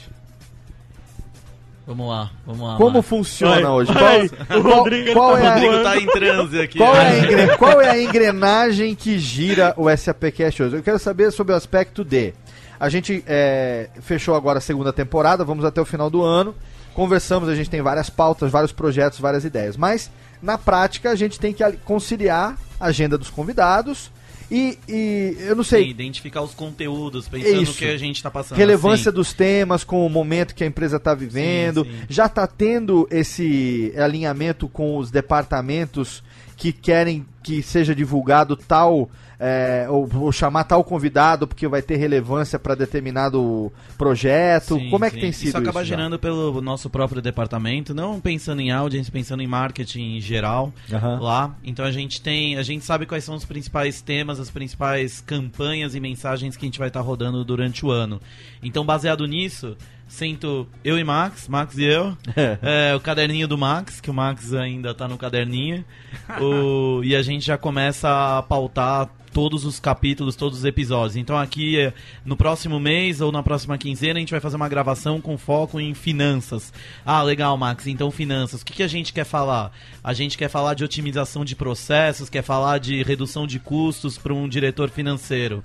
[1.85, 2.77] Vamos lá, vamos lá.
[2.77, 3.05] Como Marcos.
[3.09, 3.91] funciona Vai, hoje?
[3.93, 6.61] vai, Qual, o qual- Rodrigo, ele qual tá é O a, Rodrigo tá em transe
[6.61, 6.77] aqui.
[6.77, 7.19] Qual é, a né?
[7.19, 10.75] engre- qual é a engrenagem que gira o SAP Cash hoje?
[10.77, 12.33] Eu quero saber sobre o aspecto de.
[12.79, 16.55] A gente é, fechou agora a segunda temporada, vamos até o final do ano.
[16.93, 19.75] conversamos, a gente tem várias pautas, vários projetos, várias ideias.
[19.75, 20.09] Mas,
[20.41, 24.09] na prática, a gente tem que conciliar a agenda dos convidados
[24.51, 27.77] e, e eu não Sim, sei, identificar os conteúdos, pensando no Isso.
[27.77, 28.57] que a gente tá passando.
[28.57, 29.15] relevância Assim.
[29.15, 31.83] dos temas com o momento que a empresa está vivendo.
[31.85, 32.05] Sim, sim.
[32.09, 36.23] Já está tendo esse alinhamento com os departamentos
[36.55, 39.09] que querem que seja divulgado tal.
[39.39, 44.75] É, ou, ou chamar tal convidado porque vai ter relevância para determinado projeto.
[44.77, 45.21] Sim, Como é que sim.
[45.21, 45.95] tem sido Isso acaba já?
[45.95, 51.19] gerando pelo nosso próprio departamento, não pensando em audience, pensando em marketing em geral Aham.
[51.19, 51.55] lá.
[51.63, 55.95] Então a gente tem, a gente sabe quais são os principais temas, as principais campanhas
[55.95, 58.21] e mensagens que a gente vai estar rodando durante o ano.
[58.61, 59.75] Então baseado nisso,
[60.07, 62.15] sento eu e Max, Max e eu,
[62.61, 65.83] é, o caderninho do Max, que o Max ainda tá no caderninho,
[66.39, 71.17] o- e a gente já começa a pautar todos os capítulos, todos os episódios.
[71.17, 71.93] Então aqui é,
[72.23, 75.79] no próximo mês ou na próxima quinzena a gente vai fazer uma gravação com foco
[75.79, 76.71] em finanças.
[77.03, 77.87] Ah, legal, Max.
[77.87, 78.61] Então finanças.
[78.61, 79.71] O que, que a gente quer falar?
[80.03, 84.33] A gente quer falar de otimização de processos, quer falar de redução de custos para
[84.33, 85.63] um diretor financeiro.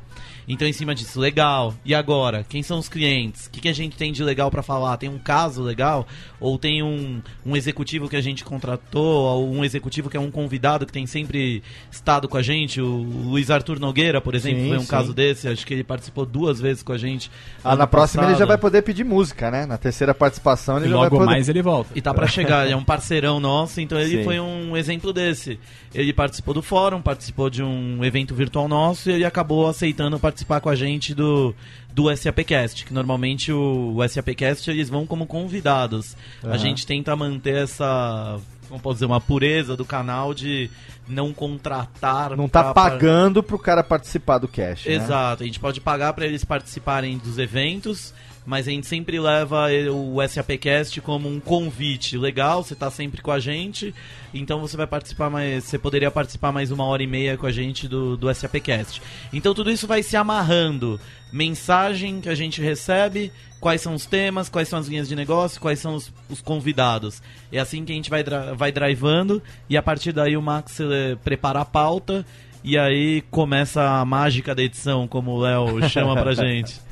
[0.48, 1.74] Então em cima disso, legal.
[1.84, 3.46] E agora, quem são os clientes?
[3.46, 4.96] O que, que a gente tem de legal para falar?
[4.96, 6.08] Tem um caso legal?
[6.40, 9.24] Ou tem um, um executivo que a gente contratou?
[9.24, 12.80] Ou um executivo que é um convidado que tem sempre estado com a gente?
[12.80, 14.86] O Luiz Arthur Nogueira, por exemplo, Sim, foi um sim.
[14.86, 15.46] caso desse.
[15.48, 17.30] Acho que ele participou duas vezes com a gente.
[17.62, 18.48] Ah, na próxima ele já passado.
[18.48, 19.66] vai poder pedir música, né?
[19.66, 21.30] Na terceira participação ele E já vai logo poder...
[21.30, 21.90] mais ele volta.
[21.94, 24.24] E tá pra chegar, ele é um parceirão nosso, então ele Sim.
[24.24, 25.58] foi um exemplo desse.
[25.94, 30.60] Ele participou do fórum, participou de um evento virtual nosso e ele acabou aceitando participar
[30.60, 31.54] com a gente do,
[31.94, 36.16] do SAPcast, que normalmente o, o SAPcast eles vão como convidados.
[36.42, 36.58] A Aham.
[36.58, 38.38] gente tenta manter essa,
[38.68, 40.70] como posso dizer, uma pureza do canal de
[41.08, 42.36] não contratar.
[42.36, 44.94] Não tá pra- pagando pro cara participar do cash, né?
[44.94, 48.12] Exato, a gente pode pagar para eles participarem dos eventos,
[48.48, 52.16] mas a gente sempre leva ele- o SAPcast como um convite.
[52.16, 53.94] Legal, você tá sempre com a gente,
[54.32, 55.64] então você vai participar mais.
[55.64, 59.02] Você poderia participar mais uma hora e meia com a gente do, do SAPcast.
[59.34, 60.98] Então tudo isso vai se amarrando.
[61.30, 63.30] Mensagem que a gente recebe,
[63.60, 67.22] quais são os temas, quais são as linhas de negócio, quais são os, os convidados.
[67.52, 68.24] É assim que a gente vai,
[68.56, 72.24] vai drivando e a partir daí o Max eh, prepara a pauta.
[72.64, 76.87] E aí começa a mágica da edição, como o Léo chama pra gente.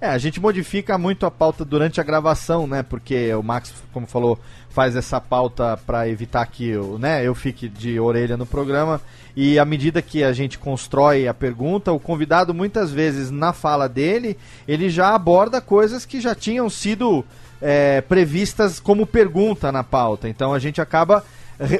[0.00, 2.84] É, a gente modifica muito a pauta durante a gravação, né?
[2.84, 4.38] Porque o Max, como falou,
[4.70, 9.00] faz essa pauta para evitar que eu, né, eu fique de orelha no programa.
[9.34, 13.88] E à medida que a gente constrói a pergunta, o convidado muitas vezes na fala
[13.88, 14.38] dele,
[14.68, 17.24] ele já aborda coisas que já tinham sido
[17.60, 20.28] é, previstas como pergunta na pauta.
[20.28, 21.24] Então a gente acaba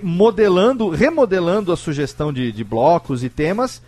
[0.02, 3.80] modelando, remodelando a sugestão de, de blocos e temas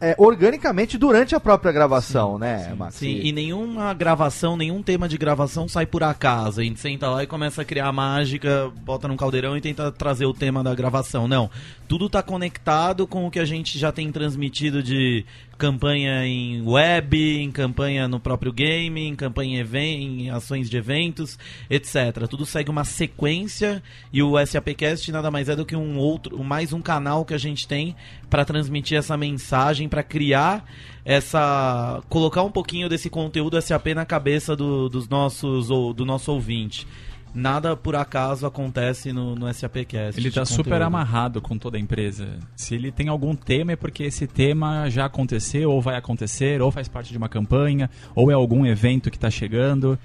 [0.00, 2.96] é, organicamente durante a própria gravação, né, Max?
[2.96, 6.60] Sim, e nenhuma gravação, nenhum tema de gravação sai por acaso.
[6.60, 10.26] A gente senta lá e começa a criar mágica, bota num caldeirão e tenta trazer
[10.26, 11.28] o tema da gravação.
[11.28, 11.50] Não.
[11.88, 15.24] Tudo tá conectado com o que a gente já tem transmitido de
[15.58, 21.38] campanha em web, em campanha no próprio game, em campanha em, em ações de eventos,
[21.70, 22.26] etc.
[22.28, 23.82] Tudo segue uma sequência
[24.12, 27.38] e o SAPcast nada mais é do que um outro, mais um canal que a
[27.38, 27.94] gente tem
[28.28, 30.64] para transmitir essa mensagem, para criar
[31.04, 36.32] essa colocar um pouquinho desse conteúdo SAP na cabeça do, dos nossos ou do nosso
[36.32, 36.86] ouvinte.
[37.34, 40.20] Nada por acaso acontece no, no SAPcast.
[40.20, 42.38] Ele de tá super amarrado com toda a empresa.
[42.54, 46.70] Se ele tem algum tema é porque esse tema já aconteceu, ou vai acontecer, ou
[46.70, 49.98] faz parte de uma campanha, ou é algum evento que tá chegando.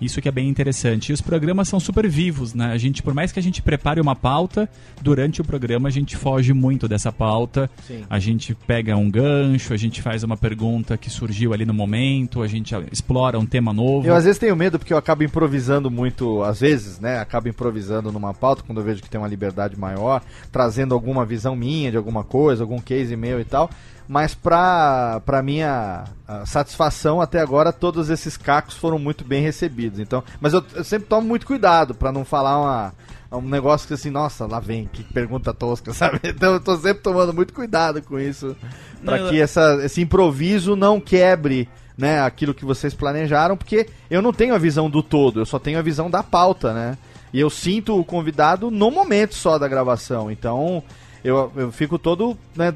[0.00, 1.10] Isso que é bem interessante.
[1.10, 2.72] E os programas são super vivos, né?
[2.72, 4.68] A gente, por mais que a gente prepare uma pauta,
[5.00, 7.70] durante o programa a gente foge muito dessa pauta.
[7.86, 8.04] Sim.
[8.08, 12.42] A gente pega um gancho, a gente faz uma pergunta que surgiu ali no momento,
[12.42, 14.06] a gente explora um tema novo.
[14.06, 17.18] Eu às vezes tenho medo porque eu acabo improvisando muito, às vezes, né?
[17.18, 20.22] Acabo improvisando numa pauta quando eu vejo que tem uma liberdade maior,
[20.52, 23.70] trazendo alguma visão minha de alguma coisa, algum case meu e tal.
[24.08, 29.98] Mas pra, pra minha ah, satisfação, até agora, todos esses cacos foram muito bem recebidos.
[29.98, 32.94] Então, mas eu, eu sempre tomo muito cuidado pra não falar uma,
[33.30, 36.20] um negócio que assim, nossa, lá vem, que pergunta tosca, sabe?
[36.24, 38.56] Então eu tô sempre tomando muito cuidado com isso.
[39.02, 44.32] Não, que essa, esse improviso não quebre né, aquilo que vocês planejaram, porque eu não
[44.32, 46.96] tenho a visão do todo, eu só tenho a visão da pauta, né?
[47.32, 50.30] E eu sinto o convidado no momento só da gravação.
[50.30, 50.82] Então,
[51.22, 52.72] eu, eu fico todo né,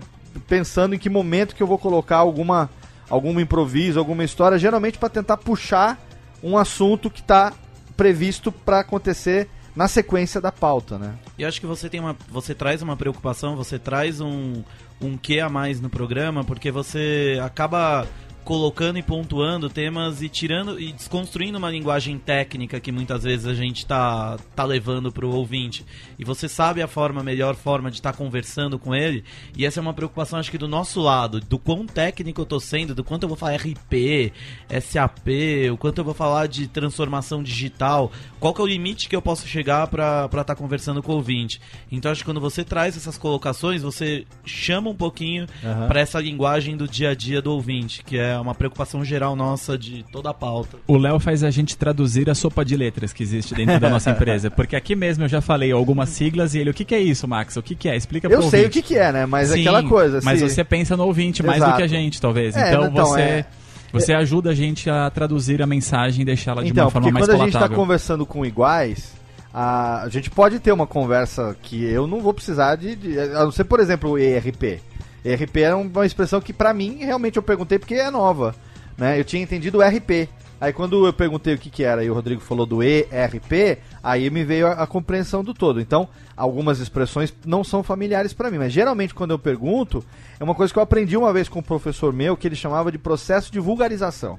[0.48, 2.70] pensando em que momento que eu vou colocar alguma
[3.09, 6.00] algum improviso, alguma história, geralmente para tentar puxar
[6.42, 7.52] um assunto que está
[7.96, 11.14] previsto para acontecer na sequência da pauta, né?
[11.38, 12.16] E acho que você tem uma.
[12.30, 14.62] Você traz uma preocupação, você traz um,
[15.00, 18.06] um quê a mais no programa, porque você acaba
[18.44, 23.55] colocando e pontuando temas e tirando e desconstruindo uma linguagem técnica que muitas vezes a
[23.55, 25.85] gente tá, tá levando pro ouvinte.
[26.19, 29.24] E você sabe a forma, a melhor forma de estar tá conversando com ele.
[29.56, 32.59] E essa é uma preocupação, acho que do nosso lado, do quão técnico eu tô
[32.59, 34.32] sendo, do quanto eu vou falar RP,
[34.81, 35.28] SAP,
[35.73, 38.10] o quanto eu vou falar de transformação digital,
[38.40, 41.16] qual que é o limite que eu posso chegar para estar tá conversando com o
[41.16, 41.60] ouvinte.
[41.90, 45.89] Então acho que quando você traz essas colocações, você chama um pouquinho Aham.
[45.89, 49.76] para essa linguagem do dia a dia do ouvinte, que é uma preocupação geral nossa
[49.78, 50.76] de toda a pauta.
[50.86, 54.10] O Léo faz a gente traduzir a sopa de letras que existe dentro da nossa
[54.12, 54.50] empresa.
[54.50, 57.26] Porque aqui mesmo eu já falei algumas siglas e ele, o que, que é isso,
[57.28, 57.56] Max?
[57.56, 57.96] O que, que é?
[57.96, 59.26] Explica pro Eu sei o que, que é, né?
[59.26, 60.20] Mas é Sim, aquela coisa.
[60.22, 62.56] Mas se- você pensa no ouvinte mais do que a gente, talvez.
[62.56, 63.44] É, então, então, você, é-
[63.92, 67.26] você ajuda a gente a traduzir a mensagem e deixá-la de Então, uma forma mais
[67.26, 67.76] quando a gente tá palatável.
[67.76, 69.12] conversando com iguais,
[69.52, 73.44] a, a gente pode ter uma conversa que eu não vou precisar de, de- a
[73.44, 74.80] não ser, por exemplo, o ERP.
[75.24, 78.55] ERP é uma expressão que pra mim realmente eu perguntei porque é nova,
[78.97, 79.19] né?
[79.19, 80.28] Eu tinha entendido RP.
[80.61, 84.31] Aí quando eu perguntei o que que era e o Rodrigo falou do ERP, aí
[84.31, 85.81] me veio a, a compreensão do todo.
[85.81, 90.05] Então, algumas expressões não são familiares pra mim, mas geralmente quando eu pergunto,
[90.39, 92.93] é uma coisa que eu aprendi uma vez com um professor meu que ele chamava
[92.93, 94.39] de processo de vulgarização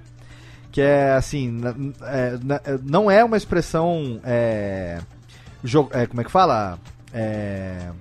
[0.73, 1.61] que é assim,
[2.01, 4.99] é, é, não é uma expressão, é,
[5.91, 6.79] é, como é que fala?
[7.13, 7.91] É,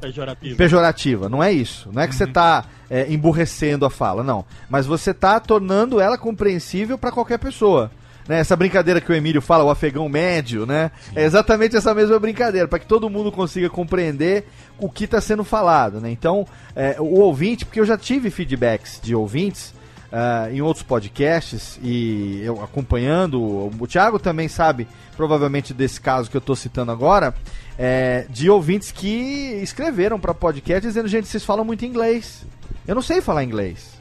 [0.00, 0.56] Pejorativo.
[0.56, 1.90] pejorativa, não é isso.
[1.92, 4.44] Não é que você tá é, emburrecendo a fala, não.
[4.70, 7.90] Mas você tá tornando ela compreensível para qualquer pessoa.
[8.28, 8.38] Né?
[8.38, 10.90] Essa brincadeira que o Emílio fala, o afegão médio, né?
[11.16, 14.46] É exatamente essa mesma brincadeira, para que todo mundo consiga compreender
[14.78, 16.10] o que está sendo falado, né?
[16.10, 16.46] Então,
[16.76, 19.74] é, o ouvinte, porque eu já tive feedbacks de ouvintes
[20.12, 26.36] ah, em outros podcasts e eu acompanhando, o Thiago também sabe, provavelmente desse caso que
[26.36, 27.34] eu tô citando agora,
[27.78, 32.44] é, de ouvintes que escreveram para podcast dizendo, gente, vocês falam muito inglês.
[32.86, 33.97] Eu não sei falar inglês.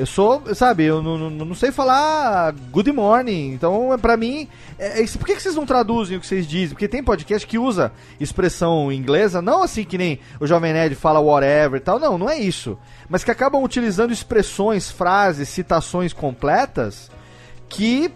[0.00, 3.52] Eu sou, sabe, eu não, não, não sei falar good morning.
[3.52, 4.48] Então, é, pra mim,
[4.78, 5.18] é, é isso.
[5.18, 6.70] por que, que vocês não traduzem o que vocês dizem?
[6.70, 11.20] Porque tem podcast que usa expressão inglesa, não assim que nem o Jovem Nerd fala
[11.20, 11.98] whatever e tal.
[11.98, 12.78] Não, não é isso.
[13.10, 17.10] Mas que acabam utilizando expressões, frases, citações completas
[17.68, 18.10] que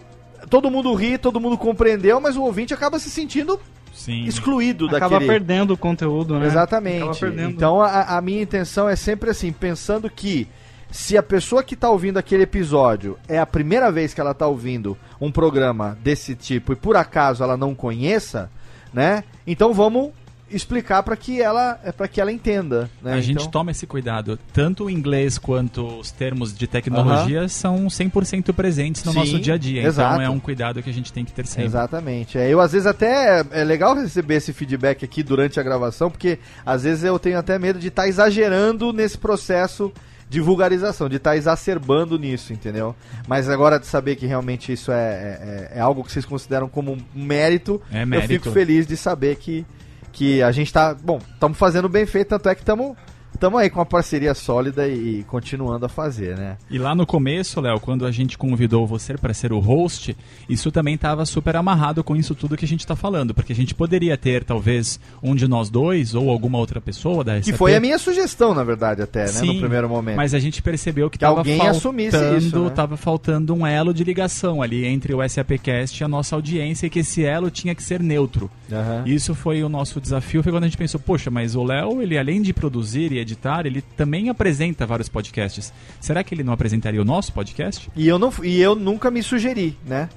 [0.49, 3.59] todo mundo ri, todo mundo compreendeu, mas o ouvinte acaba se sentindo
[3.93, 4.23] Sim.
[4.23, 5.29] excluído Acaba daquele...
[5.29, 6.47] perdendo o conteúdo, né?
[6.47, 7.25] Acaba Exatamente.
[7.47, 10.47] Então a, a minha intenção é sempre assim, pensando que
[10.91, 14.47] se a pessoa que está ouvindo aquele episódio é a primeira vez que ela está
[14.47, 18.49] ouvindo um programa desse tipo e por acaso ela não conheça,
[18.93, 19.23] né?
[19.45, 20.11] Então vamos
[20.49, 23.13] explicar para que ela é para que ela entenda, né?
[23.13, 24.37] A gente Então- toma esse cuidado.
[24.53, 29.55] Tanto o inglês quanto os termos de tecnologia são 100% presentes no Sim, nosso dia
[29.55, 29.81] a dia.
[29.83, 30.13] exato.
[30.13, 31.65] Então é um cuidado que a gente tem que ter sempre.
[31.65, 32.37] Exatamente.
[32.37, 36.37] É, eu às vezes até é legal receber esse feedback aqui durante a gravação, porque
[36.63, 39.91] às vezes eu tenho até medo de estar exagerando nesse processo
[40.35, 42.93] de vulgarização, de estar exacerbando nisso, entendeu?
[43.25, 46.91] Mas agora de saber que realmente isso é, é, é algo que vocês consideram como
[46.91, 48.27] um mérito, É eu mérito.
[48.27, 49.65] fico feliz de saber que,
[50.11, 50.93] que a gente tá.
[50.93, 52.97] Bom, estamos fazendo bem feito, tanto é que estamos.
[53.35, 56.55] Estamos aí com uma parceria sólida e, continuando a fazer, né?
[56.71, 60.15] E lá no começo, Léo, quando a gente convidou você para ser o host,
[60.47, 63.55] isso também estava super amarrado com isso tudo que a gente está falando, porque a
[63.55, 67.57] gente poderia ter talvez um de nós dois ou alguma outra pessoa da Que SAP.
[67.57, 69.27] foi a minha sugestão, na verdade, até, né?
[69.27, 70.15] Sim, No primeiro momento.
[70.15, 72.69] Mas a gente percebeu que Que alguém assumisse faltando, isso, né?
[72.69, 76.89] tava faltando um elo de ligação ali entre o SAPcast e a nossa audiência, e
[76.89, 78.49] que esse elo tinha que ser neutro.
[78.71, 79.03] Aham.
[79.05, 82.17] Isso foi o nosso desafio, foi quando a gente pensou, poxa, mas o Léo, ele
[82.17, 85.73] além de produzir e editar, ele também apresenta vários podcasts.
[85.99, 87.89] Será que ele não apresentaria o nosso podcast?
[87.95, 90.07] E eu, não, e eu nunca me sugeri, né?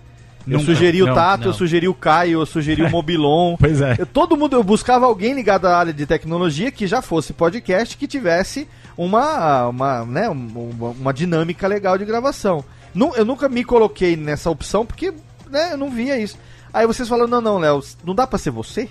[0.47, 1.53] Eu Nunca, sugeri o não, Tato, eu não.
[1.53, 3.57] sugeri o Caio, eu sugeri o Mobilon.
[3.59, 3.97] Pois é.
[3.99, 7.95] Eu- todo mundo, eu buscava alguém ligado à área de tecnologia que já fosse podcast,
[7.99, 8.67] que tivesse
[8.97, 12.65] uma, uma, né, um- uma, uma dinâmica legal de gravação.
[12.95, 15.13] Nu- eu nunca me coloquei nessa opção porque
[15.51, 16.39] né, eu não via isso.
[16.73, 18.89] Aí vocês falam, não, não, Léo, não dá pra ser você?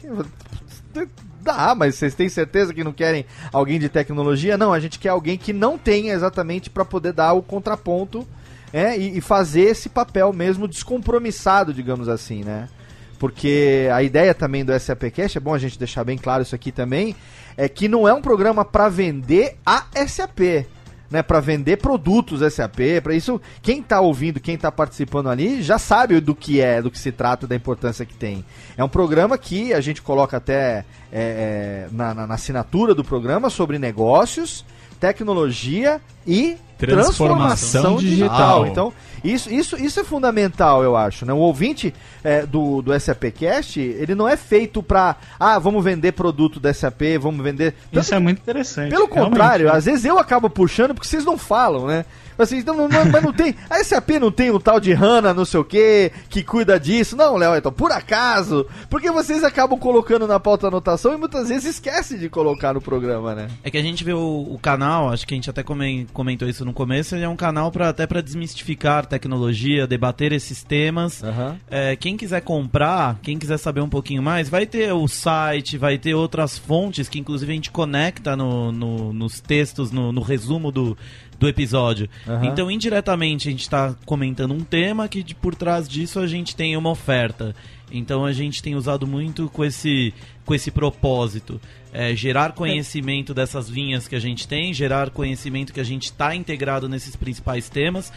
[1.47, 4.57] Dá, mas vocês têm certeza que não querem alguém de tecnologia?
[4.57, 8.27] Não, a gente quer alguém que não tenha exatamente para poder dar o contraponto
[8.73, 12.67] é, e, e fazer esse papel mesmo descompromissado, digamos assim, né?
[13.17, 16.69] Porque a ideia também do SAPcast, é bom a gente deixar bem claro isso aqui
[16.69, 17.15] também,
[17.55, 20.65] é que não é um programa para vender a SAP,
[21.09, 25.77] né, para vender produtos SAP, para isso quem tá ouvindo, quem tá participando ali já
[25.79, 28.43] sabe do que é, do que se trata, da importância que tem.
[28.77, 33.03] É um programa que a gente coloca até é, é, na, na- na assinatura do
[33.03, 34.65] programa sobre negócios,
[34.99, 38.63] tecnologia e Transformação transformação, digital.
[38.63, 38.67] digital.
[38.67, 38.93] Então
[39.33, 41.25] isso, isso, isso é fundamental, eu acho.
[41.25, 41.33] Né?
[41.33, 41.93] O ouvinte
[42.23, 47.01] é, do, do SAPcast, ele não é feito para ah, vamos vender produto da SAP,
[47.19, 47.73] vamos vender.
[47.91, 48.89] Isso é muito interessante.
[48.89, 49.71] Pelo contrário, né?
[49.73, 52.05] às vezes eu acabo puxando porque vocês não falam, né?
[52.38, 53.55] Assim, então, não, mas não tem.
[53.69, 57.15] A SAP não tem um tal de Hana, não sei o que, que cuida disso.
[57.15, 58.65] Não, Léo, então, por acaso.
[58.89, 63.34] Porque vocês acabam colocando na pauta anotação e muitas vezes esquecem de colocar no programa,
[63.34, 63.47] né?
[63.64, 66.47] É que a gente vê o, o canal, acho que a gente até comen- comentou
[66.47, 71.23] isso no começo, ele é um canal pra, até para desmistificar tecnologia, debater esses temas.
[71.23, 71.57] Aham.
[71.69, 75.97] É, quem quiser comprar, quem quiser saber um pouquinho mais, vai ter o site, vai
[75.97, 80.72] ter outras fontes que inclusive a gente conecta no, no- nos textos, no, no resumo
[80.72, 80.97] do,
[81.39, 82.09] do episódio.
[82.27, 82.45] Aham.
[82.45, 86.55] Então, indiretamente, a gente está comentando um tema que de, por trás disso a gente
[86.55, 87.55] tem uma oferta.
[87.91, 90.14] Então a gente tem usado muito com esse,
[90.45, 91.59] com esse propósito.
[91.93, 96.35] É, gerar conhecimento dessas linhas que a gente tem, gerar conhecimento que a gente está
[96.35, 98.11] integrado nesses principais temas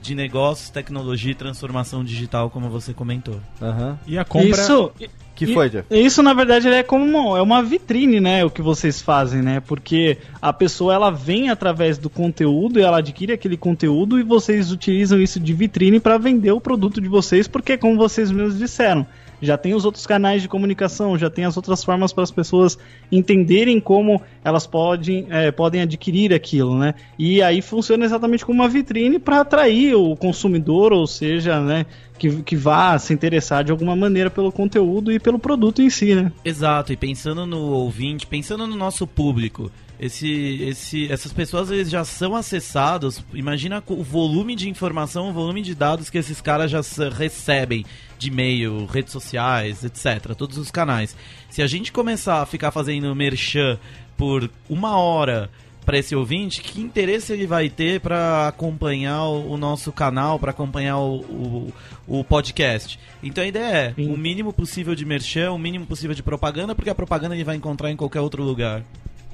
[0.00, 3.40] de negócios, tecnologia e transformação digital, como você comentou.
[3.60, 3.98] Aham.
[4.06, 4.48] E a compra.
[4.48, 4.92] Isso,
[5.36, 5.86] Que E- foi, Jeff?
[5.90, 8.42] Isso, na verdade, é como uma, é uma vitrine, né?
[8.44, 9.60] O que vocês fazem, né?
[9.60, 15.20] Porque a pessoa ela vem através do conteúdo, ela adquire aquele conteúdo e vocês utilizam
[15.20, 19.06] isso de vitrine para vender o produto de vocês, porque, como vocês mesmos disseram,
[19.40, 22.78] já tem os outros canais de comunicação, já tem as outras formas para as pessoas
[23.10, 26.94] entenderem como elas podem, é, podem adquirir aquilo, né?
[27.18, 31.86] E aí funciona exatamente como uma vitrine para atrair o consumidor, ou seja, né?
[32.18, 36.14] Que, que vá se interessar de alguma maneira pelo conteúdo e pelo produto em si,
[36.14, 36.32] né?
[36.44, 42.04] Exato, e pensando no ouvinte, pensando no nosso público, esse, esse, essas pessoas eles já
[42.04, 43.24] são acessados.
[43.32, 47.84] Imagina o volume de informação, o volume de dados que esses caras já recebem
[48.18, 50.34] de e-mail, redes sociais, etc.
[50.36, 51.16] Todos os canais.
[51.50, 53.78] Se a gente começar a ficar fazendo merchan
[54.16, 55.50] por uma hora
[55.84, 60.50] para esse ouvinte, que interesse ele vai ter para acompanhar o, o nosso canal, para
[60.50, 61.72] acompanhar o, o,
[62.08, 62.98] o podcast?
[63.22, 64.12] Então a ideia é Sim.
[64.12, 67.54] o mínimo possível de merchan, o mínimo possível de propaganda, porque a propaganda ele vai
[67.54, 68.82] encontrar em qualquer outro lugar.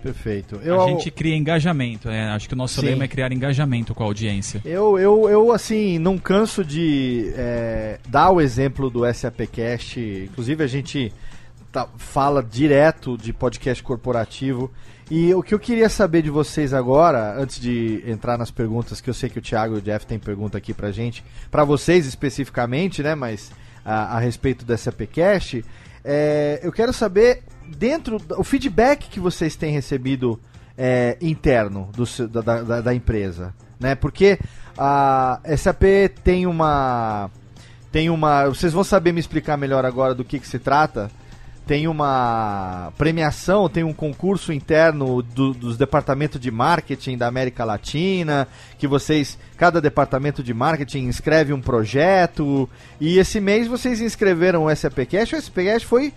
[0.02, 0.58] Perfeito.
[0.60, 2.28] A Eu, gente cria engajamento, né?
[2.30, 2.86] Acho que o nosso Sim.
[2.86, 4.60] lema é criar engajamento com a audiência.
[4.64, 10.00] Eu, eu, eu, assim, não canso de é, dar o exemplo do SAPcast.
[10.30, 11.12] Inclusive, a gente
[11.70, 14.70] tá- fala direto de podcast corporativo.
[15.10, 19.10] E o que eu queria saber de vocês agora, antes de entrar nas perguntas, que
[19.10, 22.06] eu sei que o Thiago e o Jeff têm pergunta aqui pra gente, pra vocês
[22.06, 23.52] especificamente, né, mas
[23.84, 25.62] a, a respeito do SAPcast,
[26.04, 27.42] é, eu quero saber,
[27.76, 30.38] dentro, o feedback que vocês têm recebido
[30.78, 33.94] é, interno do da, da- da- empresa, né?
[33.94, 34.38] Porque
[34.78, 35.82] a SAP
[36.24, 37.30] tem uma
[37.90, 41.10] tem uma, vocês vão saber me explicar melhor agora do que, que se trata.
[41.66, 48.48] Tem uma premiação, tem um concurso interno do- dos departamentos de marketing da América Latina,
[48.78, 52.68] que vocês, cada departamento de marketing inscreve um projeto,
[53.00, 56.12] e esse mês vocês inscreveram o SAPcast, o SAPcast foi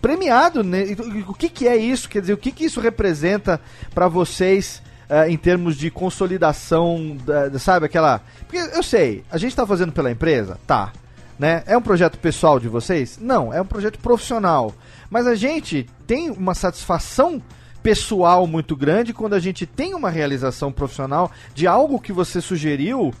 [0.00, 0.84] premiado, né?
[1.28, 2.08] O que, que é isso?
[2.08, 3.60] Quer dizer, o que, que isso representa
[3.94, 8.20] para vocês eh, em termos de consolidação, da- sabe, aquela...
[8.46, 10.58] Porque eu sei, a gente tá fazendo pela empresa?
[10.66, 10.92] Tá.
[11.38, 11.62] Né?
[11.66, 13.18] É um projeto pessoal de vocês?
[13.20, 14.74] Não, é um projeto profissional.
[15.08, 17.42] Mas a gente tem uma satisfação
[17.82, 23.12] pessoal muito grande quando a gente tem uma realização profissional de algo que você sugeriu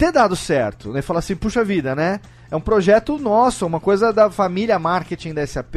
[0.00, 1.02] ter dado certo, né?
[1.02, 2.20] Falar assim, puxa vida, né?
[2.50, 5.76] É um projeto nosso, uma coisa da família marketing da SAP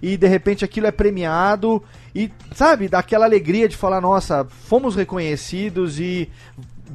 [0.00, 1.82] e de repente aquilo é premiado
[2.14, 6.30] e, sabe, dá aquela alegria de falar, nossa, fomos reconhecidos e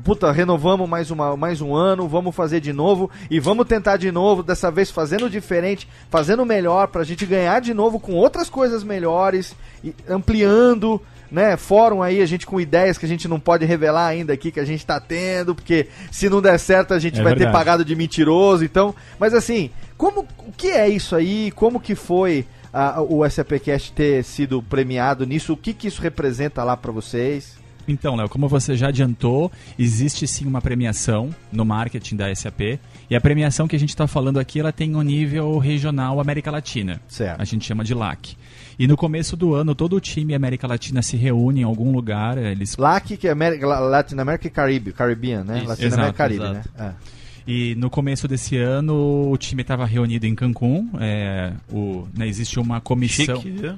[0.03, 4.11] puta, renovamos mais, uma, mais um ano, vamos fazer de novo e vamos tentar de
[4.11, 8.83] novo, dessa vez fazendo diferente, fazendo melhor pra gente ganhar de novo com outras coisas
[8.83, 9.55] melhores
[10.09, 10.99] ampliando
[11.35, 14.51] né, fórum aí, a gente com ideias que a gente não pode revelar ainda aqui,
[14.51, 17.39] que a gente tá tendo, porque se não der certo a gente É vai ter
[17.39, 17.57] verdade.
[17.57, 22.45] pagado de mentiroso, então, mas assim, como, o que é isso aí, como que foi
[22.73, 27.57] ah, o SAPcast ter sido premiado nisso, o que que isso representa lá pra vocês?
[27.87, 32.79] Então, Léo, como você já adiantou, existe sim uma premiação no marketing da SAP.
[33.09, 36.49] E a premiação que a gente está falando aqui, ela tem um nível regional América
[36.49, 36.99] Latina.
[37.07, 37.39] Certo.
[37.39, 38.35] A gente chama de LAC.
[38.77, 42.37] E no começo do ano, todo o time América Latina se reúne em algum lugar.
[42.37, 45.59] Eles LAC, que é América, La- Latin America e Caribe, Caribbean, né?
[45.59, 45.67] Isso.
[45.67, 46.69] Latin America e Exato, Caribe, exato.
[46.77, 46.95] né?
[47.47, 50.89] E no começo desse ano, o time estava reunido em Cancún.
[50.99, 53.39] É, o, né, existe uma comissão.
[53.41, 53.71] Chique?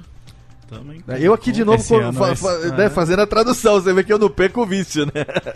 [1.08, 1.18] É.
[1.20, 4.04] Eu aqui de novo Esse co- ano, fa- fa- né, fazendo a tradução, você vê
[4.04, 5.12] que eu não perco o vício, né?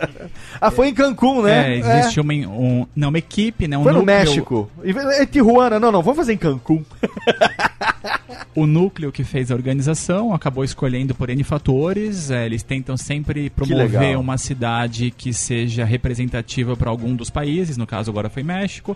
[0.59, 1.75] ah, foi em Cancún, né?
[1.75, 3.77] É, existe Uma, um, não, uma equipe, né?
[3.77, 4.71] Um Foi no núcleo- México.
[5.19, 6.83] É Tijuana, não, não, vamos fazer em Cancún.
[8.55, 12.29] O núcleo que fez a organização acabou escolhendo por N fatores.
[12.29, 17.87] é, eles tentam sempre promover uma cidade que seja representativa para algum dos países, no
[17.87, 18.95] caso agora foi México.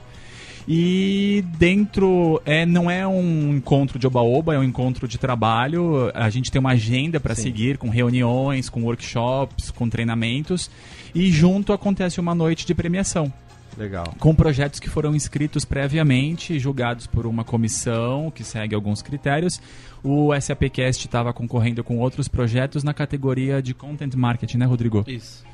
[0.67, 6.11] E dentro, é, não é um encontro de oba-oba, é um encontro de trabalho.
[6.13, 10.69] A gente tem uma agenda para seguir, com reuniões, com workshops, com treinamentos.
[11.15, 13.31] E junto acontece uma noite de premiação
[13.77, 14.13] Legal.
[14.19, 19.61] com projetos que foram inscritos previamente, julgados por uma comissão que segue alguns critérios.
[20.03, 25.05] O SAPcast estava concorrendo com outros projetos na categoria de Content Marketing, né, Rodrigo?
[25.07, 25.45] Isso.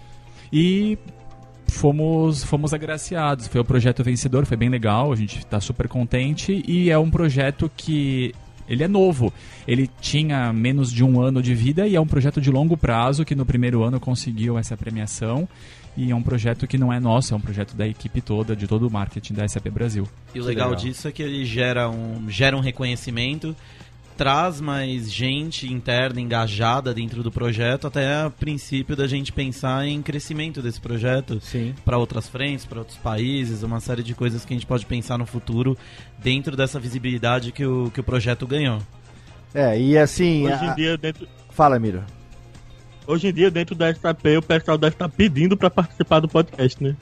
[0.51, 0.97] E
[1.73, 3.47] fomos, fomos agraciados.
[3.47, 6.63] Foi o projeto vencedor, foi bem legal, a gente está super contente.
[6.67, 8.33] E é um projeto que.
[8.65, 9.33] Ele é novo,
[9.67, 13.25] ele tinha menos de um ano de vida e é um projeto de longo prazo
[13.25, 15.49] que no primeiro ano conseguiu essa premiação.
[15.97, 18.65] E é um projeto que não é nosso, é um projeto da equipe toda, de
[18.65, 20.07] todo o marketing da SAP Brasil.
[20.33, 20.83] E o legal, legal.
[20.83, 23.55] disso é que ele gera um, gera um reconhecimento,
[24.13, 30.01] traz mais gente interna engajada dentro do projeto, até a princípio da gente pensar em
[30.01, 31.41] crescimento desse projeto
[31.83, 35.17] para outras frentes, para outros países, uma série de coisas que a gente pode pensar
[35.17, 35.77] no futuro
[36.19, 38.79] dentro dessa visibilidade que o, que o projeto ganhou.
[39.53, 40.45] É, e assim.
[40.45, 42.03] Hoje a- em dia, dentro, Fala, Miro.
[43.05, 46.81] hoje em dia, dentro da SAP, o pessoal deve estar pedindo pra participar do podcast,
[46.83, 46.95] né?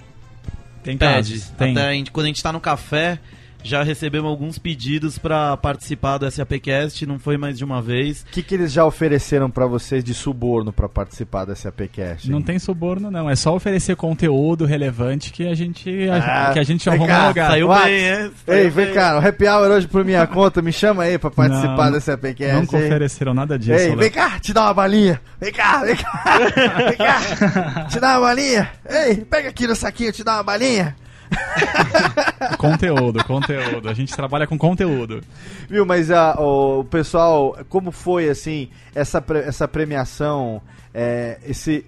[0.84, 1.14] Tem Pede.
[1.34, 1.72] casos, tem.
[1.74, 3.20] Até a gente- quando a gente tá no café,
[3.64, 8.22] já recebemos alguns pedidos para participar do SAPcast, não foi mais de uma vez.
[8.22, 12.30] O que, que eles já ofereceram pra vocês de suborno pra participar desse APcast?
[12.30, 13.30] Não tem suborno, não.
[13.30, 17.24] É só oferecer conteúdo relevante que a gente, Ah, que a gente vem arruma cá,
[17.24, 17.50] um lugar.
[17.52, 18.22] Saiu Max, bem, é?
[18.24, 18.94] Ei, Saiu vem bem.
[18.94, 22.12] cá, o Happy Hour hoje por minha conta, me chama aí pra participar Não, desse
[22.12, 22.54] APcast.
[22.62, 22.86] Nunca hein?
[22.86, 23.72] ofereceram nada disso.
[23.74, 25.22] Ei, vem cá, te dá uma balinha.
[25.40, 26.22] Vem cá, vem cá.
[26.88, 27.86] Vem cá.
[27.90, 28.70] Te dá uma balinha.
[28.90, 30.96] Ei, pega aqui no saquinho, te dá uma balinha.
[32.58, 33.90] Conteúdo, conteúdo.
[33.90, 35.22] A gente trabalha com conteúdo.
[35.70, 40.62] Viu, mas ah, o pessoal, como foi assim, essa, pre- essa premiação,
[40.94, 41.86] é, esse...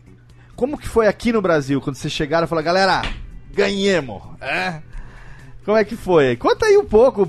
[0.56, 3.02] Como que foi aqui no Brasil, quando vocês chegaram e falaram, galera,
[3.54, 4.82] ganhemos, é?
[5.66, 6.36] Como é que foi?
[6.36, 7.26] Conta aí um pouco,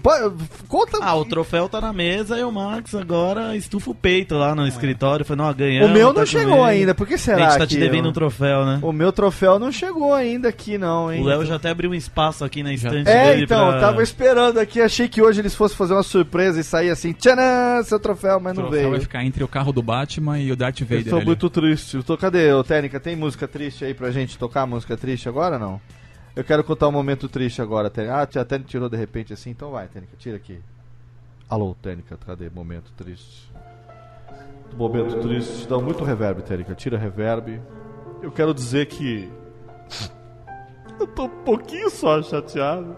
[0.69, 0.99] conta...
[1.01, 4.67] Ah, o troféu tá na mesa e o Max agora estufa o peito lá no
[4.67, 5.25] escritório.
[5.25, 5.89] Falou, não, ganhamos.
[5.89, 6.65] o meu não tá chegou comigo.
[6.65, 8.81] ainda, por que A será gente tá te devendo eu- um troféu, né?
[8.83, 11.23] O meu troféu não chegou ainda aqui não, hein?
[11.23, 13.77] O Léo já até abriu um espaço aqui na estante É, dele então, pra...
[13.77, 17.13] eu tava esperando aqui, achei que hoje eles fossem fazer uma surpresa e sair assim,
[17.13, 18.91] tchanã, seu troféu, mas O não troféu veio.
[18.91, 21.09] vai ficar entre o carro do Batman e o Darth Eu Vader.
[21.09, 21.25] tô ali.
[21.27, 21.97] muito triste.
[21.97, 22.99] Eu tô, cadê, ô Técnica?
[22.99, 25.81] Tem música triste aí pra gente tocar música triste agora ou não?
[26.37, 28.17] Eu quero contar um momento triste agora, Técnica.
[28.17, 30.61] Ah, a Técnica tirou de repente assim, então vai, Técnica, tira aqui.
[31.49, 32.51] Alô, Técnica, cadê?
[32.51, 33.53] Momento triste.
[34.77, 36.75] Momento triste, dá muito reverb, Técnica.
[36.75, 37.63] Tira reverb.
[38.21, 39.31] Eu quero dizer que.
[40.99, 42.97] Eu tô um pouquinho só chateado.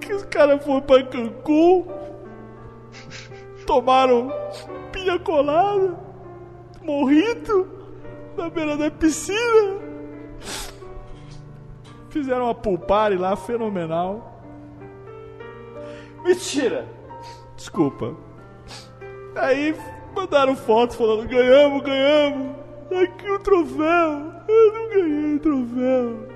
[0.00, 1.86] Que os caras foram pra Cancún.
[3.66, 4.32] Tomaram
[4.92, 5.96] pinha colada,
[6.82, 7.68] morrito,
[8.36, 9.80] na beira da piscina.
[12.10, 14.42] Fizeram uma pool party lá fenomenal.
[16.24, 16.86] Mentira!
[17.56, 18.16] Desculpa.
[19.36, 19.74] Aí
[20.14, 22.56] mandaram fotos falando: ganhamos, ganhamos.
[22.90, 24.32] Aqui o troféu.
[24.48, 26.28] Eu não ganhei o troféu.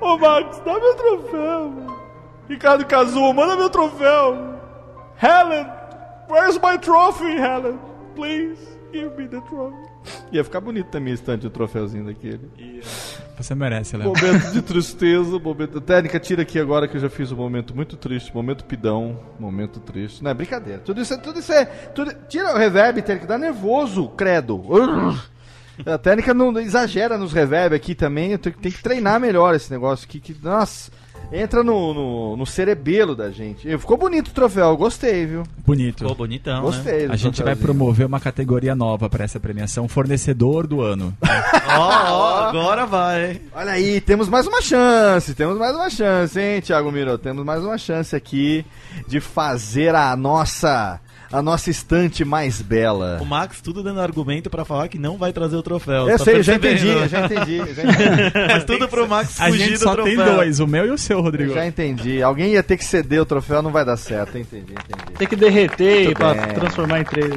[0.00, 1.72] Ô Max, dá meu troféu.
[2.48, 4.58] Ricardo Kazuo, manda meu troféu.
[5.16, 5.66] Helen,
[6.28, 7.78] where's my trophy, Helen?
[8.16, 8.58] Please,
[8.92, 9.89] give me the trophy.
[10.32, 12.40] Ia ficar bonito também estante o troféuzinho daquele.
[13.36, 14.08] Você merece, Léo.
[14.08, 15.80] Momento de tristeza, momento.
[15.80, 19.80] Técnica, tira aqui agora que eu já fiz um momento muito triste, momento pidão, momento
[19.80, 20.22] triste.
[20.22, 20.80] Não é brincadeira.
[20.80, 21.16] Tudo isso é.
[21.16, 22.12] Tudo isso é tudo...
[22.28, 24.62] Tira o reverb, Técnica, dá nervoso, credo.
[25.86, 28.32] A técnica não exagera nos reverb aqui também.
[28.32, 30.20] Eu tenho, tem que treinar melhor esse negócio aqui.
[30.20, 30.90] Que, nossa,
[31.32, 33.68] entra no, no, no cerebelo da gente.
[33.68, 35.42] E Ficou bonito o troféu, gostei, viu?
[35.66, 35.98] Bonito.
[35.98, 36.60] Ficou bonitão, né?
[36.62, 37.06] Gostei.
[37.06, 37.64] do A gente vai troféuzinho.
[37.66, 41.16] promover uma categoria nova para essa premiação, fornecedor do ano.
[41.72, 43.40] Ó, ó, agora vai.
[43.54, 47.16] Olha aí, temos mais uma chance, temos mais uma chance, hein, Thiago Miro?
[47.16, 48.64] Temos mais uma chance aqui
[49.06, 51.00] de fazer a nossa
[51.32, 53.18] a nossa estante mais bela.
[53.20, 56.08] O Max tudo dando argumento pra falar que não vai trazer o troféu.
[56.08, 58.32] Eu tá sei, eu já entendi, eu já entendi, já entendi.
[58.48, 60.16] Mas tudo pro Max A fugir gente do só troféu.
[60.24, 61.50] tem dois, o meu e o seu, Rodrigo.
[61.52, 62.22] Eu já entendi.
[62.22, 64.36] Alguém ia ter que ceder o troféu, não vai dar certo.
[64.38, 65.18] Entendi, entendi.
[65.18, 66.54] Tem que derreter bem.
[66.54, 67.30] transformar em três.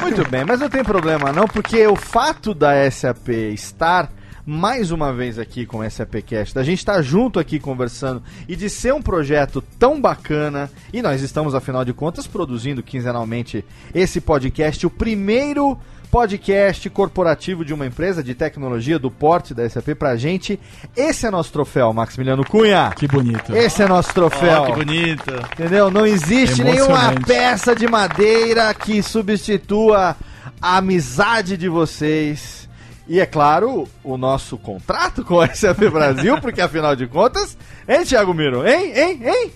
[0.00, 4.10] Muito bem, mas não tem problema não, porque o fato da SAP estar
[4.44, 8.68] mais uma vez aqui com o SAPcast, da gente estar junto aqui conversando e de
[8.68, 13.64] ser um projeto tão bacana, e nós estamos, afinal de contas, produzindo quinzenalmente
[13.94, 15.78] esse podcast, o primeiro
[16.10, 20.60] podcast corporativo de uma empresa de tecnologia do porte da SAP pra gente.
[20.94, 22.92] Esse é nosso troféu, Maximiliano Cunha.
[22.94, 23.56] Que bonito.
[23.56, 24.60] Esse é nosso troféu.
[24.60, 25.32] Ó, que bonito.
[25.54, 25.90] Entendeu?
[25.90, 30.14] Não existe nenhuma peça de madeira que substitua
[30.60, 32.61] a amizade de vocês
[33.08, 37.56] E é claro, o nosso contrato com a SAP Brasil, porque afinal de contas,
[37.88, 38.66] hein, Thiago Miro?
[38.66, 39.52] Hein, hein, hein?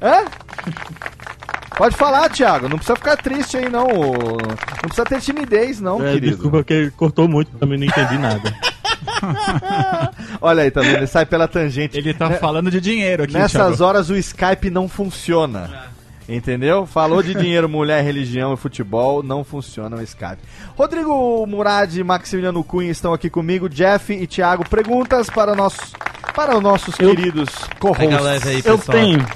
[0.00, 0.24] Hã?
[1.76, 3.86] Pode falar, Thiago, não precisa ficar triste aí, não.
[3.86, 4.36] Não
[4.82, 6.32] precisa ter timidez, não, É, querido.
[6.34, 8.52] desculpa que cortou muito, também não entendi nada.
[10.40, 10.96] Olha aí, tá vendo?
[10.96, 11.96] Ele sai pela tangente.
[11.96, 13.84] Ele tá falando de dinheiro aqui, Nessas Thiago.
[13.84, 15.88] horas o Skype não funciona.
[16.28, 16.84] Entendeu?
[16.84, 20.42] Falou de dinheiro, mulher, religião e futebol, não funciona o Skype.
[20.76, 24.68] Rodrigo Murad e Maximiliano Cunha estão aqui comigo, Jeff e Thiago.
[24.68, 25.92] Perguntas para, nossos
[26.34, 27.48] para os nossos Eu- queridos
[27.78, 28.66] co-hosts.
[28.66, 29.26] Eu tenho.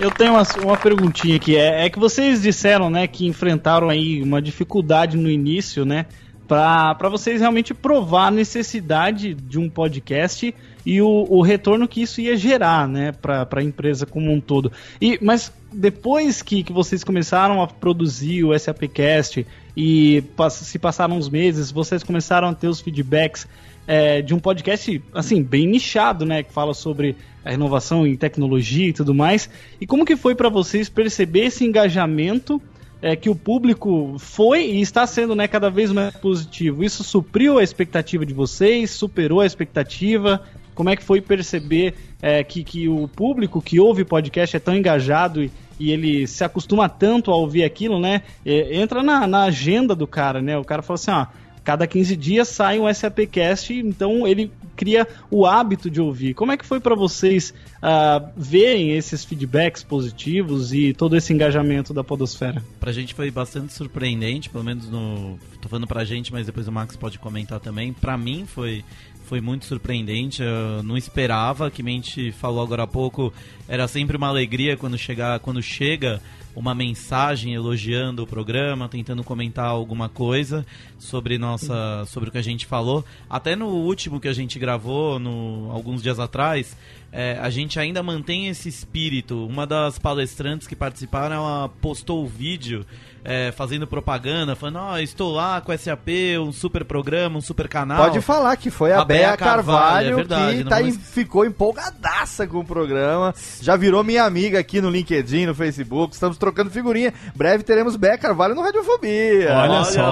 [0.00, 1.56] Eu tenho uma, uma perguntinha aqui.
[1.56, 6.06] É, é que vocês disseram, né, que enfrentaram aí uma dificuldade no início, né?
[6.46, 10.54] Pra vocês realmente provar a necessidade de um podcast
[10.90, 14.72] e o, o retorno que isso ia gerar, né, pra, pra empresa como um todo.
[14.98, 19.46] E, mas depois que, que vocês começaram a produzir o SAPcast
[19.76, 23.46] e pass- se passaram uns meses, vocês começaram a ter os feedbacks
[23.86, 26.42] é, de um podcast, assim, bem nichado, né?
[26.42, 29.50] Que fala sobre a inovação em tecnologia e tudo mais.
[29.78, 32.62] E como que foi para vocês perceber esse engajamento
[33.02, 36.82] é, que o público foi e está sendo né, cada vez mais positivo?
[36.82, 38.90] Isso supriu a expectativa de vocês?
[38.90, 40.42] Superou a expectativa?
[40.78, 41.92] Como é que foi perceber
[42.22, 46.44] é, que, que o público que ouve podcast é tão engajado e, e ele se
[46.44, 48.22] acostuma tanto a ouvir aquilo, né?
[48.46, 50.56] É, entra na, na agenda do cara, né?
[50.56, 51.26] O cara fala assim, ó,
[51.64, 56.32] cada 15 dias sai um SAPcast, então ele cria o hábito de ouvir.
[56.32, 57.52] Como é que foi para vocês
[57.82, 62.62] ah, verem esses feedbacks positivos e todo esse engajamento da podosfera?
[62.78, 65.36] Pra gente foi bastante surpreendente, pelo menos no.
[65.60, 67.92] Tô falando pra gente, mas depois o Max pode comentar também.
[67.92, 68.84] Pra mim foi,
[69.28, 70.42] foi muito surpreendente.
[70.42, 73.32] Eu não esperava, que a gente falou agora há pouco.
[73.68, 76.20] Era sempre uma alegria quando, chegar, quando chega
[76.56, 80.66] uma mensagem elogiando o programa, tentando comentar alguma coisa
[80.98, 83.04] sobre nossa, sobre o que a gente falou.
[83.28, 86.74] Até no último que a gente gravou, no, alguns dias atrás,
[87.12, 89.46] é, a gente ainda mantém esse espírito.
[89.46, 92.84] Uma das palestrantes que participaram, ela postou o vídeo
[93.24, 96.08] é, fazendo propaganda, falando: Ó, estou lá com o SAP,
[96.40, 98.04] um super programa, um super canal.
[98.04, 100.92] Pode falar que foi a, A Bea Bea Carvalho, Carvalho, é verdade, que tá em-
[100.92, 103.34] ficou empolgadaça com o programa.
[103.62, 106.12] Já virou minha amiga aqui no LinkedIn, no Facebook.
[106.14, 107.12] Estamos trocando figurinha.
[107.34, 109.52] Breve teremos Bea Carvalho no Radiofobia.
[109.54, 110.10] Olha só,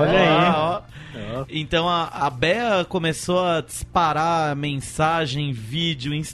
[0.00, 0.52] olha aí.
[0.56, 0.80] ó.
[1.48, 6.29] Então a, a Bea começou a disparar mensagem, vídeo, Instagram,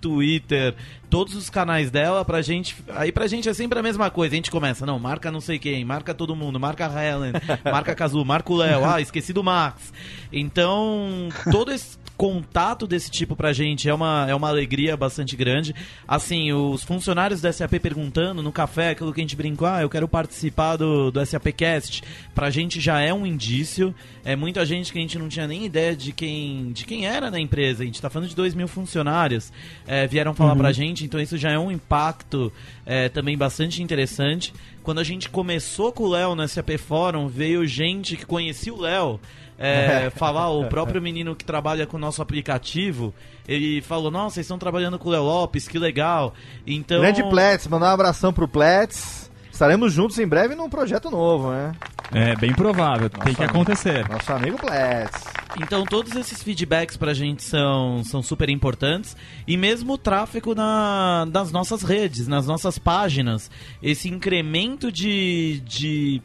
[0.00, 0.74] Twitter,
[1.08, 2.76] todos os canais dela pra gente.
[2.88, 4.34] Aí pra gente é sempre a mesma coisa.
[4.34, 7.32] A gente começa, não, marca não sei quem, marca todo mundo, marca a Helen,
[7.64, 9.92] marca a Kazu, marca o Léo, ah, esqueci do Max.
[10.32, 15.72] Então, todo esse contato desse tipo pra gente é uma, é uma alegria bastante grande.
[16.06, 19.88] Assim, os funcionários da SAP perguntando no café, aquilo que a gente brincou, ah, eu
[19.88, 22.02] quero participar do, do SAPcast,
[22.34, 23.94] pra gente já é um indício.
[24.24, 27.30] É muita gente que a gente não tinha nem ideia de quem, de quem era
[27.30, 27.84] na empresa.
[27.84, 29.52] A gente tá falando de 2 mil funcionários,
[29.86, 32.52] é, vieram falar pra gente, então isso já é um impacto
[32.84, 34.52] é, também bastante interessante.
[34.82, 38.80] Quando a gente começou com o Léo no SAP Fórum, veio gente que conhecia o
[38.80, 39.20] Léo
[39.58, 43.12] é, falar, o próprio menino que trabalha com o nosso aplicativo,
[43.46, 46.32] ele falou, nossa, vocês estão trabalhando com o Léo Lopes, que legal.
[46.66, 49.28] Então, Grande Plets, mandar um abração pro Plets.
[49.52, 51.74] Estaremos juntos em breve num projeto novo, né?
[52.12, 54.08] É bem provável, tem que acontecer.
[54.08, 55.24] Nosso amigo Plets.
[55.60, 59.16] Então todos esses feedbacks pra gente são, são super importantes
[59.46, 63.50] e mesmo o tráfego na, nas nossas redes, nas nossas páginas,
[63.82, 66.22] esse incremento de, de,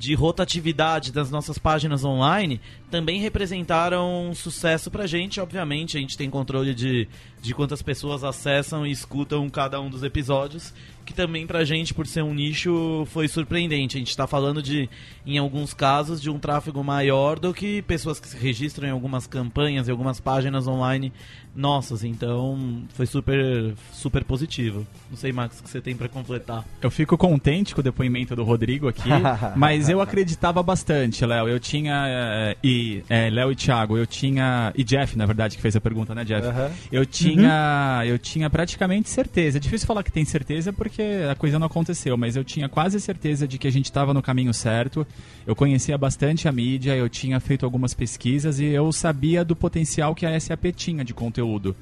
[0.00, 2.58] de rotatividade das nossas páginas online
[2.90, 7.06] também representaram um sucesso pra gente, obviamente, a gente tem controle de,
[7.42, 10.72] de quantas pessoas acessam e escutam cada um dos episódios,
[11.04, 13.98] que também pra gente, por ser um nicho, foi surpreendente.
[13.98, 14.88] A gente tá falando de,
[15.26, 19.26] em alguns casos, de um tráfego maior do que pessoas que se registram em algumas
[19.26, 21.12] campanhas e algumas páginas online
[21.54, 24.86] nossas, então foi super, super positivo.
[25.10, 26.64] Não sei, Max, o que você tem pra completar.
[26.80, 29.10] Eu fico contente com o depoimento do Rodrigo aqui,
[29.56, 31.48] mas eu acreditava bastante, Léo.
[31.48, 32.04] Eu tinha.
[32.06, 34.72] eh, E é, Léo e Thiago, eu tinha.
[34.76, 36.46] E Jeff, na verdade, que fez a pergunta, né, Jeff?
[36.46, 36.70] Aham.
[36.92, 38.02] Eu tinha.
[38.06, 39.58] Eu tinha praticamente certeza.
[39.58, 43.00] É difícil falar que tem certeza porque a coisa não aconteceu, mas eu tinha quase
[43.00, 45.04] certeza de que a gente estava no caminho certo.
[45.46, 50.14] Eu conhecia bastante a mídia, eu tinha feito algumas pesquisas e eu sabia do potencial
[50.14, 51.74] que a SAP tinha de conteúdo.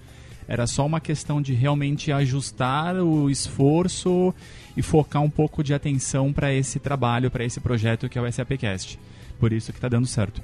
[0.47, 4.35] Era só uma questão de realmente ajustar o esforço
[4.77, 8.33] e focar um pouco de atenção para esse trabalho, para esse projeto que é o
[8.33, 8.99] SAPcast.
[9.39, 10.41] Por isso que tá dando certo.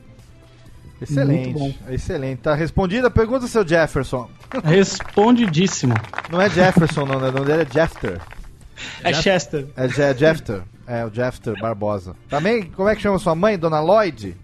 [1.01, 1.59] Excelente.
[1.59, 2.39] Muito Excelente.
[2.41, 4.29] Tá respondida a pergunta, seu Jefferson.
[4.63, 5.95] Respondidíssimo.
[6.31, 7.29] Não é Jefferson, não, né?
[7.29, 8.21] o nome dele é Jefter.
[9.03, 9.67] É Chester.
[9.77, 10.63] É Je- Jefter.
[10.87, 12.15] É, o Jefter Barbosa.
[12.29, 14.37] Também, como é que chama sua mãe, Dona Lloyd?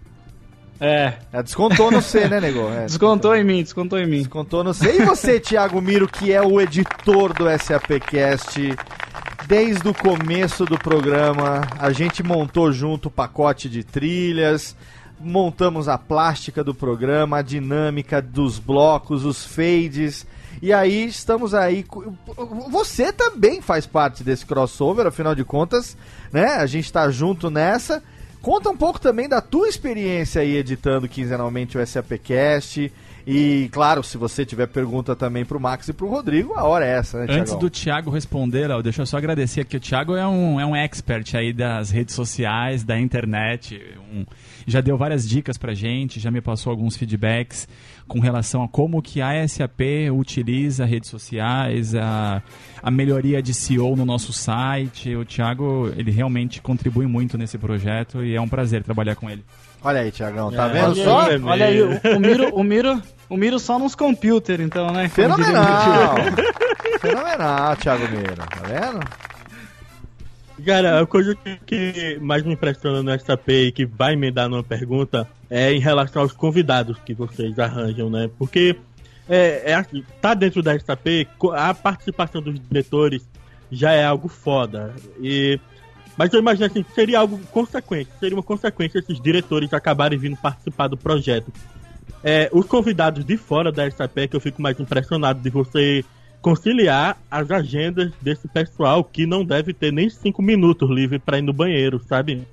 [0.79, 2.67] É, É, descontou no C, né, nego?
[2.69, 4.17] É, descontou em mim, descontou em mim.
[4.17, 4.97] Descontou no C.
[4.97, 8.75] E você, Thiago Miro, que é o editor do SAPcast,
[9.47, 14.75] desde o começo do programa, a gente montou junto o pacote de trilhas,
[15.19, 20.25] montamos a plástica do programa, a dinâmica dos blocos, os fades.
[20.61, 21.83] E aí estamos aí.
[22.69, 25.97] Você também faz parte desse crossover, afinal de contas,
[26.31, 26.45] né?
[26.55, 28.03] A gente tá junto nessa.
[28.41, 32.91] Conta um pouco também da tua experiência aí editando quinzenalmente o SAPcast.
[33.27, 36.97] E, claro, se você tiver pergunta também pro Max e pro Rodrigo, a hora é
[36.97, 37.59] essa, né, Antes Thiagão?
[37.59, 39.77] do Thiago responder, Léo, deixa eu só agradecer aqui.
[39.77, 43.79] O Thiago é um, é um expert aí das redes sociais, da internet.
[44.11, 44.25] um-
[44.65, 47.67] já deu várias dicas pra gente, já me passou alguns feedbacks
[48.07, 49.81] com relação a como que a SAP
[50.13, 52.41] utiliza redes sociais, a,
[52.81, 55.15] a melhoria de SEO no nosso site.
[55.15, 59.43] O Thiago, ele realmente contribui muito nesse projeto e é um prazer trabalhar com ele.
[59.83, 61.19] Olha aí, Thiagão, tá É, vendo olha só?
[61.21, 61.41] aí.
[61.41, 65.07] Olha aí, o, o Miro, o Miro, o Miro só nos computers, então, né?
[65.09, 66.15] Fenomenal!
[66.99, 68.99] Fenomenal, Thiago Miro, tá vendo?
[70.65, 71.35] Cara, a coisa
[71.65, 76.21] que, mais me impressiona no SAP e que vai emendar numa pergunta é em relação
[76.21, 78.29] aos convidados que vocês arranjam, né?
[78.37, 78.75] Porque
[79.27, 83.27] é, é assim, tá dentro da SAP, a participação dos diretores
[83.71, 84.93] já é algo foda.
[85.21, 85.59] E,
[86.17, 90.87] mas eu imagino assim, seria algo consequente, seria uma consequência esses diretores acabarem vindo participar
[90.87, 91.51] do projeto.
[92.23, 96.05] É, os convidados de fora da SAP é que eu fico mais impressionado de você
[96.41, 101.41] conciliar as agendas desse pessoal que não deve ter nem cinco minutos livre para ir
[101.43, 102.47] no banheiro, sabe?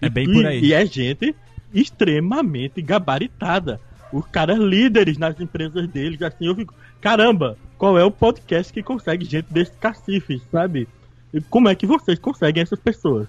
[0.00, 0.60] É bem E- por aí.
[0.64, 1.34] E é gente
[1.74, 3.80] extremamente gabaritada.
[4.12, 8.82] Os caras líderes nas empresas deles, assim, eu fico, caramba, qual é o podcast que
[8.82, 10.88] consegue gente desse cacife, sabe?
[11.32, 13.28] E como é que vocês conseguem essas pessoas?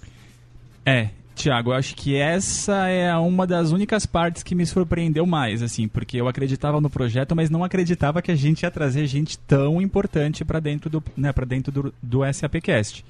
[0.85, 1.09] É,
[1.39, 5.87] Tiago, eu acho que essa é uma das únicas partes que me surpreendeu mais, assim,
[5.87, 9.81] porque eu acreditava no projeto, mas não acreditava que a gente ia trazer gente tão
[9.81, 13.05] importante para dentro do, né, para dentro do, do SAPcast.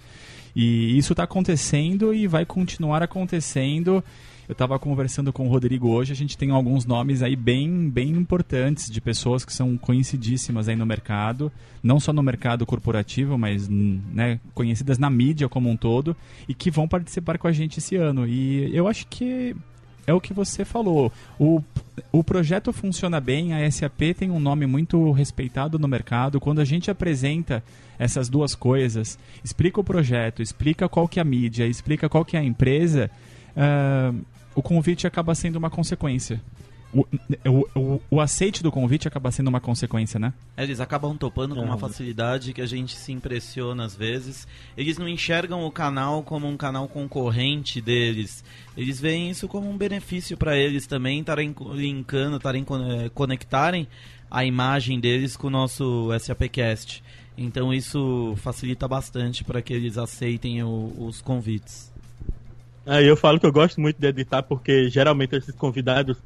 [0.56, 4.04] E isso está acontecendo e vai continuar acontecendo.
[4.50, 8.10] Eu estava conversando com o Rodrigo hoje, a gente tem alguns nomes aí bem, bem
[8.10, 11.52] importantes de pessoas que são conhecidíssimas aí no mercado,
[11.84, 16.18] não só no mercado corporativo, mas né, conhecidas na mídia como um todo,
[16.48, 18.26] e que vão participar com a gente esse ano.
[18.26, 19.56] E eu acho que
[20.08, 21.14] é o que você falou.
[21.38, 21.62] O,
[22.12, 26.40] o projeto funciona bem, a SAP tem um nome muito respeitado no mercado.
[26.40, 27.64] Quando a gente apresenta
[28.00, 32.36] essas duas coisas, explica o projeto, explica qual que é a mídia, explica qual que
[32.36, 33.12] é a empresa,
[33.56, 34.12] ah,
[34.56, 36.42] o convite acaba sendo uma consequência.
[36.92, 37.06] O,
[37.46, 40.34] o, o, o aceite do convite acaba sendo uma consequência, né?
[40.58, 44.48] Eles acabam topando com uma facilidade que a gente se impressiona às vezes.
[44.76, 48.44] Eles não enxergam o canal como um canal concorrente deles.
[48.76, 53.88] Eles veem isso como um benefício para eles também, estarem linkando, estarem eh, conectarem
[54.32, 57.04] a imagem deles com o nosso SAPcast.
[57.38, 61.92] Então isso facilita bastante para que eles aceitem o- os convites.
[62.90, 66.18] Aí eu falo que eu gosto muito de editar porque geralmente esses convidados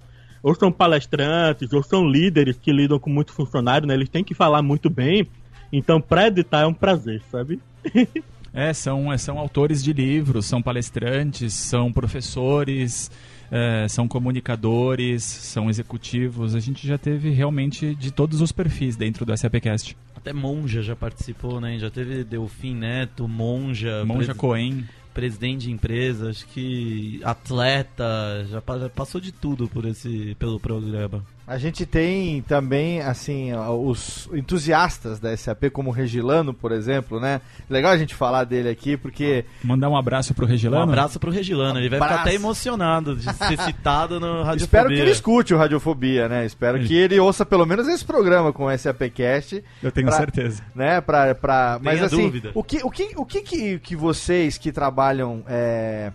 [0.41, 3.93] ou são palestrantes ou são líderes que lidam com muito funcionário, né?
[3.93, 5.27] Eles têm que falar muito bem.
[5.71, 7.59] Então, pra editar é um prazer, sabe?
[8.55, 13.09] É, são, são autores de livros, são palestrantes, são professores,
[13.51, 16.53] é, são comunicadores, são executivos.
[16.53, 19.97] A gente já teve realmente de todos os perfis dentro do SAPcast.
[20.15, 21.79] Até Monja já participou, né?
[21.79, 24.85] Já teve Delfim Neto, Monja, Monja pres- Coen.
[25.13, 31.23] Presidente de empresa, acho que atleta, já, já passou de tudo por esse pelo programa.
[31.45, 37.41] A gente tem também, assim, os entusiastas da SAP, como o Regilano, por exemplo, né?
[37.69, 40.83] Legal a gente falar dele aqui, porque Mandar um abraço pro Um Regilano.
[40.83, 44.55] abraço pro Regilano, ele vai ficar até emocionado de ser citado no Radiofobia.
[44.63, 46.45] espero que ele escute o Radiofobia, né?
[46.45, 50.63] Espero que ele ouça pelo menos esse programa com o SAPcast, Eu tenho Pra- certeza.
[50.73, 51.01] né?
[51.01, 51.77] Pra, pra...
[51.83, 52.51] Mas Tenha assim, dúvida.
[52.53, 56.13] o que, o que, o que, que, que vocês que trabalham é,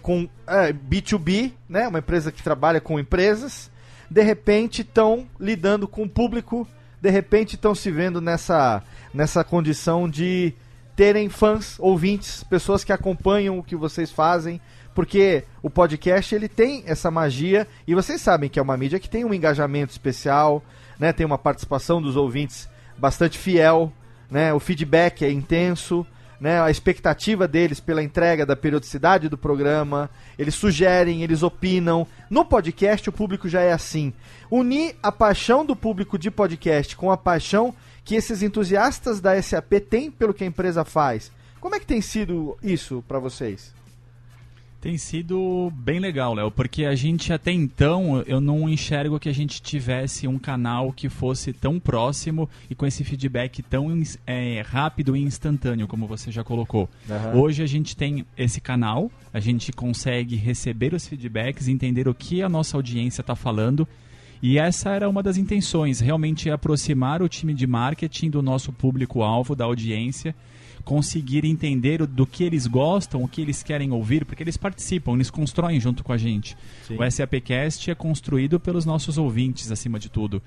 [0.00, 1.86] com é, B2B, né?
[1.86, 3.69] Uma empresa que trabalha com empresas,
[4.10, 6.66] de repente estão lidando com o público,
[7.00, 8.82] de repente estão se vendo nessa,
[9.14, 10.52] nessa condição de
[10.96, 14.60] terem fãs, ouvintes, pessoas que acompanham o que vocês fazem,
[14.94, 19.08] porque o podcast ele tem essa magia e vocês sabem que é uma mídia que
[19.08, 20.62] tem um engajamento especial,
[20.98, 21.12] né?
[21.12, 22.68] Tem uma participação dos ouvintes
[22.98, 23.92] bastante fiel,
[24.30, 24.52] né?
[24.52, 26.06] O feedback é intenso,
[26.40, 26.60] né?
[26.60, 30.08] A expectativa deles pela entrega da periodicidade do programa,
[30.38, 32.06] eles sugerem, eles opinam.
[32.30, 34.12] No podcast o público já é assim.
[34.50, 39.74] Unir a paixão do público de podcast com a paixão que esses entusiastas da SAP
[39.88, 41.30] têm pelo que a empresa faz.
[41.60, 43.74] Como é que tem sido isso pra vocês?
[44.80, 49.32] Tem sido bem legal, Léo, porque a gente até então eu não enxergo que a
[49.32, 53.90] gente tivesse um canal que fosse tão próximo e com esse feedback tão
[54.26, 56.88] é, rápido e instantâneo, como você já colocou.
[57.10, 57.34] Aham.
[57.34, 62.42] Hoje a gente tem esse canal, a gente consegue receber os feedbacks, entender o que
[62.42, 63.86] a nossa audiência está falando.
[64.42, 69.54] E essa era uma das intenções, realmente aproximar o time de marketing do nosso público-alvo,
[69.54, 70.34] da audiência,
[70.84, 75.12] conseguir entender o- do que eles gostam, o que eles querem ouvir, porque eles participam,
[75.14, 76.56] eles constroem junto com a gente.
[76.86, 76.96] Sim.
[76.98, 80.42] O SAPcast é construído pelos nossos ouvintes, acima de tudo.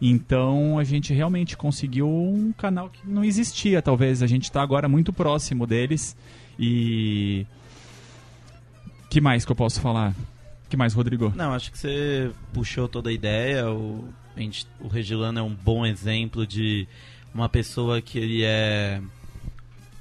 [0.00, 4.22] Então a gente realmente conseguiu um canal que não existia, talvez.
[4.22, 6.16] A gente está agora muito próximo deles
[6.58, 7.46] e.
[9.08, 10.14] que mais que eu posso falar?
[10.68, 11.32] que mais, Rodrigo?
[11.36, 13.70] Não, acho que você puxou toda a ideia.
[13.70, 14.04] O,
[14.36, 16.88] a gente- o Regilano é um bom exemplo de
[17.32, 19.00] uma pessoa que ele é.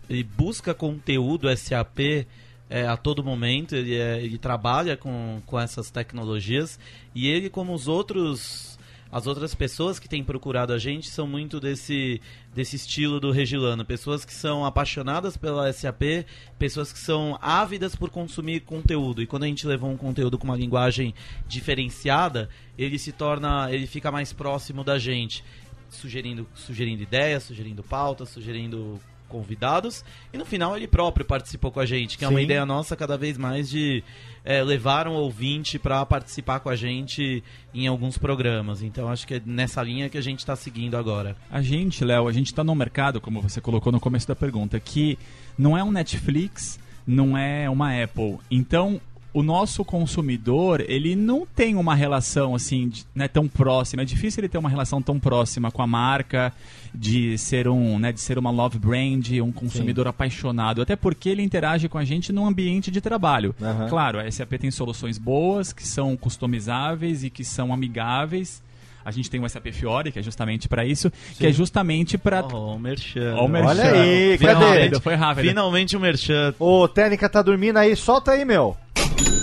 [0.09, 2.25] Ele busca conteúdo SAP
[2.69, 6.79] é, a todo momento, ele, é- ele trabalha com, com essas tecnologias
[7.13, 8.75] e ele, como os outros.
[9.11, 12.19] As outras pessoas que têm procurado a gente são muito desse,
[12.53, 13.85] desse estilo do Regilano.
[13.85, 16.25] Pessoas que são apaixonadas pela SAP,
[16.59, 19.21] pessoas que são ávidas por consumir conteúdo.
[19.21, 21.13] E quando a gente levou um conteúdo com uma linguagem
[21.47, 23.71] diferenciada, ele se torna.
[23.71, 25.45] ele fica mais próximo da gente.
[25.87, 30.03] Sugerindo, sugerindo ideias, sugerindo pautas, sugerindo convidados.
[30.33, 32.45] E no final ele próprio participou com a gente, que é uma Sim.
[32.45, 34.03] ideia nossa cada vez mais de
[34.43, 37.43] é, levar um ouvinte para participar com a gente
[37.73, 38.81] em alguns programas.
[38.81, 41.35] Então acho que é nessa linha que a gente está seguindo agora.
[41.49, 44.79] A gente, Léo, a gente está num mercado, como você colocou no começo da pergunta,
[44.79, 45.17] que
[45.57, 48.37] não é um Netflix, não é uma Apple.
[48.49, 49.01] Então,
[49.35, 54.01] o nosso consumidor, ele não tem uma relação assim, né, tão próxima.
[54.01, 56.53] É difícil ele ter uma relação tão próxima com a marca,
[56.93, 61.41] de ser um, né, de ser uma love brand, um consumidor apaixonado, até porque ele
[61.43, 63.53] interage com a gente num ambiente de trabalho.
[63.61, 63.89] Aham.
[63.89, 68.63] Claro, a SAP tem soluções boas, que são customizáveis e que são amigáveis.
[69.03, 72.41] A gente tem o SAP Fiore, que é justamente para isso, que é justamente para
[72.53, 73.35] Oh, o Merchan.
[73.35, 73.67] Ó o merchan.
[73.69, 74.65] Olha aí, foi cadê?
[74.65, 75.47] rápido, foi rápido.
[75.49, 76.55] Finalmente o Merchan.
[76.57, 78.77] Ô, Técnica tá dormindo aí, solta aí, meu.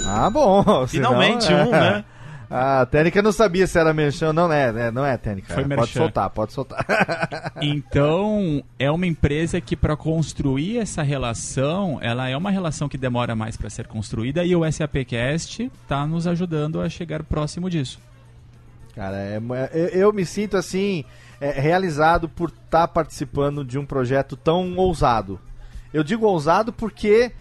[0.04, 0.62] Ah, bom.
[0.86, 1.64] senão, Finalmente é.
[1.64, 2.04] um, né?
[2.50, 4.90] Ah, a Técnica não sabia se era merchan, não é, né?
[4.90, 5.54] Não é Técnica.
[5.54, 6.00] Foi pode merchan.
[6.00, 6.84] soltar, pode soltar.
[7.62, 13.36] Então, é uma empresa que para construir essa relação, ela é uma relação que demora
[13.36, 18.00] mais para ser construída e o SAPcast está nos ajudando a chegar próximo disso.
[18.94, 21.04] Cara, é é- eu, eu me sinto assim,
[21.40, 25.40] é, realizado por estar participando de um projeto tão ousado.
[25.94, 27.32] Eu digo ousado porque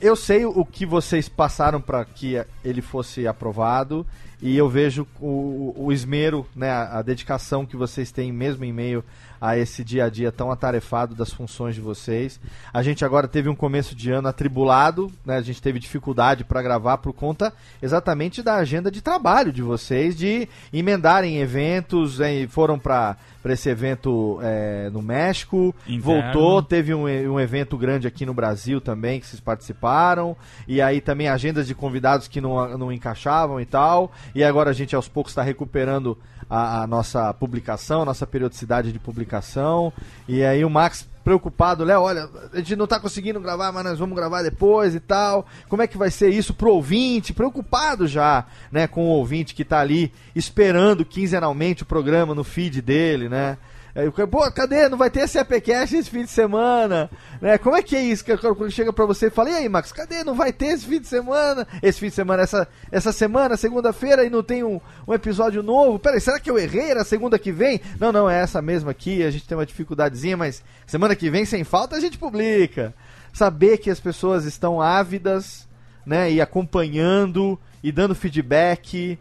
[0.00, 4.06] eu sei o que vocês passaram para que ele fosse aprovado
[4.40, 8.72] e eu vejo o, o esmero, né, a, a dedicação que vocês têm mesmo em
[8.72, 9.04] meio
[9.40, 12.40] a esse dia a dia tão atarefado das funções de vocês.
[12.72, 16.62] A gente agora teve um começo de ano atribulado, né, a gente teve dificuldade para
[16.62, 22.78] gravar por conta exatamente da agenda de trabalho de vocês, de emendarem eventos, eh, foram
[22.78, 23.16] para
[23.46, 26.32] esse evento eh, no México, Inverno.
[26.32, 30.36] voltou, teve um, um evento grande aqui no Brasil também que vocês participaram,
[30.66, 34.74] e aí também agendas de convidados que não, não encaixavam e tal, e agora a
[34.74, 36.18] gente aos poucos está recuperando
[36.48, 39.92] a, a nossa publicação, a nossa periodicidade de publicação,
[40.26, 43.98] e aí o Max preocupado, Léo, olha, a gente não tá conseguindo gravar, mas nós
[43.98, 45.46] vamos gravar depois e tal.
[45.68, 47.34] Como é que vai ser isso pro ouvinte?
[47.34, 52.80] Preocupado já, né, com o ouvinte que tá ali esperando quinzenalmente o programa no feed
[52.80, 53.58] dele, né?
[53.98, 54.88] Aí, Pô, cadê?
[54.88, 57.10] Não vai ter esse APCast esse fim de semana?
[57.40, 57.58] Né?
[57.58, 58.24] Como é que é isso?
[58.24, 60.22] Que Quando chega pra você e fala, e aí, Max, cadê?
[60.22, 61.66] Não vai ter esse fim de semana?
[61.82, 65.98] Esse fim de semana, essa, essa semana, segunda-feira, e não tem um, um episódio novo?
[65.98, 66.92] Peraí, será que eu errei?
[66.92, 67.80] Era segunda que vem?
[67.98, 71.44] Não, não, é essa mesma aqui, a gente tem uma dificuldadezinha, mas semana que vem,
[71.44, 72.94] sem falta, a gente publica.
[73.32, 75.66] Saber que as pessoas estão ávidas,
[76.06, 79.18] né, e acompanhando, e dando feedback,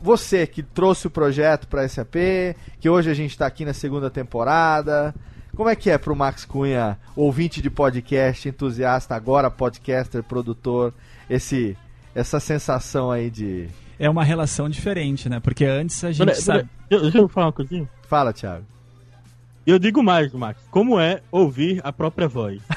[0.00, 2.14] você que trouxe o projeto para SAP,
[2.80, 5.14] que hoje a gente está aqui na segunda temporada.
[5.56, 10.92] Como é que é pro Max Cunha, ouvinte de podcast, entusiasta, agora podcaster, produtor,
[11.30, 11.76] esse
[12.14, 13.68] essa sensação aí de
[13.98, 15.40] É uma relação diferente, né?
[15.40, 16.68] Porque antes a gente Olha, sabe.
[16.90, 17.88] eu- Deixa eu falar uma coisinha.
[18.08, 18.64] Fala, Thiago.
[19.66, 20.60] Eu digo mais, Max.
[20.70, 22.62] Como é ouvir a própria voz?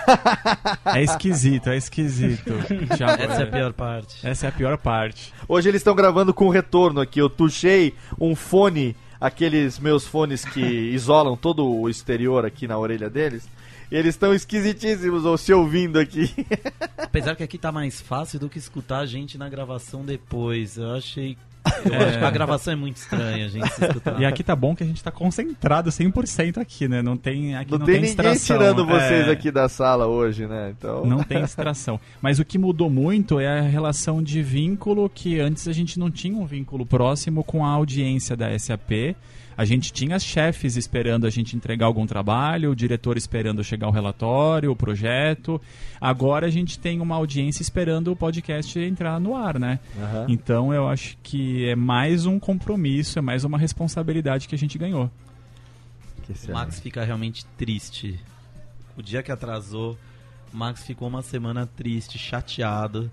[0.85, 2.51] É esquisito, é esquisito.
[2.97, 4.27] Thiago, Essa é a pior parte.
[4.27, 5.31] Essa é a pior parte.
[5.47, 7.19] Hoje eles estão gravando com retorno aqui.
[7.21, 10.61] Eu tuchei um fone, aqueles meus fones que
[10.91, 13.47] isolam todo o exterior aqui na orelha deles.
[13.91, 16.33] E eles estão esquisitíssimos ou se ouvindo aqui.
[16.97, 20.77] Apesar que aqui tá mais fácil do que escutar a gente na gravação depois.
[20.77, 21.37] Eu achei
[21.85, 24.19] Eu acho que a gravação é muito estranha, a gente se escutar.
[24.19, 27.01] E aqui tá bom que a gente tá concentrado 100% aqui, né?
[27.01, 28.57] Não tem aqui Não, não, tem, tem, ninguém distração.
[28.57, 30.73] tirando vocês É, aqui da sala hoje, né?
[30.77, 31.05] Então.
[31.05, 31.99] Não tem distração.
[32.21, 36.09] Mas o que mudou muito é a relação de vínculo que antes a gente não
[36.09, 39.15] tinha um vínculo próximo com a audiência da SAP.
[39.59, 43.91] A gente tinha chefes esperando a gente entregar algum trabalho, o diretor esperando chegar o
[43.91, 45.61] relatório, o projeto.
[45.99, 49.81] Agora a gente tem uma audiência esperando o podcast entrar no ar, né?
[50.01, 50.27] Aham.
[50.29, 54.77] Então eu acho que é mais um compromisso, é mais uma responsabilidade que a gente
[54.77, 55.11] ganhou.
[56.23, 56.53] Que O?
[56.53, 58.17] Max fica realmente triste.
[58.95, 59.97] O dia que atrasou,
[60.53, 63.11] o Max ficou uma semana triste, chateado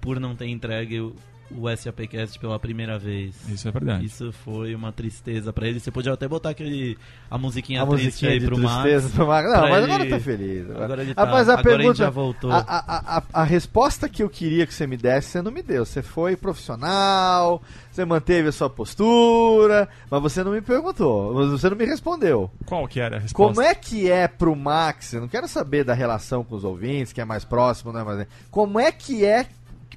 [0.00, 1.12] por não ter entregue
[1.50, 3.34] o, SAPcast pela primeira vez.
[3.48, 4.04] Isso é verdade.
[4.04, 5.80] Isso foi uma tristeza pra ele.
[5.80, 6.96] Você podia até botar aquele
[7.30, 9.14] a musiquinha a triste musiquinha aí de pro tristeza Max.
[9.14, 9.50] pro Max.
[9.52, 10.64] Não, mas ele- agora tá feliz.
[10.70, 11.98] Agora, Agora ele tá- Rapaz, a agora ele pergunta.
[11.98, 12.50] já voltou.
[12.50, 15.62] A, a, a, a resposta que eu queria que você me desse, você não me
[15.62, 15.84] deu.
[15.84, 21.76] Você foi profissional, você manteve a sua postura, mas você não me perguntou, você não
[21.76, 22.50] me respondeu.
[22.66, 23.54] Qual que era a resposta?
[23.54, 25.12] Como é que é pro Max?
[25.12, 28.02] Eu não quero saber da relação com os ouvintes, que é mais próximo, né?
[28.04, 29.46] Mas como é que é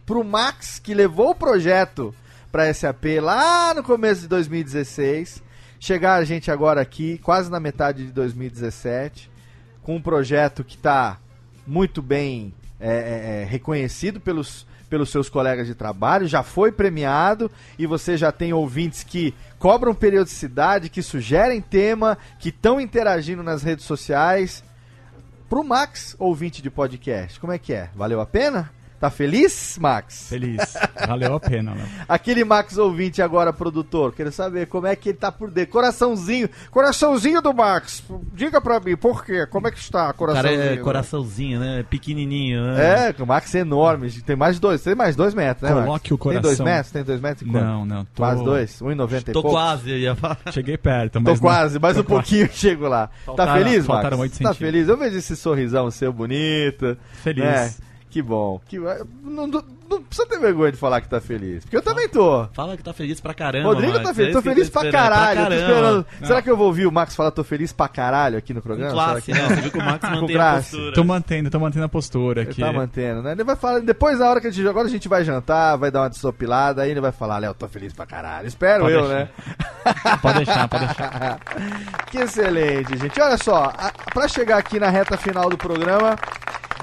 [0.05, 2.14] pro Max que levou o projeto
[2.51, 5.43] pra SAP lá no começo de 2016,
[5.80, 9.30] chegar a gente agora aqui, quase na metade de 2017,
[9.84, 11.19] com um projeto que tá
[11.65, 17.51] muito bem é, é, é, reconhecido pelos, pelos seus colegas de trabalho, já foi premiado
[17.77, 23.64] e você já tem ouvintes que cobram periodicidade, que sugerem tema, que estão interagindo nas
[23.64, 24.64] redes sociais.
[25.49, 27.89] Pro Max, ouvinte de podcast, como é que é?
[27.95, 28.72] Valeu a pena?
[28.99, 30.28] Tá feliz, Max?
[30.28, 30.74] Feliz.
[31.07, 31.86] Valeu a pena, né?
[32.10, 35.72] Aquele Max ouvinte agora, produtor, quero saber como é que ele tá por dentro.
[35.72, 38.03] Coraçãozinho, coraçãozinho do Max.
[38.34, 39.45] Diga pra mim, por quê?
[39.45, 40.61] Como é que está, O cara coraçãozinho?
[40.61, 41.86] é coraçãozinho, né?
[41.88, 43.10] Pequenininho, né?
[43.10, 45.76] É, o Max é enorme, tem mais de dois, tem mais de dois metros, né,
[45.76, 45.86] Max?
[45.86, 46.65] Coloque o Tem dois coração.
[46.65, 46.91] metros?
[46.91, 47.64] Tem dois metros e quanto?
[47.65, 48.06] Não, não.
[48.06, 48.24] Tô...
[48.24, 48.80] Quase dois?
[48.82, 49.49] 1,90 e Tô pouco?
[49.52, 50.40] quase, eu ia falar.
[50.52, 51.34] Cheguei perto, Tô mas.
[51.34, 53.07] não- quase, mais tô um pouquinho eu chego lá.
[53.07, 53.86] tá Faltaram- feliz, Max?
[53.88, 54.57] faltaram oito Tá centímetros.
[54.57, 54.88] feliz?
[54.90, 56.98] Eu vejo esse sorrisão seu bonito.
[57.22, 57.44] Feliz.
[57.44, 57.74] né?
[58.18, 58.60] Que bom.
[58.68, 58.80] Que...
[59.23, 61.64] Não, não- não precisa ter vergonha de falar que tá feliz.
[61.64, 62.45] Porque eu também tô.
[62.53, 63.69] Fala que tá feliz pra caramba.
[63.69, 64.03] Rodrigo Max.
[64.03, 64.34] tá É feliz.
[64.34, 65.02] Tô que eu feliz pra esperando.
[65.02, 65.38] caralho.
[65.38, 65.56] tô caramba.
[65.61, 66.06] esperando.
[66.27, 68.64] Será que eu vou ouvir o Max falar tô feliz pra caralho aqui no Um
[68.64, 68.91] programa?
[68.91, 69.56] classe, Será né?
[69.56, 70.72] Você viu que o Max mantém a classe.
[70.72, 70.94] postura.
[70.94, 72.60] Tô mantendo, tô mantendo a postura Ele aqui.
[72.60, 73.31] tá mantendo, né?
[73.31, 75.89] Ele vai falar, depois na hora que a gente, agora a gente vai jantar, vai
[75.91, 78.45] dar uma desopilada, aí ele vai falar, Léo, tô feliz pra caralho.
[78.48, 79.15] Espero Pode eu, deixar.
[79.19, 79.30] né?
[80.22, 81.39] Pode deixar, pode deixar.
[82.11, 83.22] que excelente, gente.
[83.22, 86.18] Olha só, a, pra chegar aqui na reta final do programa,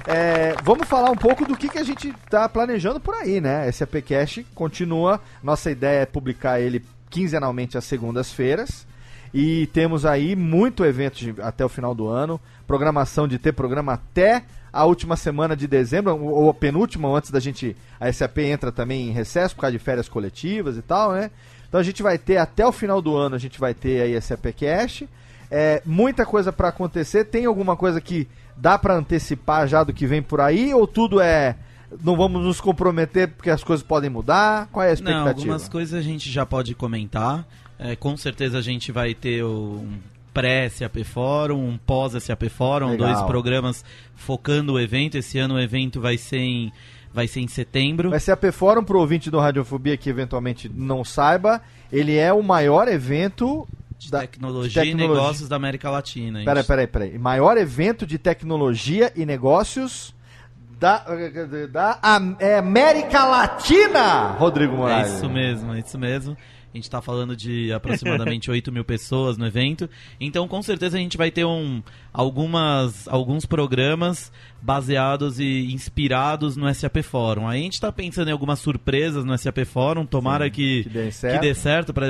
[0.06, 3.68] é, vamos falar um pouco do que, que a gente tá planejando por aí, né?
[3.68, 8.86] Esse APCast continua, nossa ideia é publicar ele quinzenalmente às segundas-feiras.
[9.32, 12.40] E temos aí muito evento de- até o final do ano.
[12.66, 17.40] Programação de ter programa até a última semana de dezembro, ou a penúltima, antes da
[17.40, 17.76] gente.
[17.98, 21.30] A SAP entra também em recesso por causa de férias coletivas e tal, né?
[21.68, 24.12] Então a gente vai ter até o final do ano, a gente vai ter aí
[24.12, 25.08] esse APCast.
[25.50, 27.24] É, muita coisa pra acontecer.
[27.24, 30.72] Tem alguma coisa que dá pra antecipar já do que vem por aí?
[30.74, 31.56] Ou tudo é.
[32.02, 34.68] Não vamos nos comprometer porque as coisas podem mudar?
[34.72, 35.30] Qual é a Não, expectativa?
[35.30, 37.46] algumas coisas a gente já pode comentar.
[37.78, 39.86] É, com certeza a gente vai ter um
[40.32, 43.06] pré-SAP Fórum, um pós-SAP Fórum, Legal.
[43.14, 43.84] dois programas
[44.16, 45.16] focando o evento.
[45.16, 46.72] Esse ano o evento vai ser em,
[47.12, 48.10] vai ser em setembro.
[48.10, 51.62] Vai ser a P-Fórum pro ouvinte do Radiofobia que eventualmente não saiba.
[51.92, 53.68] Ele é o maior evento
[53.98, 55.20] de da- tecnologia, de e tecnologia.
[55.22, 56.40] negócios da América Latina.
[56.40, 57.18] A Peraí, gente- peraí, peraí.
[57.18, 60.14] Maior evento de tecnologia e negócios
[60.78, 61.04] da,
[61.70, 62.00] da
[62.40, 65.12] é América Latina, Rodrigo É Moraes.
[65.14, 66.36] isso mesmo, é isso mesmo.
[66.72, 69.88] A gente tá falando de aproximadamente 8 mil pessoas no evento.
[70.20, 71.80] Então, com certeza, a gente vai ter um,
[72.12, 77.46] algumas, alguns programas baseados e inspirados no SAP Fórum.
[77.46, 80.04] Aí a gente tá pensando em algumas surpresas no SAP Fórum.
[80.04, 81.40] Tomara que, que dê que certo.
[81.42, 82.06] dê certo pra,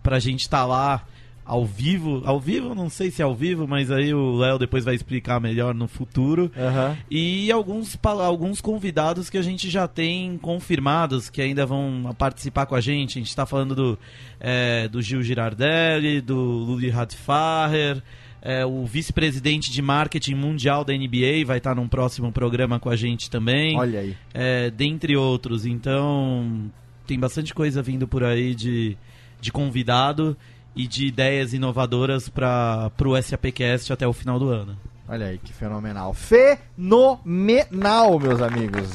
[0.00, 1.02] pra gente estar tá lá
[1.44, 2.22] ao vivo.
[2.24, 5.40] Ao vivo, não sei se é ao vivo, mas aí o Léo depois vai explicar
[5.40, 6.50] melhor no futuro.
[6.56, 6.96] Aham.
[7.10, 12.74] E alguns, alguns convidados que a gente já tem confirmados que ainda vão participar com
[12.74, 13.18] a gente.
[13.18, 13.98] A gente está falando do,
[14.40, 18.02] é, do Gil Girardelli, do Luli Radfarer,
[18.40, 22.96] é, o vice-presidente de marketing mundial da NBA vai estar num próximo programa com a
[22.96, 24.14] gente também, Olha aí.
[24.34, 25.64] é, dentre outros.
[25.64, 26.70] Então,
[27.06, 28.98] tem bastante coisa vindo por aí de,
[29.40, 30.36] de convidado
[30.76, 34.76] e de ideias inovadoras para o SAPcast até o final do ano.
[35.08, 36.14] Olha aí, que fenomenal.
[36.14, 38.90] Fenomenal, meus amigos.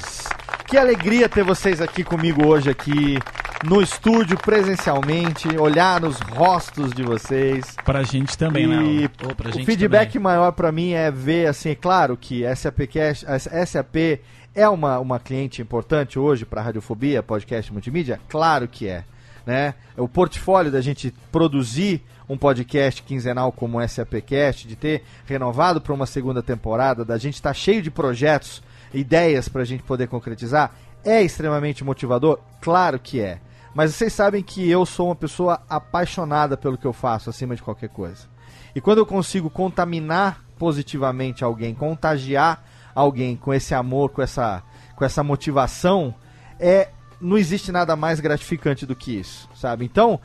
[0.67, 3.17] Que alegria ter vocês aqui comigo hoje aqui
[3.65, 7.75] no estúdio presencialmente, olhar nos rostos de vocês.
[7.83, 8.83] Pra gente também, né?
[8.83, 10.23] e Ô, pra o feedback também.
[10.23, 14.21] maior pra mim é ver assim, é claro que SAP Cash, a SAP
[14.55, 19.03] é uma, uma cliente importante hoje para Radiofobia, podcast multimídia, claro que é.
[19.49, 19.73] Né?
[19.97, 25.91] O portfólio da gente produzir um podcast quinzenal como o SAPcast, de ter renovado para
[25.91, 28.61] uma segunda temporada, da gente estar cheio de projetos,
[28.93, 30.71] ideias para a gente poder concretizar,
[31.03, 32.37] é extremamente motivador?
[32.61, 33.39] Claro que é.
[33.73, 37.63] Mas vocês sabem que eu sou uma pessoa apaixonada pelo que eu faço, acima de
[37.63, 38.27] qualquer coisa.
[38.75, 42.63] E quando eu consigo contaminar positivamente alguém, contagiar
[42.93, 44.61] alguém com esse amor, com essa,
[44.95, 46.13] com essa motivação,
[46.59, 46.89] é
[47.21, 49.85] não existe nada mais gratificante do que isso, sabe?
[49.85, 50.19] Então,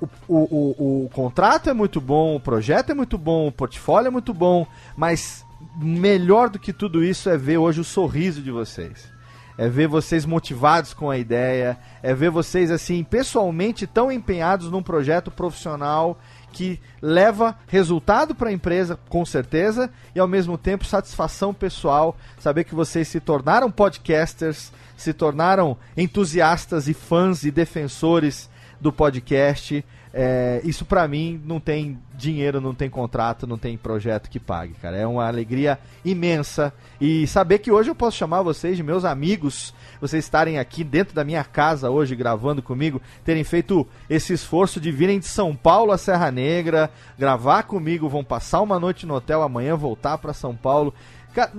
[0.00, 4.08] o, o, o, o contrato é muito bom, o projeto é muito bom, o portfólio
[4.08, 4.66] é muito bom,
[4.96, 5.44] mas
[5.76, 9.14] melhor do que tudo isso é ver hoje o sorriso de vocês.
[9.58, 14.82] É ver vocês motivados com a ideia, é ver vocês assim pessoalmente tão empenhados num
[14.82, 16.18] projeto profissional
[16.52, 22.64] que leva resultado para a empresa, com certeza, e ao mesmo tempo satisfação pessoal, saber
[22.64, 28.48] que vocês se tornaram podcasters, se tornaram entusiastas e fãs e defensores
[28.80, 29.84] do podcast.
[30.18, 34.72] É, isso para mim não tem dinheiro, não tem contrato, não tem projeto que pague,
[34.74, 34.96] cara.
[34.96, 39.74] É uma alegria imensa e saber que hoje eu posso chamar vocês de meus amigos,
[40.00, 44.90] vocês estarem aqui dentro da minha casa hoje gravando comigo, terem feito esse esforço de
[44.90, 49.42] virem de São Paulo a Serra Negra, gravar comigo, vão passar uma noite no hotel
[49.42, 50.94] amanhã, voltar para São Paulo.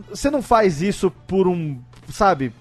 [0.10, 2.52] Você não faz isso por um, sabe,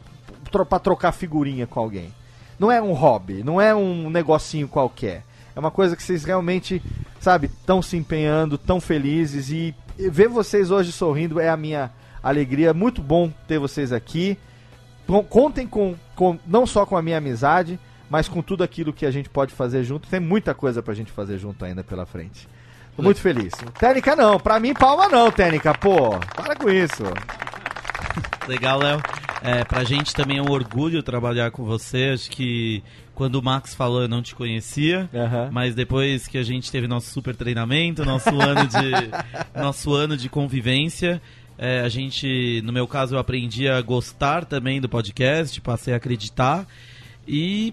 [0.51, 2.12] pra trocar figurinha com alguém.
[2.59, 5.24] Não é um hobby, não é um negocinho qualquer.
[5.55, 6.82] É uma coisa que vocês realmente,
[7.20, 9.74] sabe, estão se empenhando, tão felizes e
[10.10, 11.90] ver vocês hoje sorrindo é a minha
[12.23, 12.73] alegria.
[12.74, 14.39] Muito bom ter vocês aqui.
[15.06, 17.78] Con- Contem com, com não só com a minha amizade,
[18.10, 20.09] mas com tudo aquilo que a gente pode fazer junto.
[20.09, 22.48] Tem muita coisa pra gente fazer junto ainda pela frente.
[22.97, 23.52] Tô muito feliz.
[23.78, 26.18] Técnica não, pra mim palma não, Técnica, pô.
[26.35, 27.02] Para com isso.
[28.48, 29.02] Legal, Léo.
[29.42, 32.10] É, pra gente também é um orgulho trabalhar com você.
[32.14, 32.82] Acho que
[33.14, 35.50] quando o Max falou eu não te conhecia, Aham.
[35.52, 40.28] mas depois que a gente teve nosso super treinamento, nosso ano de, nosso ano de
[40.28, 41.20] convivência,
[41.58, 45.96] é, a gente, no meu caso, eu aprendi a gostar também do podcast, passei a
[45.96, 46.66] acreditar
[47.26, 47.72] e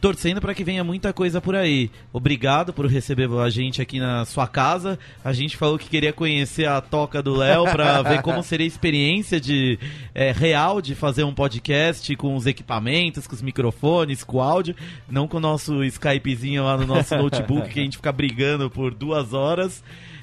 [0.00, 1.90] torcendo para que venha muita coisa por aí.
[2.12, 4.98] Obrigado por receber a gente aqui na sua casa.
[5.24, 8.68] A gente falou que queria conhecer a toca do Léo para ver como seria a
[8.68, 9.78] experiência de
[10.14, 14.74] é, real de fazer um podcast com os equipamentos, com os microfones, com o áudio,
[15.08, 18.94] não com o nosso Skypezinho lá no nosso notebook que a gente fica brigando por
[18.94, 19.82] duas horas.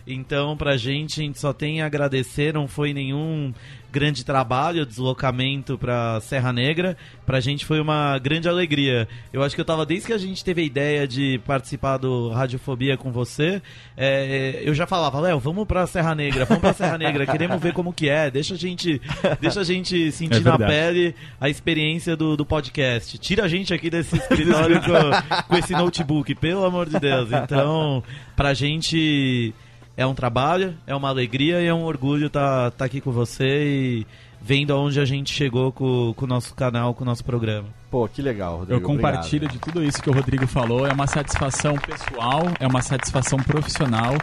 [0.10, 3.54] Então, pra gente, a gente só tem a agradecer, não foi nenhum
[3.98, 6.96] grande trabalho, deslocamento pra Serra Negra.
[7.26, 9.08] Pra gente foi uma grande alegria.
[9.34, 12.30] Eu acho que eu tava, desde que a gente teve a ideia de participar do
[12.30, 13.60] Radiofobia com você,
[13.98, 17.74] é, eu já falava, Léo, vamos pra Serra Negra, vamos pra Serra Negra, queremos ver
[17.74, 19.02] como que é, deixa a gente,
[19.42, 23.18] deixa a gente sentir É na pele a experiência do, do podcast.
[23.18, 27.32] Tira a gente aqui desse escritório com, com esse notebook, pelo amor de Deus.
[27.32, 28.04] Então,
[28.36, 29.56] pra gente
[29.98, 34.08] é um trabalho, é uma alegria e é um orgulho estar aqui com você e
[34.40, 37.68] vendo aonde a gente chegou com, com o nosso canal, com o nosso programa.
[37.90, 38.80] Pô, que legal, Rodrigo.
[38.80, 40.86] Eu compartilho de tudo isso que o Rodrigo falou.
[40.86, 44.14] É uma satisfação pessoal, é uma satisfação profissional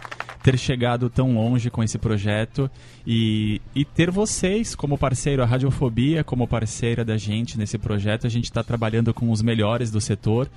[0.41, 2.69] ter chegado tão longe com esse projeto
[3.05, 8.25] e, e ter vocês como parceiro, a Radiofobia como parceira da gente nesse projeto.
[8.25, 10.47] A gente está trabalhando com os melhores do setor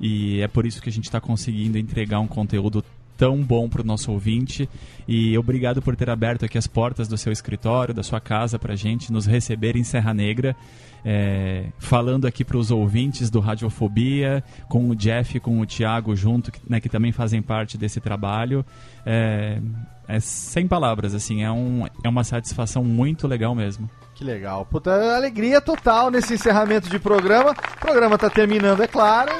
[0.00, 2.84] e é por isso que a gente está conseguindo entregar um conteúdo
[3.20, 4.66] tão bom para o nosso ouvinte
[5.06, 8.74] e obrigado por ter aberto aqui as portas do seu escritório, da sua casa para
[8.74, 10.56] gente nos receber em Serra Negra,
[11.04, 16.50] é, falando aqui para os ouvintes do Radiofobia, com o Jeff, com o Thiago junto,
[16.66, 18.64] né, que também fazem parte desse trabalho.
[19.04, 19.60] É,
[20.08, 23.90] é sem palavras, assim, é, um, é uma satisfação muito legal mesmo.
[24.14, 24.64] Que legal.
[24.64, 27.50] Puta, alegria total nesse encerramento de programa.
[27.50, 29.30] O programa tá terminando, é claro.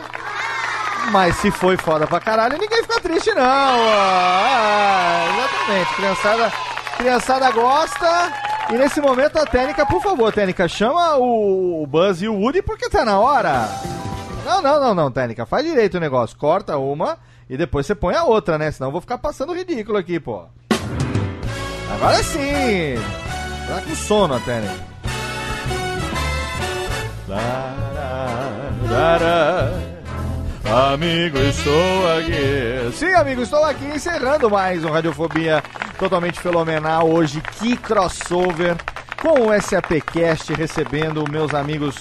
[1.10, 3.42] Mas se foi foda pra caralho, ninguém fica triste, não.
[3.42, 5.94] Ah, exatamente.
[5.94, 6.52] Criançada,
[6.96, 8.32] criançada gosta.
[8.70, 12.88] E nesse momento a Técnica, por favor, Técnica, chama o, Buzz e o Woody porque
[12.88, 13.68] tá na hora.
[14.44, 15.44] Não, não, não, não, Técnica.
[15.44, 16.36] Faz direito o negócio.
[16.36, 17.18] Corta uma
[17.48, 18.70] e depois você põe a outra, né?
[18.70, 20.44] Senão eu vou ficar passando ridículo aqui, pô.
[21.92, 22.94] Agora sim!
[23.66, 24.90] Tá com sono a Técnica.
[30.70, 32.92] Amigo, estou aqui.
[32.96, 35.60] Sim, amigo, estou aqui encerrando mais um Radiofobia
[35.98, 37.10] totalmente fenomenal.
[37.10, 38.76] Hoje, que crossover
[39.20, 41.96] com o SAPcast, recebendo meus amigos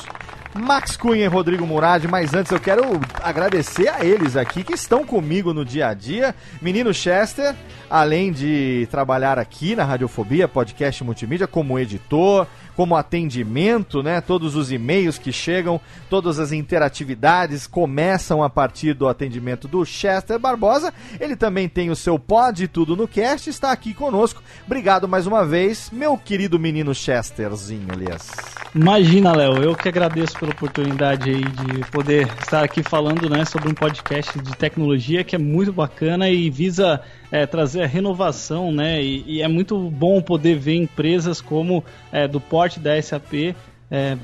[0.54, 2.06] Max Cunha e Rodrigo Murad.
[2.06, 2.84] Mas antes eu quero
[3.24, 6.36] agradecer a eles aqui que estão comigo no dia a dia.
[6.62, 7.56] Menino Chester,
[7.90, 12.46] além de trabalhar aqui na Radiofobia, podcast multimídia, como editor,
[12.80, 14.22] como atendimento, né?
[14.22, 20.40] Todos os e-mails que chegam, todas as interatividades começam a partir do atendimento do Chester
[20.40, 20.94] Barbosa.
[21.20, 24.42] Ele também tem o seu Pod Tudo no Cast, está aqui conosco.
[24.66, 28.30] Obrigado mais uma vez, meu querido menino Chesterzinho, aliás.
[28.74, 33.68] Imagina, Léo, eu que agradeço pela oportunidade aí de poder estar aqui falando né, sobre
[33.68, 37.02] um podcast de tecnologia que é muito bacana e visa
[37.32, 39.04] é, trazer a renovação, né?
[39.04, 43.56] E, e, é muito bom poder ver empresas como é, do porte da SAP
[43.92, 44.18] é,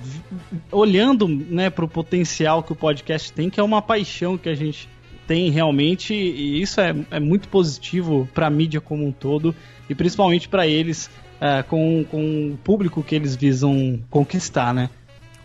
[0.72, 4.56] olhando né, para o potencial que o podcast tem, que é uma paixão que a
[4.56, 4.88] gente
[5.28, 9.56] tem realmente, e isso é, é muito positivo para a mídia como um todo,
[9.90, 11.10] e principalmente para eles,
[11.42, 14.90] é, com, com o público que eles visam conquistar, né?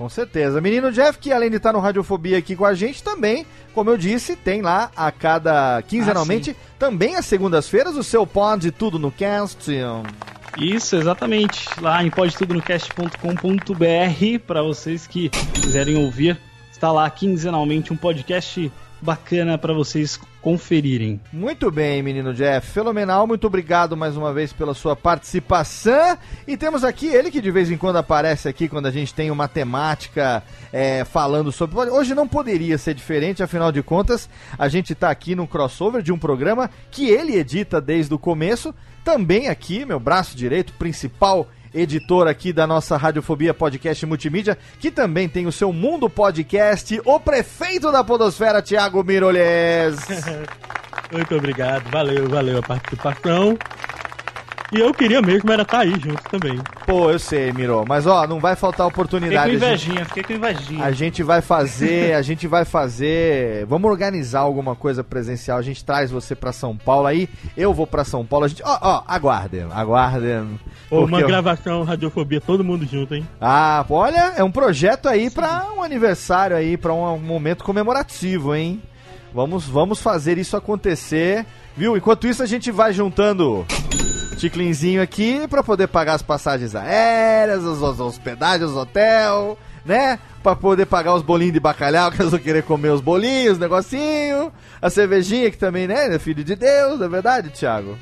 [0.00, 0.62] Com certeza.
[0.62, 3.44] Menino Jeff, que além de estar no Radiofobia aqui com a gente, também,
[3.74, 8.70] como eu disse, tem lá a cada quinzenalmente, ah, também às segundas-feiras, o seu pod
[8.70, 9.70] tudo no cast.
[10.56, 11.68] Isso, exatamente.
[11.82, 16.40] Lá em podtudonocast.com.br para vocês que quiserem ouvir,
[16.72, 21.20] está lá quinzenalmente um podcast bacana para vocês conferirem.
[21.32, 22.70] Muito bem, menino Jeff.
[22.70, 23.26] Fenomenal.
[23.26, 26.16] Muito obrigado mais uma vez pela sua participação.
[26.46, 29.30] E temos aqui ele que de vez em quando aparece aqui quando a gente tem
[29.30, 31.90] uma temática é, falando sobre.
[31.90, 34.28] Hoje não poderia ser diferente, afinal de contas,
[34.58, 38.74] a gente está aqui num crossover de um programa que ele edita desde o começo.
[39.04, 45.28] Também aqui, meu braço direito, principal editor aqui da nossa Radiofobia Podcast Multimídia, que também
[45.28, 49.96] tem o seu Mundo Podcast, o prefeito da Podosfera, Tiago Mirolles.
[51.12, 53.58] Muito obrigado, valeu, valeu a participação.
[54.72, 56.56] E eu queria mesmo era estar tá aí junto também.
[56.86, 57.84] Pô, eu sei, Miro.
[57.88, 59.52] Mas ó, não vai faltar oportunidade.
[59.52, 60.08] Fiquei com invejinha, gente...
[60.08, 60.84] fiquei com invejinha.
[60.84, 63.66] A gente vai fazer, a gente vai fazer.
[63.66, 65.58] Vamos organizar alguma coisa presencial.
[65.58, 67.28] A gente traz você para São Paulo aí.
[67.56, 68.44] Eu vou para São Paulo.
[68.44, 68.62] A gente.
[68.64, 70.60] Ó, ó, aguardem, aguardem.
[70.88, 71.26] Ou uma eu...
[71.26, 73.26] gravação Radiofobia, todo mundo junto, hein?
[73.40, 78.80] Ah, olha, é um projeto aí para um aniversário aí, para um momento comemorativo, hein?
[79.32, 81.46] Vamos, vamos fazer isso acontecer,
[81.80, 81.96] viu?
[81.96, 83.64] Enquanto isso a gente vai juntando
[84.36, 90.18] ticlinzinho aqui para poder pagar as passagens aéreas, as, as hospedagens, os hotel, né?
[90.42, 94.52] Pra poder pagar os bolinhos de bacalhau, que eles vão querer comer os bolinhos, negocinho.
[94.80, 96.14] A cervejinha, que também, né?
[96.14, 97.96] É filho de Deus, não é verdade, Thiago?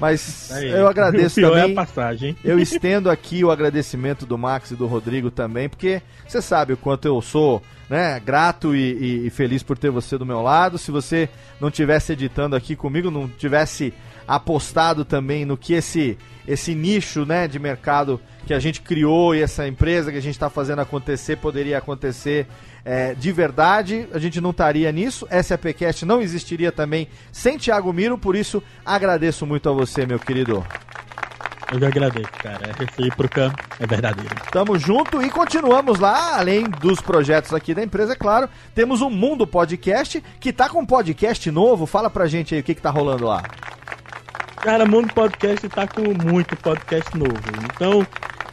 [0.00, 1.58] Mas Aí, eu agradeço também.
[1.58, 2.36] É a passagem.
[2.42, 6.76] Eu estendo aqui o agradecimento do Max e do Rodrigo também, porque você sabe o
[6.76, 10.78] quanto eu sou né, grato e, e, e, feliz por ter você do meu lado.
[10.78, 11.28] Se você
[11.60, 13.92] não tivesse editando aqui comigo, não tivesse
[14.26, 16.16] apostado também no que esse
[16.48, 20.34] esse nicho né, de mercado que a gente criou e essa empresa que a gente
[20.34, 22.46] está fazendo acontecer poderia acontecer
[22.84, 25.26] é, de verdade, a gente não estaria nisso.
[25.42, 30.64] SAPcast não existiria também sem Thiago Miro, por isso agradeço muito a você, meu querido.
[31.72, 32.68] Eu já agradeço, cara.
[32.68, 34.34] É recíproca, é verdadeiro.
[34.50, 38.48] Tamo junto e continuamos lá, além dos projetos aqui da empresa, é claro.
[38.74, 41.86] Temos o um Mundo Podcast, que tá com um podcast novo.
[41.86, 43.44] Fala pra gente aí o que, que tá rolando lá.
[44.56, 47.40] Cara, Mundo Podcast tá com muito podcast novo.
[47.72, 48.04] Então,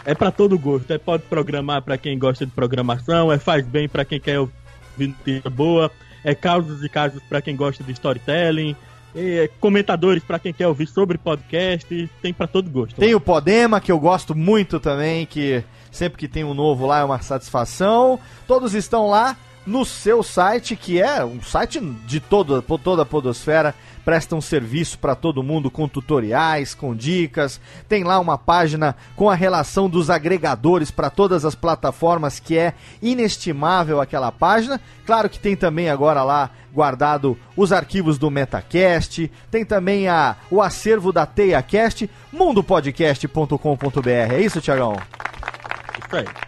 [0.08, 0.90] é para todo gosto.
[0.92, 4.54] É pode programar para quem gosta de programação, é faz bem para quem quer ouvir
[5.00, 5.92] notícia boa,
[6.24, 8.74] é causos e casos para quem gosta de storytelling,
[9.14, 12.96] é comentadores para quem quer ouvir sobre podcast, tem para todo gosto.
[12.96, 15.62] Tem o Podema que eu gosto muito também, que
[15.92, 18.18] sempre que tem um novo lá é uma satisfação.
[18.48, 19.36] Todos estão lá
[19.66, 23.76] no seu site, que é um site de toda, toda a podosfera,
[24.08, 27.60] presta um serviço para todo mundo com tutoriais, com dicas.
[27.90, 32.74] Tem lá uma página com a relação dos agregadores para todas as plataformas, que é
[33.02, 34.80] inestimável aquela página.
[35.06, 40.62] Claro que tem também agora lá guardado os arquivos do Metacast, tem também a, o
[40.62, 44.10] acervo da TeiaCast, mundopodcast.com.br.
[44.10, 44.96] É isso, Tiagão?
[46.02, 46.47] Isso aí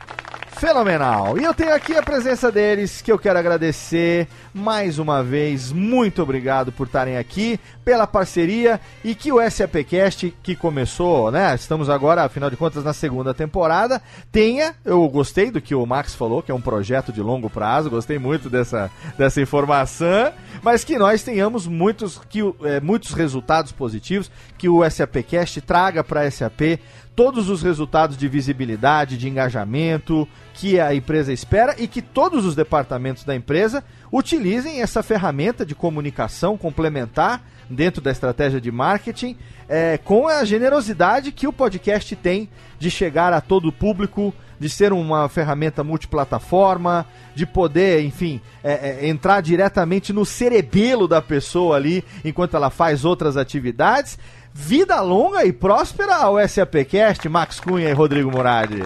[0.60, 1.38] fenomenal.
[1.38, 5.72] E eu tenho aqui a presença deles, que eu quero agradecer mais uma vez.
[5.72, 11.56] Muito obrigado por estarem aqui, pela parceria e que o SAPcast, que começou, né?
[11.56, 14.02] Estamos agora, afinal de contas, na segunda temporada,
[14.34, 14.76] tenha.
[14.84, 18.20] Eu gostei do que o Max falou, que é um projeto de longo prazo, gostei
[18.20, 24.68] muito dessa, dessa informação, mas que nós tenhamos muitos, que, é, muitos resultados positivos, que
[24.68, 26.80] o SAPcast traga para a SAP
[27.20, 32.56] todos os resultados de visibilidade, de engajamento que a empresa espera e que todos os
[32.56, 39.36] departamentos da empresa utilizem essa ferramenta de comunicação complementar dentro da estratégia de marketing
[39.68, 44.70] é, com a generosidade que o podcast tem de chegar a todo o público, de
[44.70, 47.06] ser uma ferramenta multiplataforma,
[47.36, 53.04] de poder, enfim, é, é, entrar diretamente no cerebelo da pessoa ali enquanto ela faz
[53.04, 54.18] outras atividades
[54.62, 58.84] Vida longa e próspera ao SAPcast, Max Cunha e Rodrigo Muradi.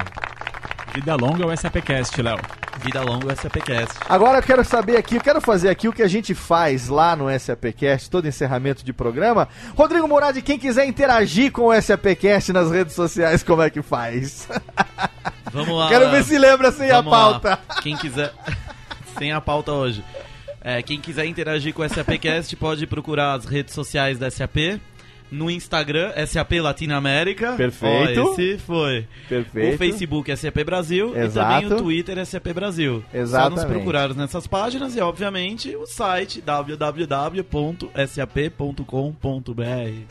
[0.93, 2.37] Vida longa é o SAPcast, Léo.
[2.79, 3.97] Vida longa o SAPcast.
[4.07, 7.15] Agora eu quero saber aqui, eu quero fazer aqui o que a gente faz lá
[7.15, 9.49] no SAPcast, todo encerramento de programa.
[9.75, 14.47] Rodrigo Murad, quem quiser interagir com o SAPcast nas redes sociais, como é que faz?
[15.51, 15.89] Vamos lá.
[15.89, 17.19] quero ver se lembra sem a Vamos lá.
[17.19, 17.59] pauta.
[17.81, 18.31] Quem quiser.
[19.17, 20.03] sem a pauta hoje.
[20.61, 24.79] É, quem quiser interagir com o SAPcast pode procurar as redes sociais da SAP.
[25.33, 27.53] No Instagram, SAP Latinoamérica.
[27.53, 28.21] Perfeito.
[28.21, 29.07] Ó, esse foi.
[29.27, 29.73] Perfeito.
[29.73, 31.57] O Facebook SAP Brasil Exato.
[31.57, 33.03] e também o Twitter SAP Brasil.
[33.11, 33.55] Só Exatamente.
[33.55, 37.83] nos procurar nessas páginas e, obviamente, o site www.sap.com.br.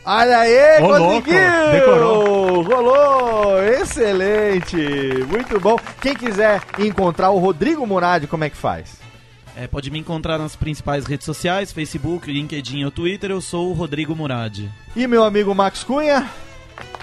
[0.05, 1.71] Olha aí, Ô, louco, conseguiu!
[1.71, 2.61] decorou.
[2.63, 3.63] Rolou!
[3.63, 4.75] Excelente!
[5.29, 5.77] Muito bom.
[6.01, 9.01] Quem quiser encontrar o Rodrigo Murad, como é que faz?
[9.55, 13.29] É, pode me encontrar nas principais redes sociais, Facebook, LinkedIn ou Twitter.
[13.29, 14.59] Eu sou o Rodrigo Murad.
[14.95, 16.27] E meu amigo Max Cunha?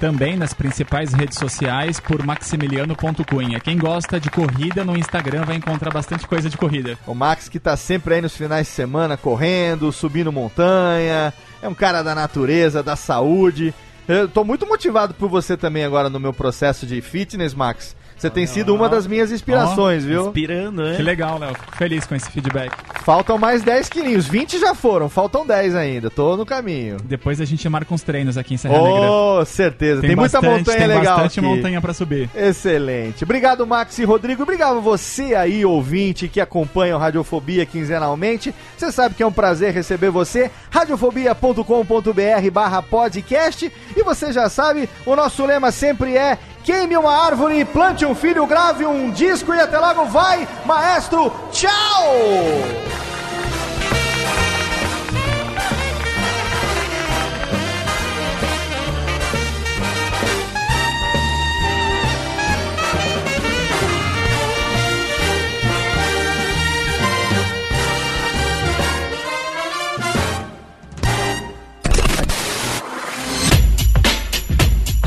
[0.00, 3.60] Também nas principais redes sociais por maximiliano.cunha.
[3.60, 6.98] Quem gosta de corrida no Instagram vai encontrar bastante coisa de corrida.
[7.06, 11.32] O Max que tá sempre aí nos finais de semana correndo, subindo montanha.
[11.62, 13.72] É um cara da natureza, da saúde.
[14.08, 17.94] Eu tô muito motivado por você também agora no meu processo de fitness, Max.
[18.20, 20.26] Você tem sido uma das minhas inspirações, viu?
[20.26, 20.94] Inspirando, né?
[20.96, 21.54] Que legal, Léo.
[21.54, 22.70] Fico feliz com esse feedback.
[23.02, 24.26] Faltam mais 10 quilinhos.
[24.28, 26.10] 20 já foram, faltam 10 ainda.
[26.10, 26.98] Tô no caminho.
[27.02, 29.10] Depois a gente marca uns treinos aqui em Serra Negra.
[29.10, 30.02] Oh, certeza.
[30.02, 31.48] Tem, muita bastante- montanha tem legal bastante aqui.
[31.48, 32.28] montanha pra subir.
[32.34, 33.24] Excelente.
[33.24, 34.42] Obrigado, Max e Rodrigo.
[34.42, 38.54] Obrigado você aí, ouvinte, que acompanha o Radiofobia quinzenalmente.
[38.76, 40.50] Você sabe que é um prazer receber você.
[40.70, 43.72] radiofobia.com.br barra podcast.
[43.96, 46.36] E você já sabe, o nosso lema sempre é
[46.70, 51.32] queime uma árvore, plante um filho, grave um disco e até logo vai, maestro.
[51.50, 53.09] Tchau!